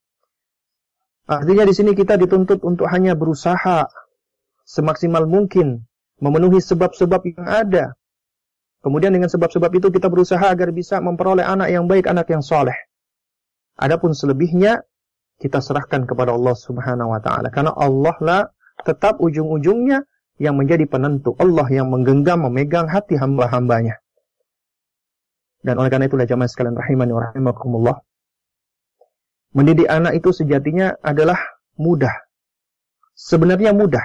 Artinya 1.28 1.64
di 1.64 1.72
sini 1.72 1.96
kita 1.96 2.20
dituntut 2.20 2.60
untuk 2.64 2.84
hanya 2.92 3.16
berusaha 3.16 3.88
semaksimal 4.68 5.24
mungkin 5.24 5.88
memenuhi 6.20 6.60
sebab-sebab 6.60 7.20
yang 7.32 7.48
ada. 7.48 7.84
Kemudian 8.84 9.12
dengan 9.12 9.32
sebab-sebab 9.32 9.72
itu 9.76 9.88
kita 9.88 10.08
berusaha 10.12 10.40
agar 10.40 10.70
bisa 10.70 11.00
memperoleh 11.00 11.44
anak 11.44 11.68
yang 11.72 11.88
baik, 11.88 12.08
anak 12.08 12.28
yang 12.28 12.44
soleh. 12.44 12.76
Adapun 13.76 14.12
selebihnya 14.16 14.84
kita 15.38 15.62
serahkan 15.62 16.04
kepada 16.04 16.34
Allah 16.34 16.54
Subhanahu 16.54 17.14
wa 17.14 17.20
taala 17.22 17.48
karena 17.54 17.72
Allah 17.74 18.16
lah 18.22 18.42
tetap 18.82 19.22
ujung-ujungnya 19.22 20.06
yang 20.38 20.54
menjadi 20.54 20.86
penentu. 20.86 21.34
Allah 21.38 21.66
yang 21.70 21.90
menggenggam 21.90 22.46
memegang 22.46 22.86
hati 22.86 23.18
hamba-hambanya. 23.18 23.98
Dan 25.58 25.74
oleh 25.82 25.90
karena 25.90 26.06
itulah 26.06 26.26
jamaah 26.26 26.46
sekalian 26.46 26.78
rahimani 26.78 27.10
wa 27.10 27.22
rahimakumullah. 27.30 27.96
Mendidik 29.58 29.90
anak 29.90 30.14
itu 30.14 30.30
sejatinya 30.30 30.94
adalah 31.02 31.42
mudah. 31.74 32.14
Sebenarnya 33.18 33.74
mudah 33.74 34.04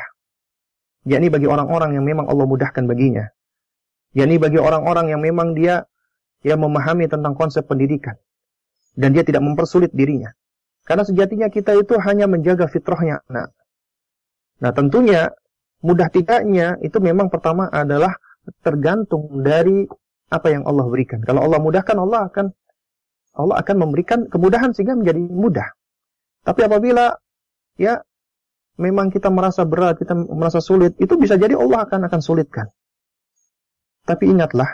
yakni 1.06 1.30
bagi 1.30 1.46
orang-orang 1.46 1.94
yang 1.94 2.06
memang 2.08 2.26
Allah 2.26 2.50
mudahkan 2.50 2.90
baginya. 2.90 3.30
Yakni 4.18 4.42
bagi 4.42 4.58
orang-orang 4.58 5.14
yang 5.14 5.22
memang 5.22 5.54
dia 5.54 5.86
yang 6.42 6.62
memahami 6.62 7.06
tentang 7.06 7.38
konsep 7.38 7.66
pendidikan 7.70 8.18
dan 8.98 9.14
dia 9.14 9.22
tidak 9.22 9.46
mempersulit 9.46 9.94
dirinya. 9.94 10.34
Karena 10.84 11.04
sejatinya 11.08 11.48
kita 11.48 11.80
itu 11.80 11.96
hanya 12.04 12.28
menjaga 12.28 12.68
fitrahnya 12.68 13.24
anak. 13.32 13.56
Nah, 14.60 14.72
tentunya 14.76 15.32
mudah 15.84 16.08
tidaknya 16.12 16.80
itu 16.84 17.00
memang 17.00 17.32
pertama 17.32 17.72
adalah 17.72 18.16
tergantung 18.64 19.44
dari 19.44 19.88
apa 20.28 20.48
yang 20.52 20.68
Allah 20.68 20.88
berikan. 20.88 21.24
Kalau 21.24 21.44
Allah 21.44 21.60
mudahkan, 21.64 21.96
Allah 21.96 22.28
akan 22.28 22.46
Allah 23.34 23.56
akan 23.64 23.76
memberikan 23.80 24.28
kemudahan 24.28 24.76
sehingga 24.76 25.00
menjadi 25.00 25.20
mudah. 25.20 25.68
Tapi 26.44 26.62
apabila 26.68 27.16
ya 27.80 28.04
memang 28.78 29.10
kita 29.10 29.32
merasa 29.32 29.64
berat, 29.64 30.02
kita 30.02 30.14
merasa 30.14 30.60
sulit, 30.60 30.98
itu 31.00 31.16
bisa 31.16 31.40
jadi 31.40 31.56
Allah 31.56 31.88
akan 31.88 32.12
akan 32.12 32.22
sulitkan. 32.22 32.68
Tapi 34.04 34.28
ingatlah, 34.28 34.68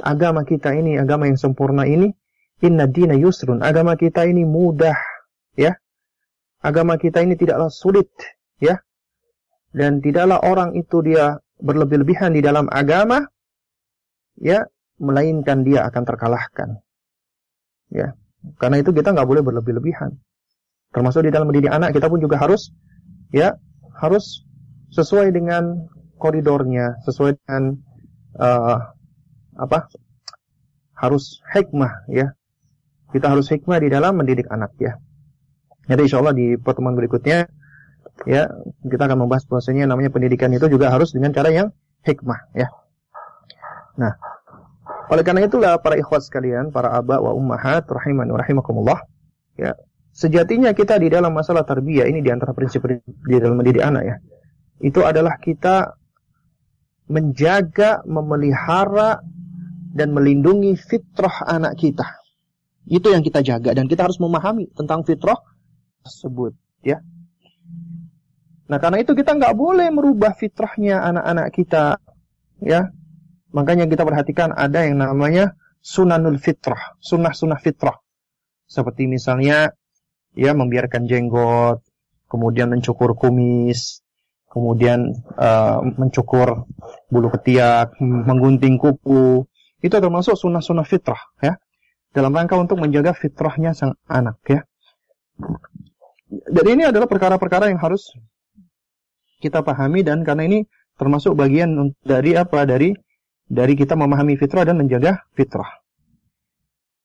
agama 0.00 0.46
kita 0.46 0.72
ini 0.78 0.96
agama 0.96 1.26
yang 1.26 1.36
sempurna 1.36 1.84
ini 1.84 2.14
inna 2.62 2.86
dina 2.88 3.18
yusrun. 3.18 3.60
Agama 3.60 3.98
kita 3.98 4.24
ini 4.24 4.46
mudah 4.46 4.96
ya. 5.58 5.74
Agama 6.62 6.96
kita 6.96 7.20
ini 7.20 7.34
tidaklah 7.34 7.68
sulit 7.68 8.08
ya. 8.62 8.78
Dan 9.72 9.98
tidaklah 9.98 10.40
orang 10.46 10.78
itu 10.78 11.02
dia 11.02 11.40
berlebih-lebihan 11.58 12.34
di 12.36 12.44
dalam 12.44 12.68
agama 12.68 13.24
ya 14.36 14.62
melainkan 15.02 15.66
dia 15.66 15.84
akan 15.90 16.02
terkalahkan 16.06 16.68
ya. 17.90 18.14
Karena 18.58 18.82
itu 18.82 18.94
kita 18.94 19.10
nggak 19.14 19.28
boleh 19.28 19.42
berlebih-lebihan. 19.42 20.14
Termasuk 20.92 21.24
di 21.26 21.30
dalam 21.32 21.48
mendidik 21.50 21.72
anak 21.72 21.96
kita 21.96 22.06
pun 22.06 22.20
juga 22.20 22.38
harus 22.38 22.70
ya 23.32 23.56
harus 23.96 24.44
sesuai 24.92 25.32
dengan 25.32 25.88
koridornya 26.22 27.02
sesuai 27.02 27.34
dengan 27.42 27.80
uh, 28.38 28.78
apa 29.58 29.90
harus 30.94 31.42
hikmah 31.50 32.06
ya 32.06 32.30
kita 33.12 33.30
harus 33.30 33.46
hikmah 33.52 33.78
di 33.78 33.88
dalam 33.92 34.16
mendidik 34.16 34.48
anak 34.48 34.72
ya 34.80 34.96
jadi 35.86 36.02
insya 36.08 36.18
Allah 36.18 36.34
di 36.34 36.56
pertemuan 36.58 36.96
berikutnya 36.96 37.46
ya 38.26 38.48
kita 38.82 39.02
akan 39.08 39.26
membahas 39.26 39.44
bahwasanya 39.46 39.88
namanya 39.88 40.10
pendidikan 40.12 40.52
itu 40.52 40.68
juga 40.68 40.90
harus 40.90 41.12
dengan 41.14 41.32
cara 41.32 41.52
yang 41.52 41.68
hikmah 42.04 42.50
ya 42.56 42.68
nah 43.96 44.16
oleh 45.12 45.22
karena 45.22 45.44
itulah 45.44 45.76
para 45.78 46.00
ikhwat 46.00 46.24
sekalian 46.24 46.72
para 46.72 46.96
abah 46.96 47.20
wa 47.20 47.36
ummahat 47.36 47.84
rahiman 47.88 48.26
wa 48.32 48.40
rahimakumullah 48.40 49.04
ya 49.60 49.76
sejatinya 50.12 50.72
kita 50.72 50.96
di 50.96 51.12
dalam 51.12 51.32
masalah 51.36 51.64
tarbiyah 51.68 52.08
ini 52.08 52.24
di 52.24 52.32
antara 52.32 52.56
prinsip 52.56 52.84
di 53.04 53.36
dalam 53.36 53.60
mendidik 53.60 53.84
anak 53.84 54.02
ya 54.08 54.16
itu 54.82 55.00
adalah 55.06 55.38
kita 55.38 55.94
menjaga, 57.06 58.02
memelihara 58.08 59.22
dan 59.92 60.10
melindungi 60.16 60.74
fitrah 60.74 61.44
anak 61.44 61.76
kita. 61.76 62.21
Itu 62.86 63.14
yang 63.14 63.22
kita 63.22 63.40
jaga 63.46 63.74
dan 63.74 63.86
kita 63.86 64.06
harus 64.06 64.18
memahami 64.18 64.70
tentang 64.74 65.06
fitrah 65.06 65.38
tersebut, 66.02 66.54
ya. 66.82 66.98
Nah, 68.66 68.78
karena 68.80 69.04
itu 69.04 69.12
kita 69.14 69.38
nggak 69.38 69.54
boleh 69.54 69.88
merubah 69.92 70.34
fitrahnya 70.34 71.02
anak-anak 71.02 71.46
kita, 71.54 71.84
ya. 72.62 72.90
Makanya 73.52 73.86
kita 73.86 74.02
perhatikan 74.02 74.50
ada 74.56 74.82
yang 74.82 74.98
namanya 74.98 75.54
sunanul 75.78 76.40
fitrah, 76.40 76.96
sunnah-sunnah 76.98 77.60
fitrah. 77.60 78.00
Seperti 78.64 79.04
misalnya, 79.04 79.76
ya 80.32 80.56
membiarkan 80.56 81.04
jenggot, 81.04 81.84
kemudian 82.32 82.72
mencukur 82.72 83.12
kumis, 83.12 84.00
kemudian 84.48 85.12
uh, 85.36 85.84
mencukur 86.00 86.64
bulu 87.12 87.28
ketiak, 87.36 87.92
menggunting 88.00 88.80
kuku, 88.80 89.44
itu 89.84 89.92
termasuk 89.92 90.38
sunnah-sunnah 90.38 90.88
fitrah 90.88 91.20
ya. 91.44 91.60
Dalam 92.12 92.32
rangka 92.36 92.60
untuk 92.60 92.76
menjaga 92.76 93.16
fitrahnya 93.16 93.72
sang 93.72 93.96
anak 94.04 94.36
ya. 94.44 94.60
Jadi 96.28 96.68
ini 96.76 96.84
adalah 96.88 97.08
perkara-perkara 97.08 97.72
yang 97.72 97.80
harus 97.80 98.12
kita 99.40 99.64
pahami 99.64 100.04
dan 100.04 100.22
karena 100.22 100.46
ini 100.46 100.58
termasuk 100.96 101.34
bagian 101.34 101.96
dari 102.04 102.36
apa 102.36 102.68
dari 102.68 102.94
dari 103.48 103.74
kita 103.74 103.98
memahami 103.98 104.38
fitrah 104.38 104.64
dan 104.64 104.80
menjaga 104.80 105.24
fitrah. 105.36 105.82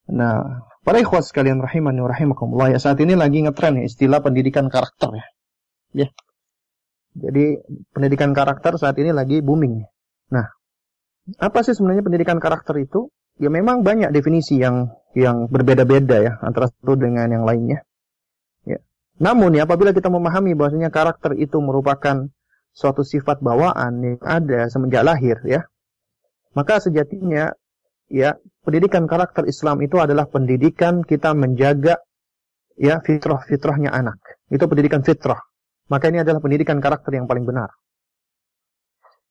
Nah, 0.07 0.63
para 0.87 1.03
ikhwas 1.03 1.35
sekalian 1.35 1.59
rahimani 1.59 1.99
rahimakumullah 1.99 2.71
ya 2.71 2.79
saat 2.79 3.01
ini 3.03 3.19
lagi 3.19 3.43
ngetren 3.43 3.83
ya 3.83 3.83
istilah 3.83 4.23
pendidikan 4.23 4.71
karakter 4.71 5.11
ya. 5.11 5.25
Ya. 5.91 6.07
Jadi 7.17 7.59
pendidikan 7.91 8.31
karakter 8.31 8.77
saat 8.77 8.95
ini 9.01 9.11
lagi 9.11 9.41
booming. 9.41 9.83
Nah, 10.31 10.47
apa 11.41 11.59
sih 11.65 11.73
sebenarnya 11.75 12.05
pendidikan 12.05 12.37
karakter 12.39 12.77
itu? 12.79 13.09
Ya 13.37 13.49
memang 13.53 13.85
banyak 13.85 14.09
definisi 14.09 14.57
yang 14.57 14.89
yang 15.13 15.49
berbeda-beda 15.49 16.17
ya 16.21 16.33
antara 16.41 16.69
satu 16.69 16.97
dengan 16.97 17.29
yang 17.29 17.45
lainnya. 17.45 17.85
Ya. 18.65 18.81
Namun 19.21 19.53
ya 19.53 19.69
apabila 19.69 19.93
kita 19.93 20.09
memahami 20.09 20.57
bahwasanya 20.57 20.89
karakter 20.89 21.37
itu 21.37 21.57
merupakan 21.61 22.29
suatu 22.73 23.01
sifat 23.01 23.41
bawaan 23.41 23.93
yang 24.05 24.21
ada 24.21 24.69
semenjak 24.69 25.01
lahir 25.01 25.41
ya, 25.45 25.65
maka 26.53 26.77
sejatinya 26.81 27.53
ya 28.09 28.37
pendidikan 28.65 29.05
karakter 29.09 29.45
Islam 29.45 29.81
itu 29.81 29.97
adalah 29.97 30.29
pendidikan 30.29 31.01
kita 31.01 31.33
menjaga 31.33 32.01
ya 32.77 33.01
fitrah-fitrahnya 33.01 33.89
anak. 33.89 34.17
Itu 34.53 34.69
pendidikan 34.69 35.01
fitrah. 35.01 35.41
Maka 35.87 36.11
ini 36.11 36.21
adalah 36.21 36.43
pendidikan 36.43 36.77
karakter 36.83 37.15
yang 37.15 37.25
paling 37.25 37.47
benar. 37.47 37.71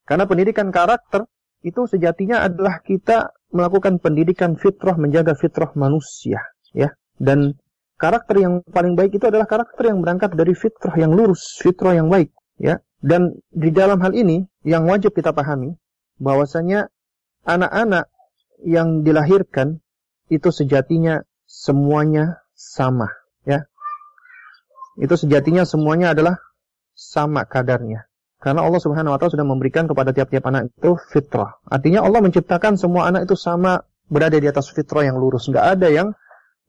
Karena 0.06 0.24
pendidikan 0.24 0.70
karakter 0.72 1.26
itu 1.66 1.84
sejatinya 1.84 2.46
adalah 2.46 2.80
kita 2.80 3.35
melakukan 3.54 4.02
pendidikan 4.02 4.58
fitrah, 4.58 4.98
menjaga 4.98 5.36
fitrah 5.38 5.70
manusia, 5.78 6.42
ya. 6.74 6.92
Dan 7.16 7.56
karakter 7.96 8.42
yang 8.42 8.54
paling 8.66 8.98
baik 8.98 9.16
itu 9.16 9.24
adalah 9.28 9.48
karakter 9.48 9.88
yang 9.88 10.02
berangkat 10.02 10.34
dari 10.34 10.52
fitrah 10.52 10.94
yang 10.98 11.14
lurus, 11.14 11.56
fitrah 11.62 11.94
yang 11.94 12.10
baik, 12.10 12.34
ya. 12.58 12.82
Dan 12.98 13.38
di 13.52 13.70
dalam 13.70 14.02
hal 14.02 14.16
ini 14.16 14.44
yang 14.66 14.88
wajib 14.88 15.14
kita 15.14 15.30
pahami 15.30 15.76
bahwasanya 16.18 16.88
anak-anak 17.46 18.10
yang 18.64 19.04
dilahirkan 19.04 19.84
itu 20.26 20.48
sejatinya 20.50 21.22
semuanya 21.46 22.42
sama, 22.56 23.12
ya. 23.46 23.68
Itu 24.96 25.14
sejatinya 25.14 25.68
semuanya 25.68 26.16
adalah 26.16 26.40
sama 26.96 27.44
kadarnya. 27.44 28.05
Karena 28.36 28.68
Allah 28.68 28.80
Subhanahu 28.80 29.16
wa 29.16 29.18
taala 29.18 29.32
sudah 29.32 29.48
memberikan 29.48 29.88
kepada 29.88 30.12
tiap-tiap 30.12 30.44
anak 30.48 30.68
itu 30.76 30.94
fitrah. 31.08 31.56
Artinya 31.66 32.04
Allah 32.04 32.20
menciptakan 32.20 32.76
semua 32.76 33.08
anak 33.08 33.24
itu 33.24 33.34
sama 33.34 33.80
berada 34.06 34.36
di 34.36 34.46
atas 34.46 34.68
fitrah 34.70 35.08
yang 35.08 35.16
lurus. 35.16 35.48
Enggak 35.48 35.78
ada 35.78 35.88
yang 35.88 36.12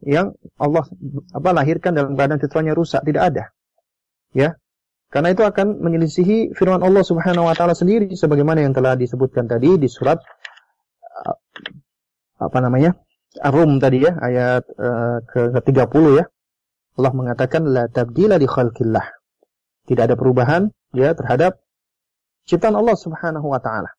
yang 0.01 0.37
Allah 0.61 0.85
apa 1.33 1.49
lahirkan 1.51 1.91
dalam 1.97 2.13
keadaan 2.15 2.39
fitrahnya 2.39 2.73
rusak, 2.77 3.03
tidak 3.03 3.23
ada. 3.33 3.43
Ya. 4.31 4.55
Karena 5.07 5.31
itu 5.31 5.43
akan 5.43 5.79
menyelisihi 5.79 6.51
firman 6.51 6.83
Allah 6.83 7.03
Subhanahu 7.03 7.47
wa 7.47 7.55
taala 7.55 7.75
sendiri 7.75 8.11
sebagaimana 8.11 8.63
yang 8.63 8.75
telah 8.75 8.95
disebutkan 8.99 9.47
tadi 9.47 9.79
di 9.79 9.87
surat 9.87 10.19
apa 12.37 12.57
namanya? 12.61 12.93
Ar-Rum 13.37 13.77
tadi 13.77 14.01
ya, 14.01 14.17
ayat 14.17 14.65
uh, 14.77 15.21
ke-30 15.29 16.05
ya. 16.17 16.25
Allah 16.97 17.13
mengatakan 17.13 17.69
la 17.69 17.85
tabdila 17.85 18.41
li 18.41 18.49
khalqillah. 18.49 19.05
Tidak 19.85 20.03
ada 20.03 20.15
perubahan 20.17 20.69
ya 20.95 21.11
terhadap 21.17 21.59
ciptaan 22.47 22.75
Allah 22.79 22.95
Subhanahu 22.95 23.47
wa 23.51 23.59
taala. 23.59 23.91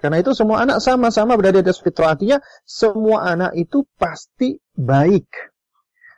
Karena 0.00 0.20
itu 0.20 0.36
semua 0.36 0.60
anak 0.64 0.84
sama-sama 0.84 1.32
berada 1.36 1.64
di 1.64 1.68
atas 1.68 1.80
fitrah. 1.80 2.12
Artinya 2.12 2.40
semua 2.68 3.24
anak 3.24 3.56
itu 3.56 3.88
pasti 3.96 4.60
baik. 4.76 5.28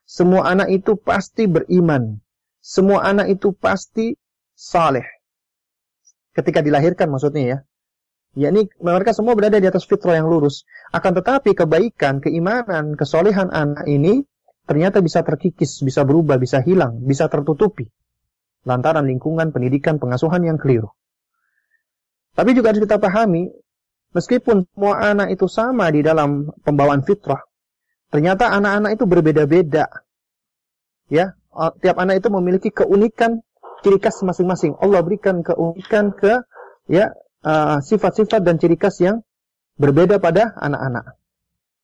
Semua 0.07 0.47
anak 0.51 0.75
itu 0.75 0.99
pasti 0.99 1.47
beriman. 1.47 2.19
Semua 2.59 3.07
anak 3.07 3.31
itu 3.39 3.55
pasti 3.55 4.19
saleh. 4.59 5.07
Ketika 6.35 6.67
dilahirkan 6.67 7.11
maksudnya 7.11 7.43
ya. 7.47 7.59
Yakni 8.37 8.69
mereka 8.83 9.15
semua 9.17 9.33
berada 9.39 9.57
di 9.63 9.71
atas 9.71 9.87
fitrah 9.87 10.19
yang 10.19 10.29
lurus. 10.29 10.67
Akan 10.91 11.15
tetapi 11.15 11.55
kebaikan, 11.55 12.19
keimanan, 12.19 12.99
kesolehan 12.99 13.55
anak 13.55 13.87
ini 13.87 14.27
ternyata 14.67 14.99
bisa 14.99 15.23
terkikis, 15.23 15.79
bisa 15.81 16.03
berubah, 16.03 16.43
bisa 16.43 16.59
hilang, 16.59 17.07
bisa 17.07 17.31
tertutupi 17.31 17.87
lantaran 18.67 19.07
lingkungan 19.07 19.55
pendidikan 19.55 20.03
pengasuhan 20.03 20.43
yang 20.43 20.59
keliru. 20.59 20.91
Tapi 22.37 22.53
juga 22.53 22.75
harus 22.75 22.85
kita 22.85 23.01
pahami, 23.01 23.49
meskipun 24.13 24.69
semua 24.69 25.01
anak 25.01 25.33
itu 25.33 25.47
sama 25.49 25.89
di 25.89 26.05
dalam 26.05 26.53
pembawaan 26.67 27.01
fitrah, 27.07 27.41
ternyata 28.13 28.53
anak-anak 28.53 28.99
itu 28.99 29.05
berbeda-beda. 29.09 29.89
Ya, 31.07 31.39
tiap 31.81 31.97
anak 31.97 32.21
itu 32.21 32.29
memiliki 32.29 32.69
keunikan 32.75 33.41
ciri 33.87 34.03
khas 34.03 34.21
masing-masing. 34.27 34.75
Allah 34.83 35.01
berikan 35.01 35.41
keunikan 35.47 36.11
ke 36.13 36.43
ya 36.91 37.15
sifat-sifat 37.87 38.43
uh, 38.43 38.45
dan 38.45 38.59
ciri 38.59 38.75
khas 38.75 38.99
yang 38.99 39.23
berbeda 39.79 40.19
pada 40.19 40.51
anak-anak. 40.59 41.15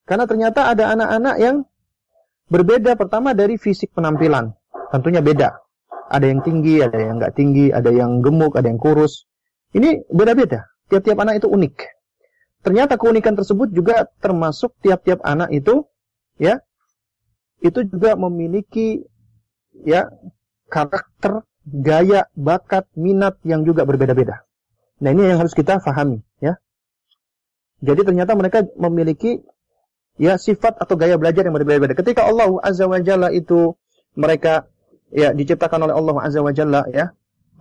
Karena 0.02 0.24
ternyata 0.26 0.66
ada 0.66 0.90
anak-anak 0.90 1.36
yang 1.38 1.56
berbeda 2.50 2.98
pertama 2.98 3.32
dari 3.32 3.54
fisik 3.54 3.94
penampilan. 3.94 4.50
Tentunya 4.90 5.22
beda. 5.22 5.61
Ada 6.12 6.28
yang 6.28 6.44
tinggi, 6.44 6.84
ada 6.84 6.98
yang 7.00 7.16
nggak 7.16 7.32
tinggi, 7.32 7.72
ada 7.72 7.88
yang 7.88 8.20
gemuk, 8.20 8.52
ada 8.52 8.68
yang 8.68 8.76
kurus. 8.76 9.24
Ini 9.72 10.04
beda-beda. 10.12 10.68
Tiap-tiap 10.92 11.16
anak 11.16 11.40
itu 11.40 11.48
unik. 11.48 11.74
Ternyata 12.62 13.00
keunikan 13.00 13.32
tersebut 13.32 13.72
juga 13.72 14.12
termasuk 14.20 14.76
tiap-tiap 14.84 15.24
anak 15.24 15.48
itu, 15.56 15.88
ya, 16.36 16.60
itu 17.64 17.88
juga 17.88 18.12
memiliki, 18.20 19.08
ya, 19.88 20.12
karakter, 20.68 21.48
gaya, 21.64 22.28
bakat, 22.36 22.84
minat 22.92 23.40
yang 23.48 23.64
juga 23.64 23.88
berbeda-beda. 23.88 24.44
Nah 25.00 25.10
ini 25.10 25.32
yang 25.32 25.40
harus 25.40 25.56
kita 25.56 25.80
pahami, 25.80 26.20
ya. 26.38 26.60
Jadi 27.82 28.06
ternyata 28.06 28.38
mereka 28.38 28.62
memiliki 28.78 29.42
ya 30.20 30.38
sifat 30.38 30.78
atau 30.78 30.94
gaya 30.94 31.16
belajar 31.18 31.42
yang 31.42 31.56
berbeda-beda. 31.56 31.98
Ketika 31.98 32.28
Allah 32.28 32.52
Azza 32.62 32.86
wa 32.86 33.00
Jalla 33.02 33.34
itu 33.34 33.74
mereka 34.14 34.70
ya 35.12 35.36
diciptakan 35.36 35.88
oleh 35.88 35.94
Allah 35.94 36.16
Azza 36.24 36.40
wa 36.40 36.52
Jalla 36.52 36.88
ya 36.88 37.12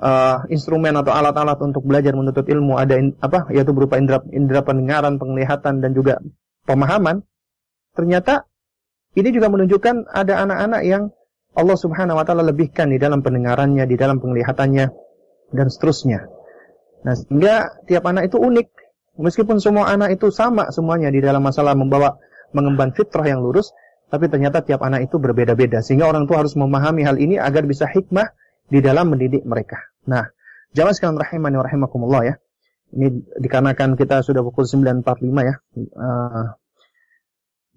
uh, 0.02 0.48
instrumen 0.50 0.98
atau 0.98 1.14
alat-alat 1.14 1.60
untuk 1.62 1.86
belajar 1.86 2.18
menuntut 2.18 2.48
ilmu 2.50 2.76
ada 2.76 2.98
in, 2.98 3.14
apa 3.22 3.48
yaitu 3.54 3.72
berupa 3.72 4.02
indera 4.02 4.24
indera 4.34 4.66
pendengaran, 4.66 5.22
penglihatan 5.22 5.80
dan 5.80 5.92
juga 5.94 6.20
pemahaman, 6.66 7.22
ternyata 7.94 8.50
ini 9.14 9.30
juga 9.36 9.52
menunjukkan 9.52 10.10
ada 10.10 10.42
anak-anak 10.48 10.82
yang 10.88 11.04
Allah 11.52 11.76
Subhanahu 11.76 12.16
wa 12.16 12.24
taala 12.24 12.48
lebihkan 12.48 12.90
di 12.90 12.98
dalam 12.98 13.20
pendengarannya, 13.20 13.84
di 13.84 14.00
dalam 14.00 14.24
penglihatannya 14.24 14.86
dan 15.52 15.68
seterusnya. 15.68 16.32
Nah, 17.04 17.16
sehingga 17.18 17.84
tiap 17.86 18.08
anak 18.08 18.32
itu 18.32 18.40
unik. 18.40 18.68
Meskipun 19.20 19.60
semua 19.60 19.92
anak 19.92 20.16
itu 20.16 20.32
sama 20.32 20.72
semuanya 20.72 21.12
di 21.12 21.20
dalam 21.20 21.44
masalah 21.44 21.76
membawa 21.76 22.16
mengemban 22.56 22.96
fitrah 22.96 23.28
yang 23.28 23.44
lurus, 23.44 23.76
tapi 24.12 24.28
ternyata 24.28 24.60
tiap 24.60 24.84
anak 24.84 25.08
itu 25.08 25.16
berbeda-beda. 25.24 25.80
Sehingga 25.80 26.12
orang 26.12 26.28
tua 26.28 26.44
harus 26.44 26.60
memahami 26.60 27.08
hal 27.08 27.16
ini 27.16 27.40
agar 27.40 27.64
bisa 27.64 27.88
hikmah 27.88 28.36
di 28.68 28.84
dalam 28.84 29.08
mendidik 29.08 29.48
mereka. 29.48 29.80
Nah, 30.04 30.28
jamaah 30.76 30.92
sekalian 30.92 31.16
rahimani 31.16 31.56
wa 31.56 31.64
rahimakumullah 31.64 32.22
ya. 32.28 32.36
Ini 32.92 33.08
dikarenakan 33.40 33.96
kita 33.96 34.20
sudah 34.20 34.44
pukul 34.44 34.68
9.45 34.68 35.48
ya. 35.48 35.56
Uh, 35.96 36.46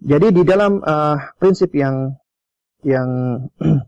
jadi 0.03 0.35
di 0.35 0.43
dalam 0.43 0.83
uh, 0.83 1.23
prinsip 1.39 1.71
yang 1.71 2.19
yang 2.83 3.07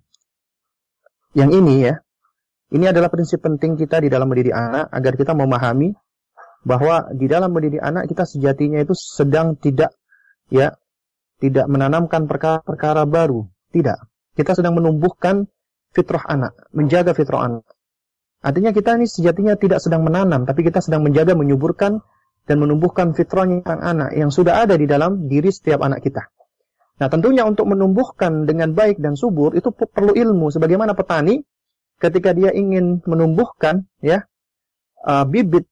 yang 1.41 1.51
ini 1.51 1.83
ya, 1.83 1.99
ini 2.71 2.87
adalah 2.87 3.11
prinsip 3.11 3.43
penting 3.43 3.75
kita 3.75 3.99
di 3.99 4.07
dalam 4.07 4.31
mendidik 4.31 4.55
anak 4.55 4.87
agar 4.95 5.19
kita 5.19 5.35
memahami 5.35 5.99
bahwa 6.63 7.11
di 7.11 7.27
dalam 7.27 7.51
mendidik 7.51 7.83
anak 7.83 8.07
kita 8.07 8.23
sejatinya 8.23 8.79
itu 8.79 8.95
sedang 8.95 9.59
tidak 9.59 9.91
ya 10.47 10.79
tidak 11.41 11.67
menanamkan 11.69 12.25
perkara-perkara 12.29 13.05
baru, 13.05 13.49
tidak. 13.73 14.09
Kita 14.37 14.57
sedang 14.57 14.77
menumbuhkan 14.77 15.49
fitrah 15.93 16.25
anak, 16.29 16.57
menjaga 16.73 17.17
fitrah 17.17 17.49
anak. 17.49 17.65
Artinya 18.45 18.71
kita 18.71 19.01
ini 19.01 19.09
sejatinya 19.09 19.57
tidak 19.57 19.81
sedang 19.81 20.05
menanam, 20.05 20.45
tapi 20.45 20.63
kita 20.63 20.85
sedang 20.85 21.03
menjaga, 21.03 21.33
menyuburkan 21.33 22.05
dan 22.47 22.57
menumbuhkan 22.63 23.17
fitrahnya 23.17 23.65
sang 23.67 23.83
anak 23.83 24.15
yang 24.15 24.31
sudah 24.31 24.63
ada 24.63 24.79
di 24.79 24.87
dalam 24.87 25.27
diri 25.27 25.51
setiap 25.51 25.83
anak 25.83 26.05
kita. 26.07 26.31
Nah, 26.97 27.09
tentunya 27.13 27.45
untuk 27.45 27.69
menumbuhkan 27.69 28.49
dengan 28.49 28.73
baik 28.73 29.03
dan 29.03 29.19
subur 29.19 29.53
itu 29.53 29.69
perlu 29.69 30.17
ilmu. 30.17 30.49
Sebagaimana 30.49 30.97
petani 30.97 31.45
ketika 32.01 32.33
dia 32.33 32.55
ingin 32.57 33.05
menumbuhkan 33.05 33.85
ya 34.01 34.25
uh, 35.05 35.29
bibit, 35.29 35.69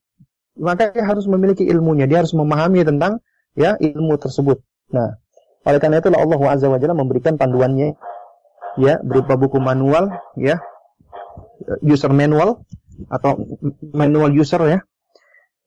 maka 0.60 0.92
dia 0.92 1.06
harus 1.08 1.24
memiliki 1.24 1.64
ilmunya. 1.64 2.04
Dia 2.04 2.26
harus 2.26 2.36
memahami 2.36 2.84
tentang 2.84 3.24
ya 3.56 3.78
ilmu 3.80 4.20
tersebut. 4.20 4.60
Nah, 4.92 5.16
oleh 5.64 5.78
karena 5.80 6.00
itulah 6.00 6.20
Allah 6.20 6.40
Azza 6.52 6.68
wa 6.68 6.76
Jalla 6.76 6.96
memberikan 6.96 7.40
panduannya 7.40 7.96
ya 8.76 9.00
berupa 9.00 9.38
buku 9.40 9.56
manual 9.62 10.12
ya 10.36 10.60
user 11.80 12.12
manual 12.12 12.62
atau 13.08 13.40
manual 13.94 14.30
user 14.34 14.60
ya 14.68 14.78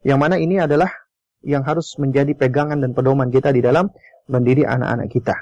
yang 0.05 0.21
mana 0.21 0.37
ini 0.37 0.61
adalah 0.61 0.87
yang 1.41 1.65
harus 1.65 1.95
menjadi 1.97 2.33
pegangan 2.37 2.79
dan 2.79 2.91
pedoman 2.93 3.29
kita 3.29 3.51
di 3.53 3.61
dalam 3.61 3.89
mendidik 4.27 4.67
anak-anak 4.67 5.07
kita. 5.09 5.35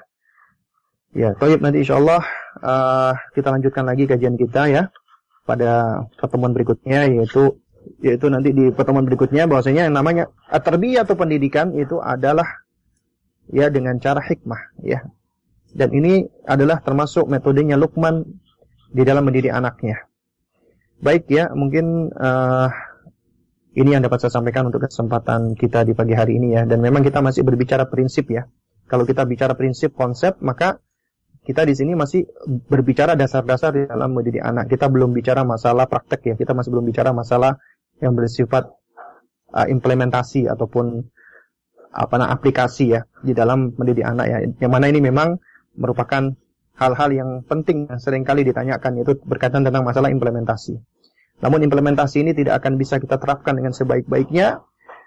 Ya, 1.15 1.31
toyib 1.37 1.63
nanti 1.63 1.85
insya 1.85 1.95
Allah 1.95 2.21
uh, 2.59 3.13
kita 3.31 3.47
lanjutkan 3.47 3.87
lagi 3.87 4.03
kajian 4.03 4.35
kita 4.35 4.67
ya 4.67 4.83
pada 5.47 6.03
pertemuan 6.19 6.51
berikutnya 6.51 7.07
yaitu 7.07 7.55
yaitu 8.03 8.27
nanti 8.27 8.51
di 8.51 8.73
pertemuan 8.73 9.07
berikutnya 9.07 9.47
bahwasanya 9.47 9.87
yang 9.87 9.95
namanya 9.95 10.27
tarbiyah 10.51 11.07
atau 11.07 11.15
pendidikan 11.15 11.71
itu 11.77 12.01
adalah 12.01 12.64
ya 13.51 13.69
dengan 13.69 13.97
cara 14.01 14.21
hikmah 14.21 14.79
ya. 14.81 15.05
Dan 15.75 15.91
ini 15.91 16.23
adalah 16.47 16.79
termasuk 16.79 17.27
metodenya 17.27 17.75
Lukman 17.75 18.23
di 18.95 19.03
dalam 19.03 19.27
mendidik 19.27 19.51
anaknya. 19.51 20.07
Baik 21.03 21.27
ya, 21.27 21.51
mungkin 21.51 22.15
uh, 22.15 22.71
ini 23.75 23.91
yang 23.91 23.99
dapat 24.07 24.23
saya 24.23 24.39
sampaikan 24.39 24.71
untuk 24.71 24.87
kesempatan 24.87 25.59
kita 25.59 25.83
di 25.83 25.91
pagi 25.91 26.15
hari 26.15 26.39
ini 26.39 26.55
ya. 26.55 26.63
Dan 26.63 26.79
memang 26.79 27.03
kita 27.03 27.19
masih 27.19 27.43
berbicara 27.43 27.91
prinsip 27.91 28.31
ya. 28.31 28.47
Kalau 28.87 29.03
kita 29.03 29.27
bicara 29.27 29.51
prinsip 29.59 29.91
konsep, 29.91 30.39
maka 30.39 30.79
kita 31.43 31.67
di 31.67 31.75
sini 31.75 31.91
masih 31.91 32.23
berbicara 32.71 33.19
dasar-dasar 33.19 33.75
di 33.75 33.83
dalam 33.83 34.15
mendidik 34.15 34.41
anak. 34.41 34.71
Kita 34.71 34.87
belum 34.87 35.11
bicara 35.11 35.43
masalah 35.43 35.91
praktek 35.91 36.21
ya. 36.23 36.35
Kita 36.39 36.55
masih 36.55 36.71
belum 36.71 36.87
bicara 36.87 37.11
masalah 37.11 37.59
yang 37.99 38.15
bersifat 38.15 38.71
uh, 39.51 39.67
implementasi 39.67 40.47
ataupun 40.47 41.03
apa 41.95 42.15
nah, 42.19 42.27
aplikasi 42.27 42.91
ya 42.91 43.07
di 43.23 43.31
dalam 43.31 43.71
mendidik 43.79 44.03
anak 44.03 44.25
ya. 44.27 44.37
Yang 44.59 44.71
mana 44.71 44.85
ini 44.91 44.99
memang 44.99 45.39
merupakan 45.79 46.35
hal-hal 46.75 47.09
yang 47.15 47.29
penting 47.47 47.87
yang 47.87 47.99
sering 48.03 48.27
kali 48.27 48.43
ditanyakan 48.43 48.99
yaitu 48.99 49.15
berkaitan 49.23 49.63
tentang 49.63 49.87
masalah 49.87 50.11
implementasi. 50.11 50.75
Namun 51.39 51.63
implementasi 51.63 52.27
ini 52.27 52.31
tidak 52.35 52.63
akan 52.63 52.75
bisa 52.75 52.99
kita 52.99 53.15
terapkan 53.15 53.55
dengan 53.55 53.71
sebaik-baiknya 53.71 54.59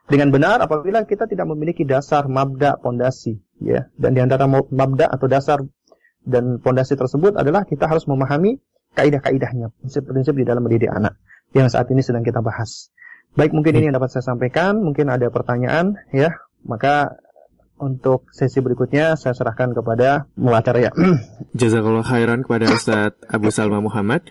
dengan 0.09 0.33
benar 0.33 0.65
apabila 0.65 1.05
kita 1.05 1.29
tidak 1.29 1.45
memiliki 1.53 1.85
dasar 1.85 2.25
mabda 2.25 2.81
pondasi 2.81 3.37
ya. 3.61 3.93
Dan 3.93 4.17
di 4.17 4.21
antara 4.25 4.49
mabda 4.49 5.13
atau 5.13 5.29
dasar 5.29 5.61
dan 6.25 6.61
pondasi 6.61 6.97
tersebut 6.97 7.37
adalah 7.37 7.69
kita 7.69 7.85
harus 7.85 8.09
memahami 8.09 8.61
kaidah-kaidahnya, 8.97 9.73
prinsip-prinsip 9.85 10.35
di 10.37 10.45
dalam 10.49 10.65
mendidik 10.65 10.89
anak 10.89 11.21
yang 11.53 11.69
saat 11.69 11.89
ini 11.93 12.01
sedang 12.01 12.25
kita 12.25 12.41
bahas. 12.41 12.93
Baik, 13.37 13.53
mungkin 13.53 13.77
ini 13.77 13.93
yang 13.93 13.97
dapat 13.97 14.11
saya 14.11 14.25
sampaikan. 14.25 14.81
Mungkin 14.81 15.13
ada 15.13 15.29
pertanyaan 15.29 16.01
ya 16.11 16.33
maka 16.69 17.17
untuk 17.79 18.29
sesi 18.35 18.59
berikutnya 18.59 19.15
saya 19.15 19.33
serahkan 19.33 19.73
kepada 19.73 20.29
ya. 20.83 20.91
Jazakallah 21.61 22.05
khairan 22.05 22.45
kepada 22.45 22.69
Ustaz 22.71 23.15
Abu 23.31 23.49
Salma 23.55 23.79
Muhammad 23.81 24.27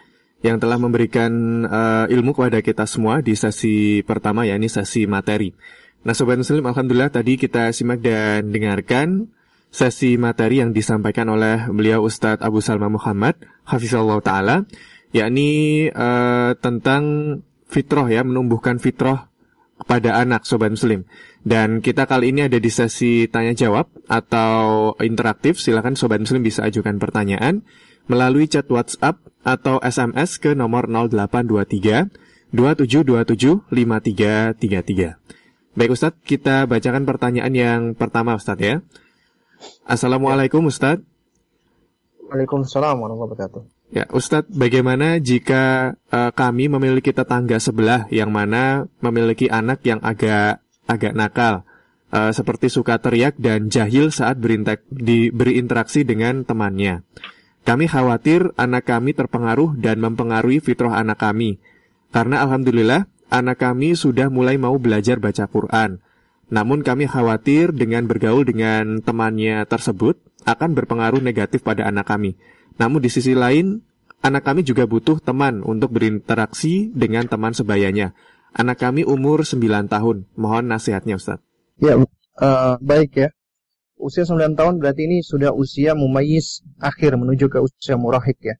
yang 0.45 0.61
telah 0.61 0.77
memberikan 0.77 1.65
uh, 1.65 2.05
ilmu 2.05 2.37
kepada 2.37 2.61
kita 2.61 2.85
semua 2.85 3.25
di 3.25 3.33
sesi 3.33 4.05
pertama 4.05 4.45
yakni 4.45 4.69
sesi 4.69 5.09
materi. 5.09 5.49
Nah 6.05 6.13
Sobat 6.13 6.37
Muslim 6.37 6.61
Alhamdulillah 6.61 7.09
tadi 7.09 7.41
kita 7.41 7.73
simak 7.73 8.05
dan 8.05 8.53
dengarkan 8.53 9.33
sesi 9.73 10.15
materi 10.15 10.61
yang 10.61 10.71
disampaikan 10.71 11.27
oleh 11.33 11.67
beliau 11.67 12.05
Ustadz 12.05 12.45
Abu 12.45 12.61
Salma 12.61 12.87
Muhammad 12.87 13.35
Hafizullah 13.65 14.21
Ta'ala 14.21 14.63
yakni 15.11 15.87
uh, 15.89 16.53
tentang 16.59 17.03
fitrah 17.67 18.07
ya 18.07 18.21
menumbuhkan 18.23 18.79
fitrah 18.79 19.27
kepada 19.77 20.19
anak 20.19 20.43
Sobat 20.43 20.73
Muslim. 20.73 21.05
Dan 21.45 21.79
kita 21.79 22.09
kali 22.09 22.35
ini 22.35 22.49
ada 22.49 22.59
di 22.59 22.67
sesi 22.67 23.29
tanya 23.29 23.53
jawab 23.53 23.87
atau 24.09 24.91
interaktif. 24.99 25.61
Silakan 25.61 25.95
Sobat 25.95 26.19
Muslim 26.19 26.43
bisa 26.43 26.65
ajukan 26.65 26.99
pertanyaan 26.99 27.63
melalui 28.09 28.49
chat 28.49 28.67
WhatsApp 28.67 29.21
atau 29.45 29.79
SMS 29.79 30.41
ke 30.41 30.57
nomor 30.57 30.89
0823 30.91 32.51
2727 32.51 33.69
5333. 33.71 35.77
Baik 35.77 35.93
Ustadz, 35.93 36.25
kita 36.25 36.65
bacakan 36.65 37.05
pertanyaan 37.05 37.53
yang 37.53 37.81
pertama 37.93 38.33
Ustadz 38.33 38.65
ya. 38.65 38.75
Assalamualaikum 39.85 40.65
Ustadz. 40.65 41.05
Waalaikumsalam 42.27 42.97
warahmatullahi 42.97 43.39
wabarakatuh. 43.39 43.76
Ya, 43.87 44.03
Ustadz, 44.11 44.51
bagaimana 44.51 45.15
jika 45.23 45.95
uh, 46.11 46.31
kami 46.35 46.67
memiliki 46.67 47.15
tetangga 47.15 47.55
sebelah 47.55 48.03
yang 48.11 48.35
mana 48.35 48.91
memiliki 48.99 49.47
anak 49.47 49.79
yang 49.87 50.03
agak 50.03 50.59
agak 50.91 51.15
nakal, 51.15 51.63
uh, 52.11 52.35
seperti 52.35 52.67
suka 52.67 52.99
teriak 52.99 53.39
dan 53.39 53.71
jahil 53.71 54.11
saat 54.11 54.43
berintek, 54.43 54.83
di, 54.91 55.31
berinteraksi 55.31 56.03
dengan 56.03 56.43
temannya? 56.43 57.07
Kami 57.63 57.87
khawatir 57.87 58.51
anak 58.59 58.91
kami 58.91 59.15
terpengaruh 59.15 59.79
dan 59.79 60.03
mempengaruhi 60.03 60.59
fitrah 60.59 60.99
anak 60.99 61.23
kami, 61.23 61.63
karena 62.11 62.43
alhamdulillah 62.43 63.07
anak 63.31 63.59
kami 63.59 63.95
sudah 63.95 64.27
mulai 64.27 64.59
mau 64.59 64.75
belajar 64.75 65.15
baca 65.19 65.47
Quran. 65.47 66.03
Namun 66.51 66.83
kami 66.83 67.07
khawatir 67.07 67.71
dengan 67.71 68.07
bergaul 68.07 68.43
dengan 68.47 68.99
temannya 68.99 69.63
tersebut 69.67 70.19
akan 70.47 70.75
berpengaruh 70.75 71.19
negatif 71.23 71.63
pada 71.63 71.87
anak 71.87 72.07
kami. 72.07 72.39
Namun 72.77 73.01
di 73.01 73.09
sisi 73.09 73.33
lain, 73.33 73.81
anak 74.21 74.45
kami 74.45 74.61
juga 74.61 74.85
butuh 74.85 75.17
teman 75.21 75.65
untuk 75.65 75.93
berinteraksi 75.93 76.93
dengan 76.93 77.25
teman 77.25 77.53
sebayanya. 77.53 78.13
Anak 78.53 78.81
kami 78.81 79.05
umur 79.05 79.45
9 79.45 79.61
tahun. 79.89 80.25
Mohon 80.33 80.63
nasihatnya 80.73 81.17
Ustaz. 81.17 81.41
Ya, 81.77 81.97
uh, 81.97 82.75
baik 82.81 83.11
ya. 83.13 83.29
Usia 83.97 84.25
9 84.25 84.53
tahun 84.53 84.77
berarti 84.77 85.09
ini 85.09 85.25
sudah 85.25 85.53
usia 85.53 85.97
mumayyiz 85.97 86.61
akhir 86.77 87.17
menuju 87.17 87.49
ke 87.49 87.57
usia 87.61 87.97
murahik 87.97 88.37
ya. 88.41 88.55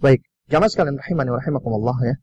Baik, 0.00 0.24
jamaah 0.52 0.68
sekalian 0.68 1.00
rahimani 1.00 1.32
wa 1.32 1.40
ya. 2.04 2.16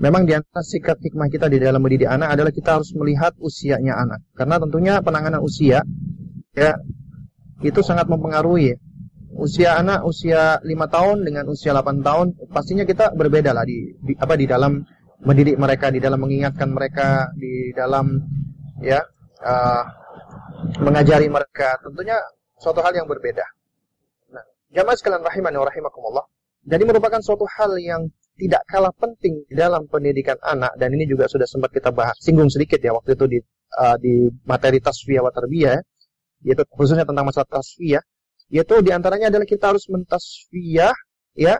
Memang 0.00 0.24
di 0.24 0.32
antara 0.32 0.64
sikap 0.64 0.96
hikmah 0.98 1.28
kita 1.28 1.46
di 1.52 1.60
dalam 1.60 1.82
mendidik 1.82 2.08
anak 2.08 2.32
adalah 2.34 2.50
kita 2.50 2.78
harus 2.78 2.90
melihat 2.96 3.36
usianya 3.38 4.00
anak. 4.00 4.24
Karena 4.34 4.56
tentunya 4.56 4.94
penanganan 5.04 5.44
usia 5.44 5.84
ya 6.56 6.72
itu 7.60 7.80
sangat 7.84 8.08
mempengaruhi 8.08 8.74
usia 9.36 9.78
anak 9.78 10.02
usia 10.02 10.58
lima 10.66 10.90
tahun 10.90 11.22
dengan 11.22 11.46
usia 11.46 11.70
8 11.70 12.02
tahun 12.02 12.26
pastinya 12.50 12.82
kita 12.82 13.14
berbeda 13.14 13.54
lah 13.54 13.62
di, 13.62 13.94
di 14.02 14.12
apa 14.18 14.34
di 14.34 14.46
dalam 14.50 14.82
mendidik 15.22 15.54
mereka 15.60 15.92
di 15.92 16.00
dalam 16.02 16.18
mengingatkan 16.18 16.68
mereka 16.72 17.30
di 17.36 17.70
dalam 17.76 18.18
ya 18.82 18.98
uh, 19.44 19.84
mengajari 20.80 21.28
mereka 21.28 21.78
tentunya 21.84 22.16
suatu 22.60 22.84
hal 22.84 22.92
yang 22.92 23.08
berbeda. 23.08 23.44
Nah, 24.32 24.44
jamaah 24.72 24.96
sekalian 24.96 25.24
rahimani 25.24 25.56
wa 25.56 25.66
rahimakumullah. 25.68 26.24
Jadi 26.64 26.82
merupakan 26.84 27.20
suatu 27.24 27.48
hal 27.48 27.80
yang 27.80 28.12
tidak 28.36 28.64
kalah 28.68 28.92
penting 28.96 29.44
dalam 29.52 29.84
pendidikan 29.88 30.36
anak 30.40 30.72
dan 30.80 30.92
ini 30.96 31.04
juga 31.08 31.28
sudah 31.28 31.44
sempat 31.44 31.72
kita 31.72 31.92
bahas 31.92 32.16
singgung 32.20 32.48
sedikit 32.48 32.80
ya 32.80 32.96
waktu 32.96 33.12
itu 33.16 33.24
di 33.28 33.38
uh, 33.76 33.96
di 34.00 34.32
materi 34.48 34.80
tasfiyah 34.80 35.20
wa 35.20 35.32
tarbiyah 35.32 35.76
yaitu 36.40 36.64
khususnya 36.72 37.04
tentang 37.04 37.28
masalah 37.28 37.48
tasfiyah 37.48 38.00
yaitu 38.50 38.82
di 38.82 38.90
antaranya 38.90 39.30
adalah 39.30 39.46
kita 39.46 39.70
harus 39.70 39.86
mentasfiyah 39.86 40.94
ya 41.38 41.56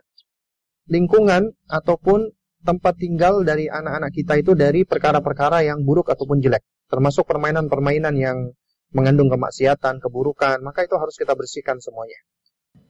lingkungan 0.91 1.55
ataupun 1.71 2.35
tempat 2.61 2.95
tinggal 3.01 3.41
dari 3.47 3.71
anak-anak 3.71 4.13
kita 4.13 4.43
itu 4.43 4.53
dari 4.53 4.85
perkara-perkara 4.85 5.65
yang 5.65 5.81
buruk 5.87 6.13
ataupun 6.13 6.43
jelek 6.43 6.61
termasuk 6.91 7.25
permainan-permainan 7.25 8.15
yang 8.19 8.51
mengandung 8.91 9.31
kemaksiatan, 9.31 10.03
keburukan, 10.03 10.59
maka 10.67 10.83
itu 10.83 10.99
harus 10.99 11.15
kita 11.15 11.39
bersihkan 11.39 11.79
semuanya. 11.79 12.19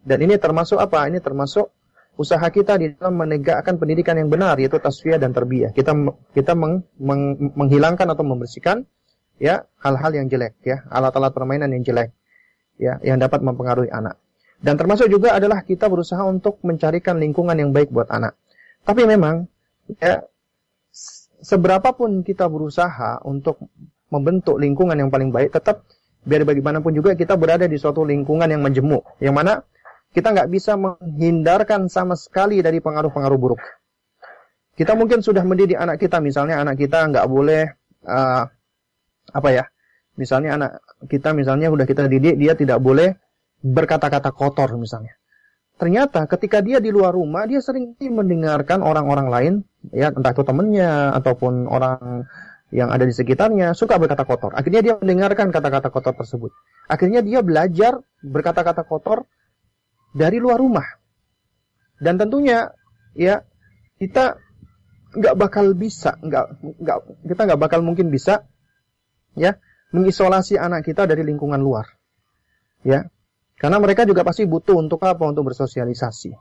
Dan 0.01 0.25
ini 0.25 0.41
termasuk 0.41 0.81
apa? 0.81 1.05
Ini 1.13 1.21
termasuk 1.21 1.69
usaha 2.17 2.45
kita 2.49 2.81
di 2.81 2.97
dalam 2.97 3.21
menegakkan 3.21 3.77
pendidikan 3.77 4.17
yang 4.17 4.33
benar 4.33 4.57
yaitu 4.57 4.81
tasfiyah 4.81 5.21
dan 5.21 5.37
terbiyah. 5.37 5.77
Kita 5.77 5.93
kita 6.33 6.57
meng, 6.57 6.85
meng, 6.97 7.53
menghilangkan 7.57 8.09
atau 8.09 8.25
membersihkan 8.25 8.89
ya 9.37 9.65
hal-hal 9.85 10.13
yang 10.17 10.27
jelek 10.29 10.57
ya, 10.65 10.85
alat-alat 10.89 11.33
permainan 11.33 11.73
yang 11.73 11.85
jelek 11.85 12.13
ya 12.81 12.97
yang 13.05 13.21
dapat 13.21 13.45
mempengaruhi 13.45 13.93
anak. 13.93 14.17
Dan 14.61 14.77
termasuk 14.81 15.09
juga 15.13 15.37
adalah 15.37 15.65
kita 15.65 15.89
berusaha 15.89 16.21
untuk 16.25 16.61
mencarikan 16.65 17.21
lingkungan 17.21 17.57
yang 17.57 17.73
baik 17.77 17.93
buat 17.93 18.09
anak. 18.09 18.37
Tapi 18.85 19.05
memang 19.05 19.45
ya 20.01 20.25
seberapapun 21.41 22.25
kita 22.25 22.49
berusaha 22.49 23.21
untuk 23.25 23.61
membentuk 24.13 24.61
lingkungan 24.61 24.97
yang 24.97 25.09
paling 25.09 25.33
baik, 25.33 25.53
tetap 25.55 25.85
biar 26.21 26.45
bagaimanapun 26.45 26.93
juga 26.93 27.17
kita 27.17 27.37
berada 27.41 27.65
di 27.65 27.81
suatu 27.81 28.05
lingkungan 28.05 28.49
yang 28.49 28.61
menjemuk, 28.61 29.17
yang 29.25 29.33
mana 29.33 29.65
kita 30.13 30.35
nggak 30.35 30.51
bisa 30.51 30.77
menghindarkan 30.77 31.87
sama 31.89 32.19
sekali 32.19 32.61
dari 32.61 32.83
pengaruh-pengaruh 32.83 33.39
buruk. 33.41 33.63
Kita 34.77 34.93
mungkin 34.97 35.25
sudah 35.25 35.45
mendidik 35.47 35.79
anak 35.79 36.03
kita, 36.03 36.21
misalnya 36.21 36.61
anak 36.61 36.77
kita 36.77 37.09
nggak 37.09 37.27
boleh 37.31 37.73
uh, 38.05 38.45
apa 39.31 39.49
ya, 39.49 39.65
misalnya 40.19 40.57
anak 40.59 40.71
kita 41.07 41.35
misalnya 41.37 41.71
udah 41.71 41.87
kita 41.87 42.11
didik 42.11 42.37
dia 42.39 42.59
tidak 42.59 42.83
boleh 42.83 43.15
berkata-kata 43.61 44.33
kotor 44.33 44.75
misalnya. 44.81 45.15
Ternyata 45.81 46.29
ketika 46.29 46.61
dia 46.61 46.77
di 46.77 46.93
luar 46.93 47.17
rumah 47.17 47.49
dia 47.49 47.65
sering 47.65 47.97
mendengarkan 47.97 48.85
orang-orang 48.85 49.29
lain 49.33 49.55
ya 49.97 50.13
entah 50.13 50.37
itu 50.37 50.45
temennya 50.45 51.17
ataupun 51.17 51.65
orang 51.65 52.29
yang 52.71 52.93
ada 52.93 53.03
di 53.03 53.15
sekitarnya 53.17 53.73
suka 53.73 53.99
berkata 53.99 54.23
kotor. 54.29 54.55
Akhirnya 54.55 54.81
dia 54.85 54.95
mendengarkan 55.01 55.51
kata-kata 55.51 55.89
kotor 55.91 56.15
tersebut. 56.15 56.53
Akhirnya 56.87 57.25
dia 57.25 57.43
belajar 57.43 57.99
berkata-kata 58.23 58.87
kotor 58.87 59.27
dari 60.15 60.39
luar 60.39 60.61
rumah. 60.61 60.87
Dan 61.97 62.17
tentunya 62.17 62.71
ya 63.17 63.43
kita 63.99 64.39
nggak 65.11 65.35
bakal 65.35 65.75
bisa, 65.75 66.15
nggak 66.23 66.63
nggak 66.63 66.99
kita 67.27 67.43
nggak 67.51 67.61
bakal 67.61 67.81
mungkin 67.83 68.15
bisa 68.15 68.47
ya 69.35 69.59
mengisolasi 69.91 70.59
anak 70.59 70.87
kita 70.87 71.07
dari 71.07 71.27
lingkungan 71.27 71.61
luar. 71.61 71.87
Ya. 72.87 73.11
Karena 73.61 73.77
mereka 73.77 74.09
juga 74.09 74.25
pasti 74.25 74.49
butuh 74.49 74.81
untuk 74.81 75.05
apa? 75.05 75.21
Untuk 75.29 75.53
bersosialisasi. 75.53 76.33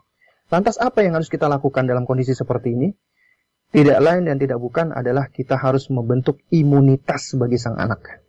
Lantas 0.49 0.79
apa 0.79 1.03
yang 1.03 1.19
harus 1.19 1.27
kita 1.27 1.51
lakukan 1.51 1.85
dalam 1.85 2.07
kondisi 2.07 2.31
seperti 2.31 2.73
ini? 2.73 2.89
Tidak 3.69 4.01
lain 4.01 4.25
dan 4.25 4.41
tidak 4.41 4.57
bukan 4.57 4.89
adalah 4.89 5.29
kita 5.29 5.53
harus 5.53 5.93
membentuk 5.93 6.41
imunitas 6.49 7.37
bagi 7.37 7.61
sang 7.61 7.77
anak. 7.77 8.25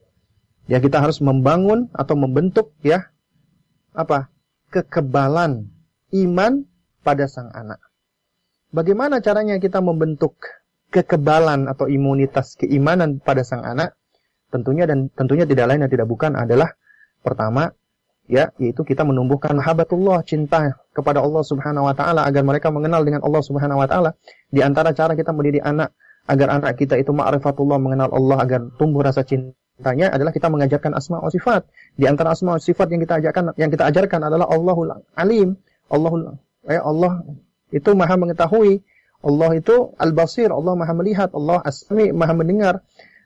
Ya 0.69 0.85
kita 0.85 1.01
harus 1.01 1.25
membangun 1.25 1.89
atau 1.97 2.15
membentuk 2.19 2.77
ya 2.85 3.09
apa? 3.97 4.29
kekebalan 4.71 5.67
iman 6.15 6.53
pada 7.03 7.27
sang 7.27 7.51
anak. 7.51 7.81
Bagaimana 8.71 9.19
caranya 9.19 9.59
kita 9.59 9.83
membentuk 9.83 10.39
kekebalan 10.95 11.67
atau 11.67 11.91
imunitas 11.91 12.55
keimanan 12.55 13.19
pada 13.19 13.43
sang 13.43 13.67
anak? 13.67 13.99
Tentunya 14.51 14.85
dan 14.85 15.09
tentunya 15.15 15.47
tidak 15.47 15.71
lain 15.71 15.87
dan 15.87 15.91
tidak 15.91 16.07
bukan 16.11 16.35
adalah 16.35 16.75
pertama 17.23 17.71
ya 18.31 18.55
yaitu 18.63 18.87
kita 18.87 19.03
menumbuhkan 19.03 19.59
mahabbatullah 19.59 20.23
cinta 20.23 20.79
kepada 20.95 21.19
Allah 21.19 21.43
Subhanahu 21.43 21.91
wa 21.91 21.95
taala 21.99 22.23
agar 22.23 22.47
mereka 22.47 22.71
mengenal 22.71 23.03
dengan 23.03 23.27
Allah 23.27 23.43
Subhanahu 23.43 23.83
wa 23.83 23.89
taala. 23.91 24.15
Di 24.51 24.63
antara 24.63 24.95
cara 24.95 25.19
kita 25.19 25.35
mendidik 25.35 25.67
anak 25.67 25.91
agar 26.31 26.63
anak 26.63 26.79
kita 26.79 26.95
itu 26.95 27.11
ma'rifatullah 27.11 27.83
mengenal 27.83 28.15
Allah 28.15 28.39
agar 28.47 28.61
tumbuh 28.79 29.03
rasa 29.03 29.27
cintanya 29.27 30.15
adalah 30.15 30.31
kita 30.31 30.47
mengajarkan 30.47 30.95
asma 30.95 31.19
wa 31.19 31.31
sifat. 31.31 31.67
Di 31.99 32.07
antara 32.07 32.31
asma 32.31 32.55
wa 32.55 32.63
sifat 32.63 32.95
yang 32.95 33.03
kita 33.03 33.19
ajarkan 33.19 33.59
yang 33.59 33.71
kita 33.75 33.91
ajarkan 33.91 34.21
adalah 34.31 34.47
Allahul 34.47 34.95
alim. 35.19 35.59
Allahul 35.91 36.39
ya 36.71 36.87
Allah 36.87 37.27
itu 37.75 37.91
maha 37.99 38.15
mengetahui. 38.15 38.87
Allah 39.21 39.51
itu 39.53 39.93
al-basir 40.01 40.49
Allah 40.55 40.73
maha 40.79 40.95
melihat. 40.95 41.35
Allah 41.35 41.61
asmi 41.67 42.15
maha 42.15 42.33
mendengar. 42.33 42.81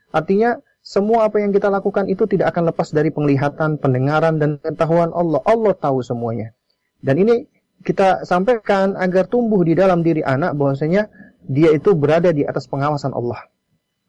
Artinya 0.09 0.59
semua 0.85 1.25
apa 1.25 1.41
yang 1.41 1.49
kita 1.49 1.73
lakukan 1.73 2.05
itu 2.05 2.29
tidak 2.29 2.53
akan 2.53 2.69
lepas 2.69 2.93
dari 2.93 3.09
penglihatan, 3.09 3.81
pendengaran, 3.81 4.37
dan 4.37 4.61
pengetahuan 4.61 5.09
Allah. 5.17 5.41
Allah 5.41 5.73
tahu 5.73 6.05
semuanya. 6.05 6.53
Dan 7.01 7.25
ini 7.25 7.49
kita 7.81 8.21
sampaikan 8.21 8.93
agar 8.93 9.25
tumbuh 9.25 9.65
di 9.65 9.73
dalam 9.73 10.05
diri 10.05 10.21
anak 10.21 10.53
bahwasanya 10.53 11.09
dia 11.41 11.73
itu 11.73 11.97
berada 11.97 12.29
di 12.29 12.45
atas 12.45 12.69
pengawasan 12.69 13.17
Allah. 13.17 13.49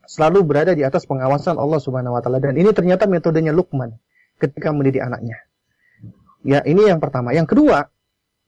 Selalu 0.05 0.45
berada 0.45 0.77
di 0.77 0.85
atas 0.85 1.09
pengawasan 1.09 1.57
Allah 1.57 1.81
Subhanahu 1.81 2.13
wa 2.13 2.21
taala 2.21 2.45
dan 2.45 2.53
ini 2.61 2.69
ternyata 2.77 3.09
metodenya 3.09 3.57
Luqman 3.57 3.97
ketika 4.37 4.69
mendidik 4.69 5.01
anaknya. 5.01 5.41
Ya, 6.45 6.61
ini 6.61 6.93
yang 6.93 7.01
pertama. 7.01 7.33
Yang 7.33 7.57
kedua, 7.57 7.89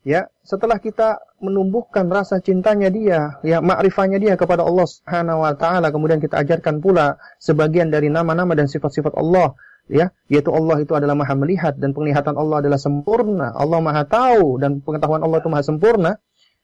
ya 0.07 0.31
setelah 0.47 0.79
kita 0.79 1.19
menumbuhkan 1.43 2.07
rasa 2.11 2.39
cintanya 2.39 2.89
dia 2.89 3.39
ya 3.43 3.59
makrifahnya 3.59 4.19
dia 4.23 4.35
kepada 4.39 4.63
Allah 4.63 4.87
Subhanahu 4.87 5.43
wa 5.43 5.53
taala 5.59 5.91
kemudian 5.91 6.23
kita 6.23 6.39
ajarkan 6.43 6.79
pula 6.79 7.19
sebagian 7.43 7.91
dari 7.91 8.07
nama-nama 8.11 8.55
dan 8.55 8.71
sifat-sifat 8.71 9.15
Allah 9.19 9.59
ya 9.91 10.15
yaitu 10.31 10.55
Allah 10.55 10.83
itu 10.83 10.93
adalah 10.95 11.19
maha 11.19 11.35
melihat 11.35 11.75
dan 11.77 11.93
penglihatan 11.95 12.39
Allah 12.39 12.63
adalah 12.63 12.79
sempurna 12.79 13.55
Allah 13.57 13.79
maha 13.83 14.07
tahu 14.07 14.63
dan 14.63 14.79
pengetahuan 14.85 15.23
Allah 15.25 15.43
itu 15.43 15.49
maha 15.51 15.65
sempurna 15.67 16.13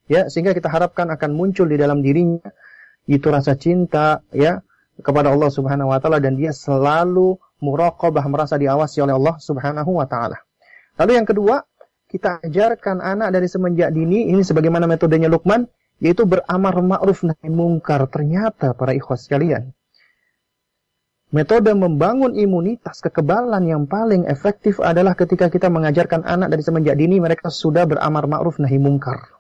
ya 0.07 0.29
sehingga 0.31 0.55
kita 0.55 0.71
harapkan 0.71 1.11
akan 1.11 1.31
muncul 1.35 1.67
di 1.67 1.81
dalam 1.81 2.05
dirinya 2.05 2.49
itu 3.11 3.27
rasa 3.29 3.59
cinta 3.59 4.25
ya 4.33 4.65
kepada 5.03 5.35
Allah 5.35 5.51
Subhanahu 5.51 5.91
wa 5.91 5.99
taala 5.99 6.23
dan 6.23 6.39
dia 6.39 6.55
selalu 6.55 7.37
muraqabah 7.59 8.25
merasa 8.31 8.55
diawasi 8.61 9.03
oleh 9.03 9.15
Allah 9.17 9.37
Subhanahu 9.41 9.91
wa 9.97 10.07
taala. 10.07 10.39
Lalu 10.95 11.19
yang 11.19 11.27
kedua, 11.27 11.67
kita 12.09 12.45
ajarkan 12.45 13.01
anak 13.03 13.35
dari 13.35 13.49
semenjak 13.51 13.91
dini, 13.91 14.31
ini 14.31 14.45
sebagaimana 14.45 14.87
metodenya 14.87 15.27
Lukman, 15.27 15.67
yaitu 15.99 16.29
beramar 16.29 16.79
ma'ruf 16.79 17.25
nahi 17.27 17.49
mungkar. 17.51 18.07
Ternyata 18.11 18.77
para 18.77 18.93
ikhwas 18.95 19.27
sekalian, 19.27 19.73
metode 21.35 21.73
membangun 21.75 22.37
imunitas 22.39 23.03
kekebalan 23.03 23.67
yang 23.67 23.85
paling 23.91 24.29
efektif 24.31 24.79
adalah 24.79 25.19
ketika 25.19 25.51
kita 25.51 25.67
mengajarkan 25.73 26.23
anak 26.23 26.55
dari 26.55 26.63
semenjak 26.63 26.95
dini 26.95 27.19
mereka 27.19 27.51
sudah 27.51 27.89
beramar 27.89 28.29
ma'ruf 28.31 28.63
nahi 28.63 28.79
mungkar. 28.79 29.35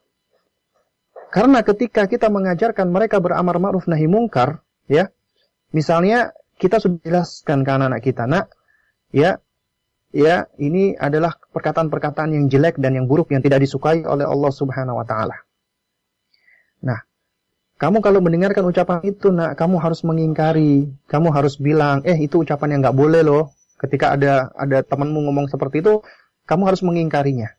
Karena 1.35 1.67
ketika 1.67 2.07
kita 2.07 2.31
mengajarkan 2.31 2.95
mereka 2.95 3.19
beramar 3.19 3.59
ma'ruf 3.59 3.91
nahi 3.91 4.07
mungkar, 4.07 4.62
ya, 4.87 5.11
misalnya 5.75 6.31
kita 6.62 6.79
sudah 6.79 7.03
jelaskan 7.03 7.67
ke 7.67 7.71
anak-anak 7.75 8.03
kita, 8.07 8.31
nak, 8.31 8.55
ya, 9.11 9.43
ya 10.15 10.47
ini 10.62 10.95
adalah 10.95 11.35
perkataan-perkataan 11.51 12.31
yang 12.31 12.47
jelek 12.47 12.79
dan 12.79 12.95
yang 12.95 13.11
buruk 13.11 13.35
yang 13.35 13.43
tidak 13.43 13.67
disukai 13.67 14.07
oleh 14.07 14.23
Allah 14.23 14.53
Subhanahu 14.55 15.03
wa 15.03 15.07
taala. 15.07 15.35
Nah, 16.87 17.03
kamu 17.75 17.99
kalau 17.99 18.23
mendengarkan 18.23 18.62
ucapan 18.62 19.03
itu, 19.03 19.35
nak, 19.35 19.59
kamu 19.59 19.83
harus 19.83 20.07
mengingkari. 20.07 20.95
Kamu 21.11 21.35
harus 21.35 21.59
bilang, 21.59 22.07
"Eh, 22.07 22.15
itu 22.23 22.47
ucapan 22.47 22.79
yang 22.79 22.81
nggak 22.87 22.97
boleh 22.97 23.27
loh." 23.27 23.51
Ketika 23.75 24.15
ada 24.15 24.55
ada 24.55 24.87
temanmu 24.87 25.27
ngomong 25.27 25.51
seperti 25.51 25.83
itu, 25.83 25.99
kamu 26.47 26.71
harus 26.71 26.81
mengingkarinya. 26.87 27.51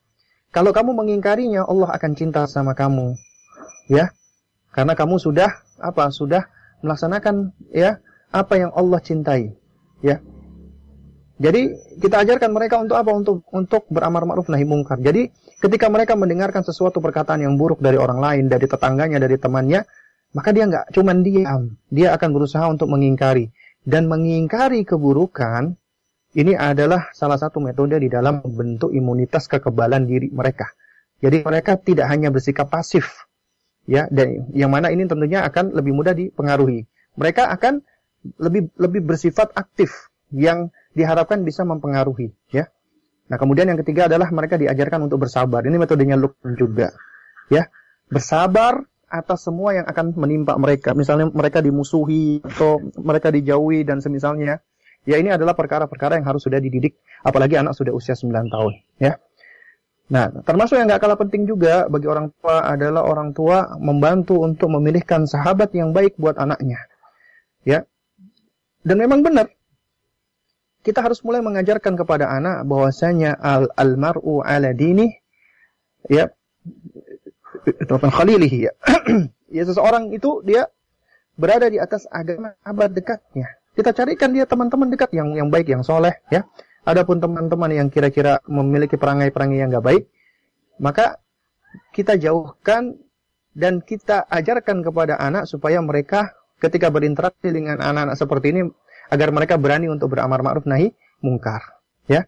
Kalau 0.56 0.72
kamu 0.72 0.96
mengingkarinya, 0.96 1.68
Allah 1.68 1.92
akan 1.92 2.12
cinta 2.16 2.48
sama 2.48 2.72
kamu. 2.72 3.20
Ya. 3.92 4.16
Karena 4.72 4.96
kamu 4.96 5.20
sudah 5.20 5.52
apa? 5.84 6.08
Sudah 6.16 6.48
melaksanakan 6.80 7.52
ya 7.76 8.00
apa 8.32 8.56
yang 8.56 8.72
Allah 8.72 9.04
cintai. 9.04 9.52
Ya. 10.00 10.24
Jadi 11.36 11.76
kita 12.00 12.24
ajarkan 12.24 12.52
mereka 12.56 12.80
untuk 12.80 12.96
apa? 12.96 13.12
Untuk 13.12 13.44
untuk 13.52 13.84
beramar 13.92 14.24
ma'ruf 14.24 14.48
nahi 14.48 14.64
mungkar. 14.64 15.04
Jadi 15.04 15.28
ketika 15.60 15.92
mereka 15.92 16.16
mendengarkan 16.16 16.64
sesuatu 16.64 17.04
perkataan 17.04 17.44
yang 17.44 17.60
buruk 17.60 17.84
dari 17.84 18.00
orang 18.00 18.24
lain, 18.24 18.44
dari 18.48 18.64
tetangganya, 18.72 19.20
dari 19.20 19.36
temannya, 19.36 19.84
maka 20.32 20.50
dia 20.56 20.64
nggak 20.68 20.96
cuma 20.96 21.12
diam, 21.20 21.76
dia 21.92 22.16
akan 22.16 22.30
berusaha 22.32 22.64
untuk 22.72 22.88
mengingkari 22.88 23.52
dan 23.84 24.08
mengingkari 24.08 24.88
keburukan. 24.88 25.76
Ini 26.36 26.52
adalah 26.60 27.16
salah 27.16 27.40
satu 27.40 27.64
metode 27.64 27.96
di 27.96 28.12
dalam 28.12 28.44
membentuk 28.44 28.92
imunitas 28.92 29.48
kekebalan 29.48 30.04
diri 30.04 30.28
mereka. 30.36 30.68
Jadi 31.24 31.48
mereka 31.48 31.80
tidak 31.80 32.12
hanya 32.12 32.28
bersikap 32.28 32.68
pasif, 32.68 33.24
ya, 33.88 34.12
dan 34.12 34.52
yang 34.52 34.68
mana 34.68 34.92
ini 34.92 35.08
tentunya 35.08 35.48
akan 35.48 35.72
lebih 35.72 35.96
mudah 35.96 36.12
dipengaruhi. 36.12 36.84
Mereka 37.16 37.48
akan 37.56 37.80
lebih 38.36 38.68
lebih 38.76 39.08
bersifat 39.08 39.56
aktif, 39.56 40.12
yang 40.36 40.76
diharapkan 40.96 41.44
bisa 41.44 41.68
mempengaruhi 41.68 42.32
ya. 42.50 42.72
Nah, 43.26 43.38
kemudian 43.42 43.68
yang 43.68 43.80
ketiga 43.82 44.06
adalah 44.06 44.30
mereka 44.30 44.56
diajarkan 44.56 45.10
untuk 45.10 45.26
bersabar. 45.26 45.66
Ini 45.66 45.76
metodenya 45.82 46.14
Luqman 46.14 46.54
juga. 46.54 46.94
Ya. 47.50 47.70
Bersabar 48.06 48.86
atas 49.10 49.50
semua 49.50 49.74
yang 49.74 49.86
akan 49.90 50.14
menimpa 50.14 50.54
mereka. 50.62 50.94
Misalnya 50.94 51.30
mereka 51.34 51.62
dimusuhi 51.62 52.46
atau 52.46 52.82
mereka 53.02 53.34
dijauhi 53.34 53.82
dan 53.82 53.98
semisalnya. 53.98 54.62
Ya 55.06 55.22
ini 55.22 55.30
adalah 55.30 55.54
perkara-perkara 55.54 56.18
yang 56.18 56.26
harus 56.26 56.42
sudah 56.42 56.58
dididik, 56.58 56.98
apalagi 57.22 57.62
anak 57.62 57.78
sudah 57.78 57.94
usia 57.94 58.18
9 58.18 58.50
tahun. 58.50 58.74
Ya. 58.98 59.22
Nah, 60.06 60.30
termasuk 60.46 60.78
yang 60.78 60.90
gak 60.90 61.02
kalah 61.02 61.18
penting 61.18 61.50
juga 61.50 61.90
bagi 61.90 62.06
orang 62.10 62.30
tua 62.38 62.62
adalah 62.62 63.06
orang 63.06 63.34
tua 63.34 63.74
membantu 63.82 64.42
untuk 64.42 64.70
memilihkan 64.70 65.26
sahabat 65.26 65.74
yang 65.78 65.94
baik 65.94 66.18
buat 66.18 66.38
anaknya. 66.38 66.78
Ya. 67.66 67.86
Dan 68.86 69.02
memang 69.02 69.26
benar. 69.26 69.50
Kita 70.86 71.02
harus 71.02 71.26
mulai 71.26 71.42
mengajarkan 71.42 71.98
kepada 71.98 72.30
anak 72.30 72.62
bahwasanya 72.70 73.42
al 73.42 73.74
almaru 73.74 74.46
ala 74.46 74.70
dini 74.70 75.10
ya 76.06 76.30
khalilihi 77.90 78.70
ya. 78.70 78.74
ya 79.58 79.64
seseorang 79.66 80.14
itu 80.14 80.46
dia 80.46 80.70
berada 81.36 81.68
di 81.68 81.82
atas 81.82 82.06
agama 82.14 82.56
sahabat 82.64 82.94
dekatnya. 82.94 83.48
Kita 83.76 83.92
carikan 83.92 84.32
dia 84.32 84.48
teman-teman 84.48 84.88
dekat 84.88 85.12
yang 85.12 85.36
yang 85.36 85.52
baik, 85.52 85.68
yang 85.68 85.84
soleh, 85.84 86.16
ya. 86.32 86.48
Adapun 86.88 87.20
teman-teman 87.20 87.74
yang 87.74 87.88
kira-kira 87.92 88.40
memiliki 88.48 88.96
perangai-perangai 88.96 89.58
yang 89.58 89.74
gak 89.74 89.84
baik, 89.84 90.04
maka 90.78 91.18
kita 91.92 92.16
jauhkan 92.16 92.96
dan 93.52 93.82
kita 93.82 94.24
ajarkan 94.30 94.86
kepada 94.86 95.18
anak 95.18 95.50
supaya 95.50 95.82
mereka 95.82 96.32
ketika 96.62 96.88
berinteraksi 96.94 97.52
dengan 97.52 97.82
anak-anak 97.84 98.16
seperti 98.16 98.54
ini 98.54 98.62
agar 99.10 99.30
mereka 99.30 99.56
berani 99.60 99.90
untuk 99.92 100.14
beramar 100.14 100.42
ma'ruf 100.42 100.66
nahi 100.66 100.94
mungkar, 101.22 101.62
ya. 102.10 102.26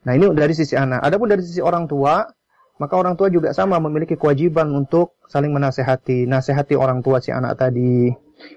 Nah, 0.00 0.12
ini 0.16 0.32
dari 0.32 0.56
sisi 0.56 0.74
anak. 0.74 1.04
Adapun 1.04 1.28
dari 1.28 1.44
sisi 1.44 1.60
orang 1.60 1.84
tua, 1.84 2.24
maka 2.80 2.94
orang 2.96 3.20
tua 3.20 3.28
juga 3.28 3.52
sama 3.52 3.76
memiliki 3.76 4.16
kewajiban 4.16 4.72
untuk 4.72 5.20
saling 5.28 5.52
menasehati, 5.52 6.24
nasihati 6.24 6.72
orang 6.72 7.04
tua 7.04 7.20
si 7.20 7.28
anak 7.28 7.60
tadi, 7.60 8.08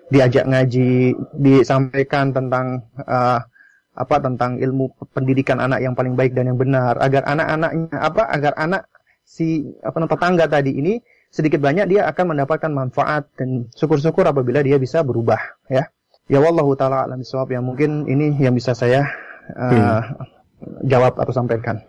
diajak 0.07 0.47
ngaji, 0.47 1.11
disampaikan 1.35 2.31
tentang 2.31 2.87
uh, 3.03 3.43
apa 3.93 4.15
tentang 4.23 4.57
ilmu 4.57 4.89
pendidikan 5.11 5.59
anak 5.61 5.83
yang 5.83 5.93
paling 5.93 6.15
baik 6.15 6.31
dan 6.31 6.49
yang 6.49 6.57
benar, 6.57 6.95
agar 7.03 7.27
anak-anaknya 7.27 7.97
apa, 7.99 8.23
agar 8.31 8.53
anak 8.55 8.87
si 9.27 9.67
apa 9.83 10.07
tetangga 10.07 10.45
tadi 10.47 10.71
ini 10.79 10.93
sedikit 11.33 11.59
banyak 11.59 11.89
dia 11.89 12.05
akan 12.07 12.35
mendapatkan 12.37 12.71
manfaat 12.71 13.27
dan 13.35 13.67
syukur-syukur 13.73 14.23
apabila 14.23 14.63
dia 14.63 14.79
bisa 14.79 15.03
berubah, 15.03 15.39
ya. 15.67 15.89
Ya 16.31 16.39
wallahu 16.39 16.71
taala 16.79 17.03
alam 17.03 17.19
yang 17.51 17.63
mungkin 17.67 18.07
ini 18.07 18.39
yang 18.39 18.55
bisa 18.55 18.71
saya 18.71 19.11
uh, 19.59 19.99
hmm. 19.99 20.87
jawab 20.87 21.19
atau 21.19 21.35
sampaikan. 21.35 21.83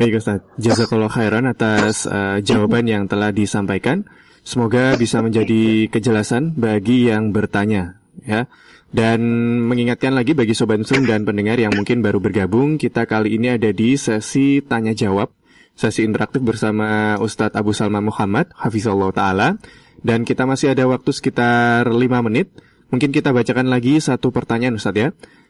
Baik 0.00 0.18
Ustaz, 0.18 0.42
jazakallah 0.58 1.12
khairan 1.12 1.46
atas 1.46 2.08
uh, 2.08 2.42
jawaban 2.42 2.88
yang 2.88 3.06
telah 3.06 3.30
disampaikan. 3.30 4.08
Semoga 4.42 4.94
bisa 4.98 5.22
menjadi 5.22 5.90
kejelasan 5.90 6.58
bagi 6.58 7.10
yang 7.10 7.30
bertanya 7.30 8.02
ya. 8.26 8.50
Dan 8.90 9.20
mengingatkan 9.66 10.14
lagi 10.14 10.32
bagi 10.32 10.54
sobat 10.54 10.80
Muslim 10.80 11.04
dan 11.04 11.26
pendengar 11.26 11.58
yang 11.58 11.74
mungkin 11.74 12.00
baru 12.00 12.22
bergabung, 12.22 12.78
kita 12.78 13.04
kali 13.04 13.34
ini 13.36 13.58
ada 13.58 13.68
di 13.74 13.98
sesi 13.98 14.62
tanya 14.62 14.96
jawab, 14.96 15.34
sesi 15.74 16.06
interaktif 16.06 16.40
bersama 16.40 17.18
Ustadz 17.20 17.58
Abu 17.58 17.76
Salma 17.76 18.00
Muhammad, 18.00 18.48
Hafizullah 18.56 19.10
Ta'ala. 19.12 19.48
Dan 20.00 20.22
kita 20.22 20.46
masih 20.46 20.72
ada 20.72 20.86
waktu 20.86 21.10
sekitar 21.10 21.90
5 21.90 21.98
menit. 22.30 22.54
Mungkin 22.86 23.10
kita 23.10 23.34
bacakan 23.34 23.66
lagi 23.66 23.98
satu 23.98 24.30
pertanyaan 24.30 24.78
Ustadz 24.78 25.00
ya, 25.00 25.08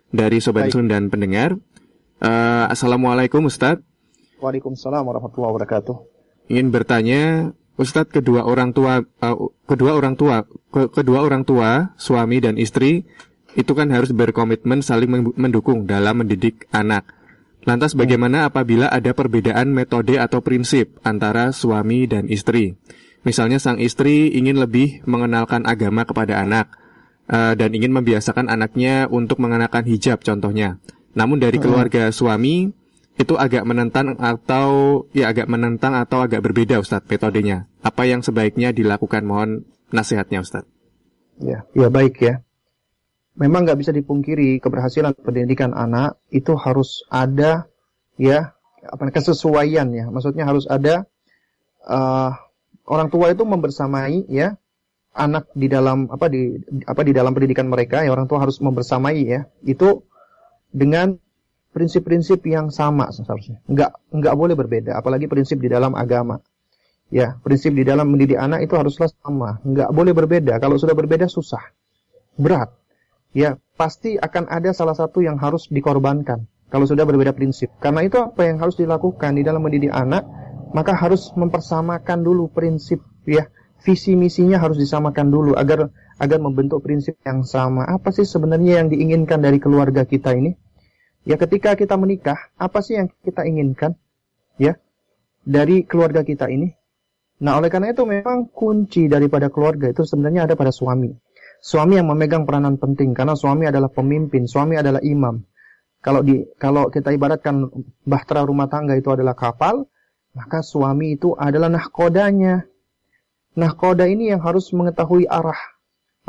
dari 0.08 0.40
sobat 0.40 0.72
Muslim 0.72 0.88
dan 0.88 1.12
pendengar. 1.12 1.60
Uh, 2.16 2.64
Assalamualaikum 2.72 3.44
Ustadz. 3.44 3.84
Waalaikumsalam 4.40 5.04
warahmatullahi 5.04 5.52
wabarakatuh. 5.52 5.96
Ingin 6.48 6.72
bertanya, 6.72 7.52
Ustadz 7.76 8.08
kedua 8.08 8.48
orang 8.48 8.72
tua 8.72 9.04
uh, 9.04 9.36
kedua 9.68 10.00
orang 10.00 10.16
tua 10.16 10.48
ke, 10.72 10.88
kedua 10.88 11.28
orang 11.28 11.44
tua 11.44 11.92
suami 12.00 12.40
dan 12.40 12.56
istri 12.56 13.04
itu 13.52 13.72
kan 13.76 13.92
harus 13.92 14.16
berkomitmen 14.16 14.80
saling 14.80 15.36
mendukung 15.36 15.84
dalam 15.84 16.24
mendidik 16.24 16.64
anak. 16.72 17.04
Lantas 17.68 17.92
bagaimana 17.92 18.48
apabila 18.48 18.88
ada 18.88 19.12
perbedaan 19.12 19.76
metode 19.76 20.16
atau 20.16 20.40
prinsip 20.40 20.96
antara 21.04 21.52
suami 21.52 22.08
dan 22.08 22.32
istri? 22.32 22.80
Misalnya 23.26 23.58
sang 23.58 23.82
istri 23.82 24.32
ingin 24.32 24.56
lebih 24.56 25.04
mengenalkan 25.04 25.66
agama 25.66 26.06
kepada 26.06 26.40
anak 26.40 26.85
uh, 27.30 27.54
dan 27.54 27.70
ingin 27.74 27.92
membiasakan 27.94 28.50
anaknya 28.50 29.10
untuk 29.10 29.42
mengenakan 29.42 29.84
hijab 29.86 30.22
contohnya. 30.22 30.78
Namun 31.16 31.40
dari 31.40 31.56
keluarga 31.56 32.12
suami 32.12 32.68
itu 33.16 33.34
agak 33.40 33.64
menentang 33.64 34.20
atau 34.20 35.02
ya 35.16 35.32
agak 35.32 35.48
menentang 35.48 35.96
atau 35.96 36.20
agak 36.20 36.44
berbeda 36.44 36.76
Ustadz 36.76 37.08
metodenya. 37.08 37.64
Apa 37.80 38.04
yang 38.04 38.20
sebaiknya 38.20 38.76
dilakukan? 38.76 39.24
Mohon 39.24 39.64
nasihatnya 39.88 40.44
Ustadz. 40.44 40.68
Ya, 41.40 41.64
ya 41.72 41.88
baik 41.88 42.20
ya. 42.20 42.44
Memang 43.36 43.68
nggak 43.68 43.80
bisa 43.80 43.92
dipungkiri 43.92 44.60
keberhasilan 44.60 45.16
pendidikan 45.16 45.76
anak 45.76 46.16
itu 46.32 46.56
harus 46.56 47.04
ada 47.08 47.68
ya 48.20 48.52
apa 48.84 49.08
kesesuaian 49.12 49.88
ya. 49.92 50.08
Maksudnya 50.12 50.44
harus 50.44 50.68
ada 50.68 51.08
uh, 51.88 52.36
orang 52.84 53.08
tua 53.08 53.32
itu 53.32 53.44
membersamai 53.48 54.28
ya 54.28 54.60
anak 55.16 55.48
di 55.56 55.66
dalam 55.72 56.12
apa 56.12 56.28
di 56.28 56.60
apa 56.84 57.00
di 57.00 57.12
dalam 57.16 57.32
pendidikan 57.32 57.66
mereka 57.72 58.04
ya 58.04 58.12
orang 58.12 58.28
tua 58.28 58.44
harus 58.44 58.60
membersamai 58.60 59.16
ya 59.24 59.48
itu 59.64 60.04
dengan 60.68 61.16
prinsip-prinsip 61.76 62.40
yang 62.48 62.72
sama 62.72 63.12
seharusnya. 63.12 63.60
Enggak 63.68 64.00
enggak 64.08 64.32
boleh 64.32 64.56
berbeda, 64.56 64.96
apalagi 64.96 65.28
prinsip 65.28 65.60
di 65.60 65.68
dalam 65.68 65.92
agama. 65.92 66.40
Ya, 67.12 67.36
prinsip 67.44 67.76
di 67.76 67.84
dalam 67.84 68.08
mendidik 68.10 68.40
anak 68.40 68.64
itu 68.64 68.74
haruslah 68.74 69.12
sama, 69.12 69.60
enggak 69.60 69.92
boleh 69.92 70.16
berbeda. 70.16 70.56
Kalau 70.56 70.80
sudah 70.80 70.96
berbeda 70.96 71.28
susah. 71.28 71.60
Berat. 72.40 72.72
Ya, 73.36 73.60
pasti 73.76 74.16
akan 74.16 74.48
ada 74.48 74.72
salah 74.72 74.96
satu 74.96 75.20
yang 75.20 75.36
harus 75.36 75.68
dikorbankan 75.68 76.48
kalau 76.72 76.88
sudah 76.88 77.04
berbeda 77.04 77.36
prinsip. 77.36 77.68
Karena 77.76 78.02
itu 78.08 78.16
apa 78.16 78.48
yang 78.48 78.56
harus 78.56 78.80
dilakukan 78.80 79.36
di 79.36 79.44
dalam 79.44 79.60
mendidik 79.60 79.92
anak, 79.92 80.24
maka 80.72 80.96
harus 80.96 81.28
mempersamakan 81.36 82.24
dulu 82.24 82.48
prinsip 82.48 83.04
ya. 83.28 83.52
Visi 83.84 84.16
misinya 84.16 84.56
harus 84.60 84.80
disamakan 84.80 85.28
dulu 85.28 85.52
agar 85.54 85.92
agar 86.16 86.38
membentuk 86.40 86.80
prinsip 86.80 87.20
yang 87.22 87.44
sama. 87.44 87.84
Apa 87.84 88.12
sih 88.14 88.24
sebenarnya 88.24 88.82
yang 88.84 88.88
diinginkan 88.88 89.44
dari 89.44 89.60
keluarga 89.60 90.08
kita 90.08 90.32
ini? 90.32 90.56
Ya 91.26 91.36
ketika 91.36 91.74
kita 91.74 91.98
menikah, 91.98 92.38
apa 92.56 92.78
sih 92.80 92.96
yang 92.96 93.10
kita 93.26 93.42
inginkan? 93.42 93.98
Ya, 94.56 94.78
dari 95.44 95.84
keluarga 95.84 96.22
kita 96.22 96.48
ini. 96.48 96.72
Nah, 97.42 97.60
oleh 97.60 97.68
karena 97.68 97.92
itu 97.92 98.08
memang 98.08 98.48
kunci 98.48 99.12
daripada 99.12 99.52
keluarga 99.52 99.92
itu 99.92 100.08
sebenarnya 100.08 100.48
ada 100.48 100.54
pada 100.56 100.72
suami. 100.72 101.12
Suami 101.60 102.00
yang 102.00 102.08
memegang 102.08 102.48
peranan 102.48 102.80
penting 102.80 103.12
karena 103.12 103.36
suami 103.36 103.68
adalah 103.68 103.92
pemimpin, 103.92 104.48
suami 104.48 104.78
adalah 104.78 105.02
imam. 105.04 105.44
Kalau 106.00 106.22
di 106.22 106.46
kalau 106.56 106.88
kita 106.88 107.10
ibaratkan 107.10 107.66
bahtera 108.06 108.46
rumah 108.46 108.70
tangga 108.70 108.94
itu 108.94 109.10
adalah 109.10 109.34
kapal, 109.34 109.90
maka 110.32 110.62
suami 110.62 111.18
itu 111.18 111.34
adalah 111.34 111.66
nahkodanya. 111.66 112.64
Nahkoda 113.56 114.04
ini 114.04 114.28
yang 114.28 114.44
harus 114.44 114.68
mengetahui 114.76 115.24
arah, 115.24 115.58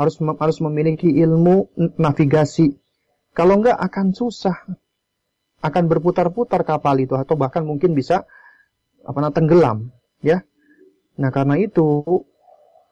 harus 0.00 0.16
harus 0.16 0.58
memiliki 0.64 1.12
ilmu 1.12 1.68
navigasi. 2.00 2.72
Kalau 3.36 3.60
enggak 3.60 3.76
akan 3.76 4.16
susah 4.16 4.56
akan 5.58 5.84
berputar-putar 5.90 6.62
kapal 6.62 6.96
itu 7.02 7.18
atau 7.18 7.34
bahkan 7.34 7.66
mungkin 7.66 7.92
bisa 7.92 8.24
apa 9.04 9.16
namanya 9.20 9.36
tenggelam 9.36 9.78
ya. 10.24 10.42
Nah, 11.18 11.34
karena 11.34 11.58
itu 11.58 12.04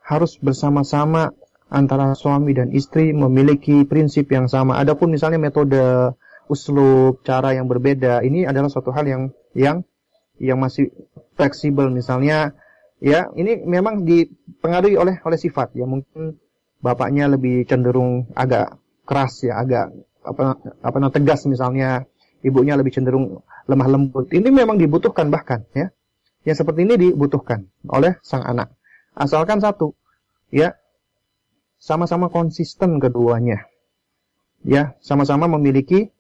harus 0.03 0.39
bersama-sama 0.43 1.31
antara 1.71 2.15
suami 2.15 2.55
dan 2.55 2.71
istri 2.75 3.11
memiliki 3.15 3.87
prinsip 3.87 4.31
yang 4.31 4.47
sama. 4.47 4.79
Adapun 4.79 5.11
misalnya 5.11 5.39
metode 5.39 6.15
uslub, 6.47 7.23
cara 7.27 7.55
yang 7.55 7.67
berbeda, 7.67 8.23
ini 8.23 8.47
adalah 8.47 8.71
suatu 8.71 8.95
hal 8.95 9.07
yang 9.07 9.23
yang 9.55 9.83
yang 10.39 10.61
masih 10.61 10.93
fleksibel 11.35 11.89
misalnya 11.89 12.55
ya, 13.03 13.29
ini 13.37 13.65
memang 13.65 14.05
dipengaruhi 14.07 14.97
oleh 14.97 15.17
oleh 15.23 15.39
sifat 15.39 15.77
ya. 15.77 15.85
Mungkin 15.85 16.37
bapaknya 16.81 17.31
lebih 17.31 17.65
cenderung 17.67 18.31
agak 18.37 18.79
keras 19.07 19.45
ya, 19.47 19.61
agak 19.61 19.93
apa 20.27 20.59
apa 20.83 20.97
tegas 21.15 21.47
misalnya 21.47 22.05
ibunya 22.43 22.75
lebih 22.75 22.93
cenderung 22.95 23.43
lemah 23.67 23.89
lembut. 23.91 24.31
Ini 24.31 24.49
memang 24.51 24.79
dibutuhkan 24.79 25.31
bahkan 25.31 25.67
ya. 25.75 25.91
Yang 26.47 26.63
seperti 26.63 26.87
ini 26.87 26.95
dibutuhkan 27.11 27.67
oleh 27.91 28.23
sang 28.23 28.47
anak. 28.47 28.71
Asalkan 29.19 29.59
satu, 29.59 29.99
ya 30.55 30.79
sama-sama 31.83 32.31
konsisten 32.31 33.03
keduanya. 33.03 33.67
Ya, 34.67 34.95
sama-sama 35.03 35.51
memiliki 35.51 36.11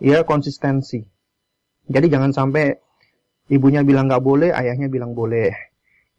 ya 0.00 0.24
konsistensi. 0.24 1.04
Jadi 1.86 2.06
jangan 2.08 2.32
sampai 2.32 2.76
ibunya 3.52 3.84
bilang 3.84 4.08
nggak 4.08 4.24
boleh, 4.24 4.50
ayahnya 4.52 4.88
bilang 4.88 5.12
boleh. 5.12 5.52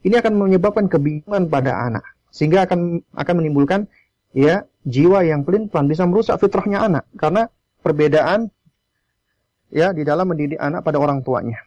Ini 0.05 0.21
akan 0.21 0.33
menyebabkan 0.37 0.85
kebingungan 0.91 1.49
pada 1.49 1.73
anak, 1.89 2.05
sehingga 2.29 2.69
akan 2.69 3.01
akan 3.17 3.33
menimbulkan 3.41 3.89
ya 4.35 4.67
jiwa 4.85 5.25
yang 5.25 5.41
pelin-pelan 5.41 5.89
bisa 5.89 6.05
merusak 6.05 6.37
fitrahnya 6.37 6.85
anak 6.85 7.03
karena 7.17 7.49
perbedaan 7.81 8.53
ya 9.73 9.91
di 9.91 10.05
dalam 10.07 10.29
mendidik 10.29 10.61
anak 10.61 10.85
pada 10.85 11.01
orang 11.01 11.25
tuanya. 11.25 11.59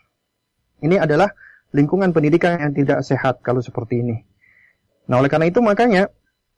Ini 0.81 1.03
adalah 1.03 1.29
lingkungan 1.77 2.11
pendidikan 2.15 2.57
yang 2.59 2.73
tidak 2.73 3.05
sehat 3.05 3.45
kalau 3.45 3.61
seperti 3.61 4.01
ini. 4.01 4.17
Nah, 5.11 5.21
oleh 5.21 5.29
karena 5.29 5.51
itu 5.51 5.61
makanya 5.61 6.09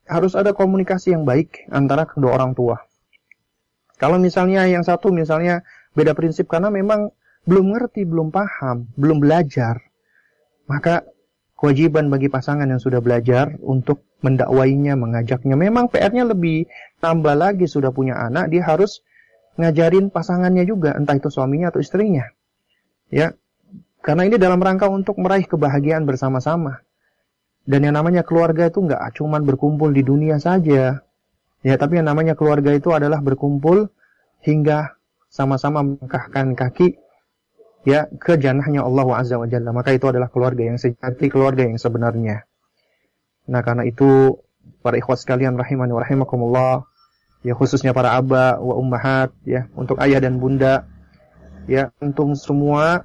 harus 0.07 0.35
ada 0.35 0.51
komunikasi 0.51 1.15
yang 1.15 1.23
baik 1.23 1.67
antara 1.71 2.07
kedua 2.07 2.35
orang 2.37 2.53
tua. 2.55 2.79
Kalau 3.99 4.19
misalnya 4.19 4.67
yang 4.67 4.83
satu 4.83 5.13
misalnya 5.13 5.63
beda 5.95 6.11
prinsip 6.17 6.49
karena 6.49 6.67
memang 6.67 7.13
belum 7.47 7.75
ngerti, 7.75 8.07
belum 8.07 8.31
paham, 8.31 8.87
belum 8.95 9.19
belajar, 9.19 9.79
maka 10.67 11.03
kewajiban 11.63 12.11
bagi 12.11 12.27
pasangan 12.27 12.67
yang 12.67 12.83
sudah 12.83 12.99
belajar 12.99 13.55
untuk 13.63 14.03
mendakwainya, 14.19 14.99
mengajaknya. 14.99 15.55
Memang 15.55 15.87
PR-nya 15.87 16.27
lebih 16.27 16.67
tambah 16.99 17.31
lagi 17.39 17.71
sudah 17.71 17.95
punya 17.95 18.19
anak, 18.19 18.51
dia 18.51 18.67
harus 18.67 18.99
ngajarin 19.55 20.11
pasangannya 20.11 20.67
juga, 20.67 20.91
entah 20.91 21.15
itu 21.15 21.31
suaminya 21.31 21.71
atau 21.71 21.79
istrinya. 21.79 22.27
Ya, 23.07 23.31
karena 24.03 24.27
ini 24.27 24.35
dalam 24.35 24.59
rangka 24.59 24.91
untuk 24.91 25.15
meraih 25.23 25.47
kebahagiaan 25.47 26.03
bersama-sama. 26.03 26.83
Dan 27.63 27.87
yang 27.87 27.95
namanya 27.95 28.27
keluarga 28.27 28.67
itu 28.67 28.83
nggak 28.83 29.15
cuma 29.15 29.39
berkumpul 29.39 29.95
di 29.95 30.03
dunia 30.03 30.43
saja. 30.43 30.99
Ya, 31.63 31.75
tapi 31.79 31.95
yang 31.95 32.11
namanya 32.11 32.35
keluarga 32.35 32.75
itu 32.75 32.91
adalah 32.91 33.23
berkumpul 33.23 33.87
hingga 34.43 34.99
sama-sama 35.31 35.79
melangkahkan 35.79 36.59
kaki 36.59 36.99
ya 37.83 38.07
ke 38.07 38.39
jannahnya 38.39 38.83
Allah 38.83 39.07
Azza 39.15 39.35
wa 39.39 39.47
Jalla. 39.47 39.71
Maka 39.75 39.95
itu 39.95 40.07
adalah 40.07 40.31
keluarga 40.31 40.63
yang 40.63 40.79
sejati, 40.79 41.27
keluarga 41.31 41.67
yang 41.67 41.79
sebenarnya. 41.79 42.47
Nah, 43.47 43.61
karena 43.63 43.83
itu 43.83 44.39
para 44.79 44.95
ikhwas 44.95 45.27
sekalian 45.27 45.59
rahimani 45.59 45.91
wa 45.91 46.01
rahimakumullah, 46.03 46.73
ya 47.43 47.53
khususnya 47.55 47.91
para 47.91 48.15
aba 48.15 48.59
wa 48.59 48.75
ummahat 48.79 49.35
ya, 49.43 49.67
untuk 49.75 49.99
ayah 49.99 50.23
dan 50.23 50.39
bunda 50.39 50.87
ya, 51.67 51.91
untuk 51.99 52.35
semua 52.39 53.03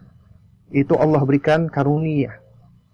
itu 0.71 0.95
Allah 0.95 1.23
berikan 1.27 1.67
karunia 1.67 2.39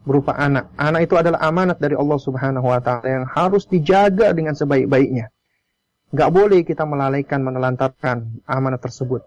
berupa 0.04 0.36
anak. 0.36 0.68
Anak 0.76 1.08
itu 1.08 1.16
adalah 1.16 1.40
amanat 1.40 1.80
dari 1.80 1.96
Allah 1.96 2.20
Subhanahu 2.20 2.68
wa 2.68 2.78
taala 2.78 3.08
yang 3.08 3.24
harus 3.24 3.64
dijaga 3.64 4.36
dengan 4.36 4.52
sebaik-baiknya. 4.52 5.32
Gak 6.14 6.30
boleh 6.30 6.62
kita 6.62 6.86
melalaikan, 6.86 7.42
menelantarkan 7.42 8.44
amanat 8.46 8.84
tersebut. 8.84 9.26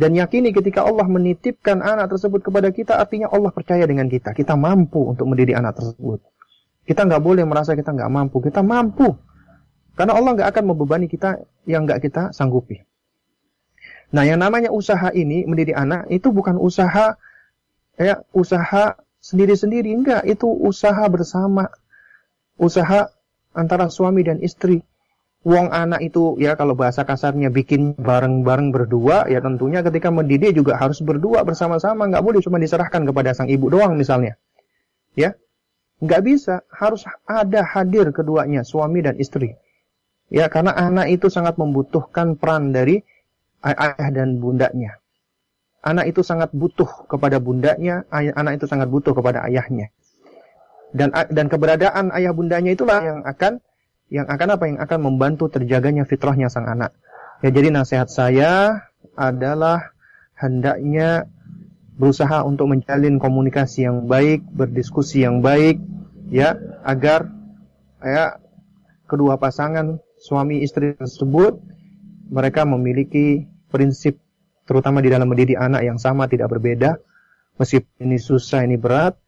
Dan 0.00 0.16
yakini 0.16 0.48
ketika 0.56 0.88
Allah 0.88 1.04
menitipkan 1.04 1.84
anak 1.84 2.16
tersebut 2.16 2.40
kepada 2.40 2.72
kita, 2.72 2.96
artinya 2.96 3.28
Allah 3.28 3.52
percaya 3.52 3.84
dengan 3.84 4.08
kita. 4.08 4.32
Kita 4.32 4.56
mampu 4.56 5.12
untuk 5.12 5.28
mendidik 5.28 5.60
anak 5.60 5.76
tersebut. 5.76 6.24
Kita 6.88 7.04
nggak 7.04 7.20
boleh 7.20 7.44
merasa 7.44 7.76
kita 7.76 7.92
nggak 7.92 8.08
mampu. 8.08 8.40
Kita 8.40 8.64
mampu. 8.64 9.12
Karena 9.92 10.16
Allah 10.16 10.40
nggak 10.40 10.48
akan 10.56 10.64
membebani 10.72 11.04
kita 11.04 11.44
yang 11.68 11.84
nggak 11.84 12.00
kita 12.00 12.32
sanggupi. 12.32 12.80
Nah, 14.16 14.24
yang 14.24 14.40
namanya 14.40 14.72
usaha 14.72 15.12
ini 15.12 15.44
mendidik 15.44 15.76
anak 15.76 16.08
itu 16.08 16.32
bukan 16.32 16.56
usaha 16.56 17.20
ya 18.00 18.24
usaha 18.32 18.96
sendiri-sendiri 19.20 19.92
enggak, 19.92 20.24
itu 20.24 20.48
usaha 20.48 21.04
bersama. 21.12 21.68
Usaha 22.56 23.12
antara 23.52 23.92
suami 23.92 24.24
dan 24.24 24.40
istri 24.40 24.80
wong 25.40 25.72
anak 25.72 26.04
itu 26.04 26.36
ya 26.36 26.52
kalau 26.52 26.76
bahasa 26.76 27.08
kasarnya 27.08 27.48
bikin 27.48 27.96
bareng-bareng 27.96 28.76
berdua 28.76 29.24
ya 29.32 29.40
tentunya 29.40 29.80
ketika 29.80 30.12
mendidik 30.12 30.52
juga 30.52 30.76
harus 30.76 31.00
berdua 31.00 31.44
bersama-sama. 31.48 32.04
Nggak 32.08 32.24
boleh 32.24 32.40
cuma 32.44 32.60
diserahkan 32.60 33.08
kepada 33.08 33.32
sang 33.32 33.48
ibu 33.48 33.72
doang 33.72 33.96
misalnya. 33.96 34.36
Ya 35.16 35.36
nggak 36.04 36.22
bisa. 36.24 36.64
Harus 36.68 37.08
ada 37.24 37.64
hadir 37.64 38.12
keduanya 38.12 38.64
suami 38.64 39.00
dan 39.00 39.16
istri. 39.16 39.56
Ya 40.28 40.46
karena 40.52 40.76
anak 40.76 41.10
itu 41.10 41.26
sangat 41.32 41.56
membutuhkan 41.56 42.36
peran 42.36 42.70
dari 42.70 43.00
ayah 43.64 44.08
dan 44.12 44.38
bundanya. 44.38 45.00
Anak 45.80 46.12
itu 46.12 46.20
sangat 46.20 46.52
butuh 46.52 47.08
kepada 47.08 47.40
bundanya 47.40 48.04
anak 48.12 48.60
itu 48.60 48.68
sangat 48.68 48.92
butuh 48.92 49.16
kepada 49.16 49.48
ayahnya. 49.48 49.88
Dan 50.92 51.08
dan 51.10 51.48
keberadaan 51.48 52.12
ayah 52.12 52.36
bundanya 52.36 52.76
itulah 52.76 53.00
yang 53.00 53.20
akan 53.24 53.64
yang 54.10 54.26
akan 54.26 54.58
apa 54.58 54.64
yang 54.66 54.78
akan 54.82 54.98
membantu 55.00 55.46
terjaganya 55.48 56.02
fitrahnya 56.02 56.50
sang 56.50 56.66
anak. 56.66 56.92
Ya 57.40 57.54
jadi 57.54 57.70
nasihat 57.70 58.10
saya 58.10 58.84
adalah 59.14 59.94
hendaknya 60.34 61.30
berusaha 61.96 62.42
untuk 62.42 62.68
menjalin 62.74 63.22
komunikasi 63.22 63.86
yang 63.86 64.10
baik, 64.10 64.44
berdiskusi 64.50 65.22
yang 65.24 65.40
baik 65.40 65.78
ya 66.30 66.54
agar 66.86 67.30
ya 68.00 68.38
kedua 69.10 69.36
pasangan 69.36 69.98
suami 70.22 70.62
istri 70.62 70.94
tersebut 70.94 71.58
mereka 72.30 72.62
memiliki 72.62 73.50
prinsip 73.68 74.16
terutama 74.64 75.02
di 75.02 75.10
dalam 75.10 75.26
mendidik 75.26 75.58
anak 75.58 75.82
yang 75.82 75.98
sama 75.98 76.30
tidak 76.30 76.46
berbeda 76.54 77.02
meskipun 77.58 78.06
ini 78.06 78.16
susah 78.22 78.62
ini 78.62 78.78
berat 78.78 79.18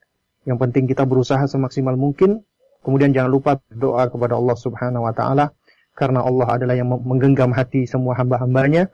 yang 0.47 0.57
penting 0.63 0.87
kita 0.87 1.03
berusaha 1.03 1.43
semaksimal 1.51 1.99
mungkin 1.99 2.47
Kemudian 2.83 3.15
jangan 3.15 3.31
lupa 3.31 3.51
berdoa 3.71 4.11
kepada 4.11 4.35
Allah 4.37 4.57
Subhanahu 4.59 5.07
wa 5.07 5.15
taala 5.15 5.55
karena 5.95 6.25
Allah 6.25 6.49
adalah 6.59 6.75
yang 6.75 6.91
menggenggam 6.91 7.55
hati 7.55 7.87
semua 7.87 8.19
hamba-hambanya. 8.19 8.91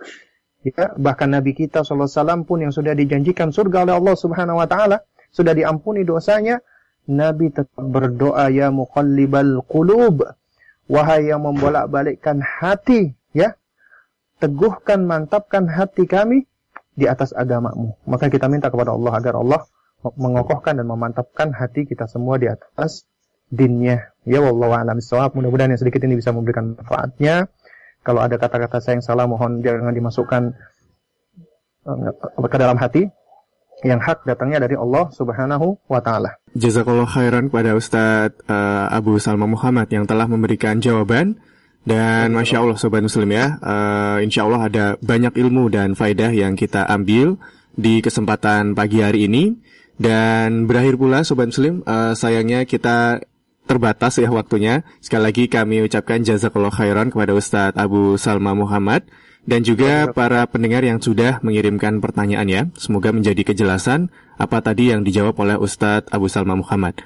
Ya, 0.67 0.91
bahkan 0.99 1.31
Nabi 1.31 1.55
kita 1.55 1.87
SAW 1.87 2.43
pun 2.43 2.61
yang 2.61 2.75
sudah 2.75 2.93
dijanjikan 2.93 3.55
surga 3.55 3.87
oleh 3.87 3.95
Allah 3.95 4.15
Subhanahu 4.19 4.59
wa 4.59 4.67
taala, 4.67 5.07
sudah 5.31 5.55
diampuni 5.55 6.03
dosanya, 6.03 6.59
Nabi 7.09 7.55
tetap 7.55 7.79
berdoa 7.79 8.51
ya 8.51 8.69
muqallibal 8.75 9.63
qulub, 9.71 10.27
wahai 10.91 11.31
yang 11.31 11.47
membolak-balikkan 11.47 12.43
hati, 12.43 13.15
ya. 13.33 13.55
Teguhkan, 14.43 15.07
mantapkan 15.07 15.67
hati 15.67 16.07
kami 16.07 16.47
di 16.99 17.07
atas 17.07 17.31
agamamu. 17.35 17.95
Maka 18.07 18.27
kita 18.27 18.51
minta 18.51 18.71
kepada 18.71 18.95
Allah 18.95 19.15
agar 19.15 19.39
Allah 19.39 19.63
mengokohkan 20.19 20.79
dan 20.79 20.87
memantapkan 20.87 21.55
hati 21.55 21.87
kita 21.87 22.07
semua 22.11 22.39
di 22.39 22.47
atas 22.51 23.07
dinnya. 23.49 24.13
Ya 24.29 24.45
wallahu 24.45 24.77
a'lam 24.77 25.01
bishawab. 25.01 25.33
Mudah-mudahan 25.37 25.73
yang 25.73 25.81
sedikit 25.81 26.05
ini 26.05 26.21
bisa 26.21 26.33
memberikan 26.33 26.77
manfaatnya. 26.77 27.49
Kalau 28.05 28.21
ada 28.25 28.37
kata-kata 28.41 28.81
saya 28.81 29.01
yang 29.01 29.05
salah 29.05 29.25
mohon 29.29 29.61
jangan 29.61 29.93
dimasukkan 29.93 30.43
uh, 31.85 32.47
ke 32.49 32.57
dalam 32.61 32.77
hati. 32.81 33.09
Yang 33.79 34.01
hak 34.11 34.19
datangnya 34.27 34.67
dari 34.67 34.75
Allah 34.75 35.07
Subhanahu 35.15 35.79
wa 35.87 36.03
taala. 36.03 36.35
Jazakallah 36.59 37.07
khairan 37.07 37.47
kepada 37.47 37.79
Ustadz 37.79 38.43
uh, 38.51 38.91
Abu 38.91 39.23
Salma 39.23 39.47
Muhammad 39.47 39.87
yang 39.95 40.03
telah 40.03 40.27
memberikan 40.27 40.83
jawaban 40.83 41.39
dan 41.87 42.35
Masya 42.35 42.59
Allah 42.59 42.77
Sobat 42.77 43.01
Muslim 43.01 43.31
ya, 43.33 43.57
uh, 43.63 44.19
Insya 44.21 44.45
Allah 44.45 44.67
ada 44.67 44.85
banyak 44.99 45.39
ilmu 45.41 45.71
dan 45.71 45.95
faidah 45.95 46.35
yang 46.35 46.59
kita 46.59 46.85
ambil 46.85 47.39
di 47.79 48.03
kesempatan 48.03 48.75
pagi 48.75 49.01
hari 49.01 49.25
ini. 49.31 49.57
Dan 49.99 50.67
berakhir 50.67 51.01
pula 51.01 51.23
Sobat 51.23 51.55
Muslim, 51.55 51.87
uh, 51.87 52.19
sayangnya 52.19 52.67
kita 52.67 53.23
terbatas 53.69 54.17
ya 54.17 54.33
waktunya. 54.33 54.83
Sekali 55.05 55.23
lagi 55.29 55.45
kami 55.53 55.85
ucapkan 55.85 56.25
jazakallah 56.25 56.73
khairan 56.73 57.13
kepada 57.13 57.37
Ustadz 57.37 57.77
Abu 57.77 58.17
Salma 58.17 58.57
Muhammad 58.57 59.05
dan 59.45 59.61
juga 59.61 60.09
para 60.17 60.49
pendengar 60.49 60.81
yang 60.81 60.99
sudah 60.99 61.45
mengirimkan 61.45 62.01
pertanyaannya. 62.01 62.73
Semoga 62.81 63.13
menjadi 63.13 63.45
kejelasan 63.45 64.09
apa 64.41 64.65
tadi 64.65 64.89
yang 64.91 65.05
dijawab 65.05 65.37
oleh 65.37 65.57
Ustadz 65.61 66.09
Abu 66.09 66.33
Salma 66.33 66.57
Muhammad. 66.57 66.97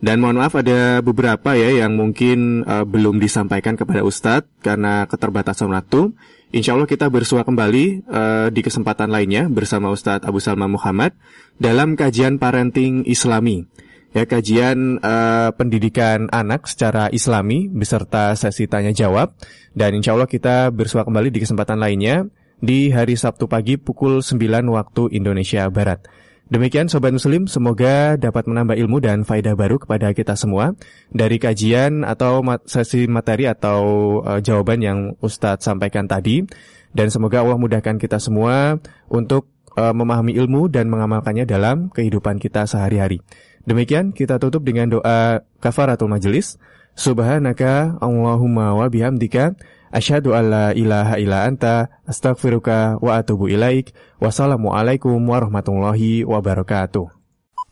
Dan 0.00 0.24
mohon 0.24 0.40
maaf 0.40 0.56
ada 0.56 1.04
beberapa 1.04 1.52
ya 1.52 1.84
yang 1.84 1.92
mungkin 1.92 2.64
uh, 2.64 2.88
belum 2.88 3.20
disampaikan 3.20 3.76
kepada 3.76 4.00
Ustadz 4.00 4.48
karena 4.64 5.04
keterbatasan 5.04 5.68
waktu. 5.68 6.16
Insya 6.50 6.74
Allah 6.74 6.88
kita 6.88 7.06
bersua 7.12 7.44
kembali 7.44 8.08
uh, 8.08 8.48
di 8.48 8.60
kesempatan 8.64 9.12
lainnya 9.12 9.46
bersama 9.52 9.92
Ustadz 9.92 10.24
Abu 10.24 10.40
Salma 10.40 10.66
Muhammad 10.66 11.12
dalam 11.60 12.00
kajian 12.00 12.40
parenting 12.40 13.04
Islami 13.04 13.68
ya 14.10 14.26
kajian 14.26 14.98
uh, 14.98 15.54
pendidikan 15.54 16.26
anak 16.34 16.66
secara 16.66 17.06
islami 17.14 17.70
beserta 17.70 18.34
sesi 18.34 18.66
tanya 18.66 18.90
jawab 18.90 19.34
dan 19.74 19.94
insya 19.94 20.18
Allah 20.18 20.26
kita 20.26 20.74
bersua 20.74 21.06
kembali 21.06 21.30
di 21.30 21.38
kesempatan 21.42 21.78
lainnya 21.78 22.26
di 22.60 22.92
hari 22.92 23.16
Sabtu 23.16 23.48
pagi 23.48 23.80
pukul 23.80 24.20
9 24.20 24.36
waktu 24.68 25.02
Indonesia 25.16 25.64
Barat. 25.72 26.04
Demikian 26.50 26.90
Sobat 26.90 27.14
Muslim, 27.14 27.46
semoga 27.46 28.18
dapat 28.18 28.50
menambah 28.50 28.74
ilmu 28.74 28.98
dan 28.98 29.22
faedah 29.22 29.54
baru 29.54 29.78
kepada 29.78 30.10
kita 30.10 30.34
semua 30.34 30.74
dari 31.14 31.38
kajian 31.38 32.02
atau 32.02 32.42
sesi 32.66 33.06
materi 33.06 33.46
atau 33.46 34.18
uh, 34.26 34.42
jawaban 34.42 34.82
yang 34.82 34.98
Ustadz 35.22 35.62
sampaikan 35.62 36.10
tadi. 36.10 36.42
Dan 36.90 37.06
semoga 37.06 37.46
Allah 37.46 37.54
mudahkan 37.54 38.02
kita 38.02 38.18
semua 38.18 38.82
untuk 39.06 39.46
uh, 39.78 39.94
memahami 39.94 40.34
ilmu 40.42 40.66
dan 40.66 40.90
mengamalkannya 40.90 41.46
dalam 41.46 41.86
kehidupan 41.94 42.42
kita 42.42 42.66
sehari-hari. 42.66 43.22
Demikian 43.68 44.16
kita 44.16 44.40
tutup 44.40 44.64
dengan 44.64 45.00
doa 45.00 45.44
kafaratul 45.60 46.08
majelis. 46.08 46.56
Subhanaka 46.96 48.00
Allahumma 48.00 48.74
wa 48.74 48.86
bihamdika 48.88 49.54
asyhadu 49.94 50.34
alla 50.34 50.72
ilaha 50.72 51.16
illa 51.20 51.46
anta 51.46 51.88
astaghfiruka 52.08 52.98
wa 52.98 53.20
atubu 53.20 53.48
ilaik. 53.52 53.92
Wassalamualaikum 54.18 55.16
warahmatullahi 55.16 56.24
wabarakatuh. 56.24 57.20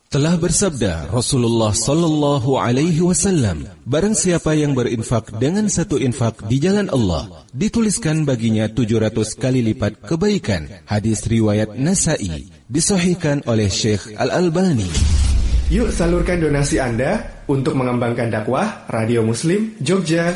Telah 0.09 0.41
bersabda 0.41 1.13
Rasulullah 1.13 1.69
sallallahu 1.69 2.57
alaihi 2.57 3.05
wasallam, 3.05 3.69
barang 3.85 4.17
siapa 4.17 4.57
yang 4.57 4.73
berinfak 4.73 5.37
dengan 5.37 5.69
satu 5.69 6.01
infak 6.01 6.49
di 6.49 6.57
jalan 6.57 6.89
Allah, 6.89 7.45
dituliskan 7.53 8.25
baginya 8.25 8.65
700 8.65 9.13
kali 9.37 9.61
lipat 9.61 10.01
kebaikan. 10.01 10.65
Hadis 10.89 11.29
riwayat 11.29 11.77
Nasai, 11.77 12.49
disahihkan 12.65 13.45
oleh 13.45 13.69
Syekh 13.69 14.17
Al-Albani. 14.17 15.28
Yuk 15.69 15.93
salurkan 15.93 16.41
donasi 16.41 16.81
Anda 16.81 17.45
untuk 17.45 17.77
mengembangkan 17.77 18.33
dakwah 18.33 18.89
Radio 18.89 19.21
Muslim 19.21 19.77
Jogja 19.77 20.33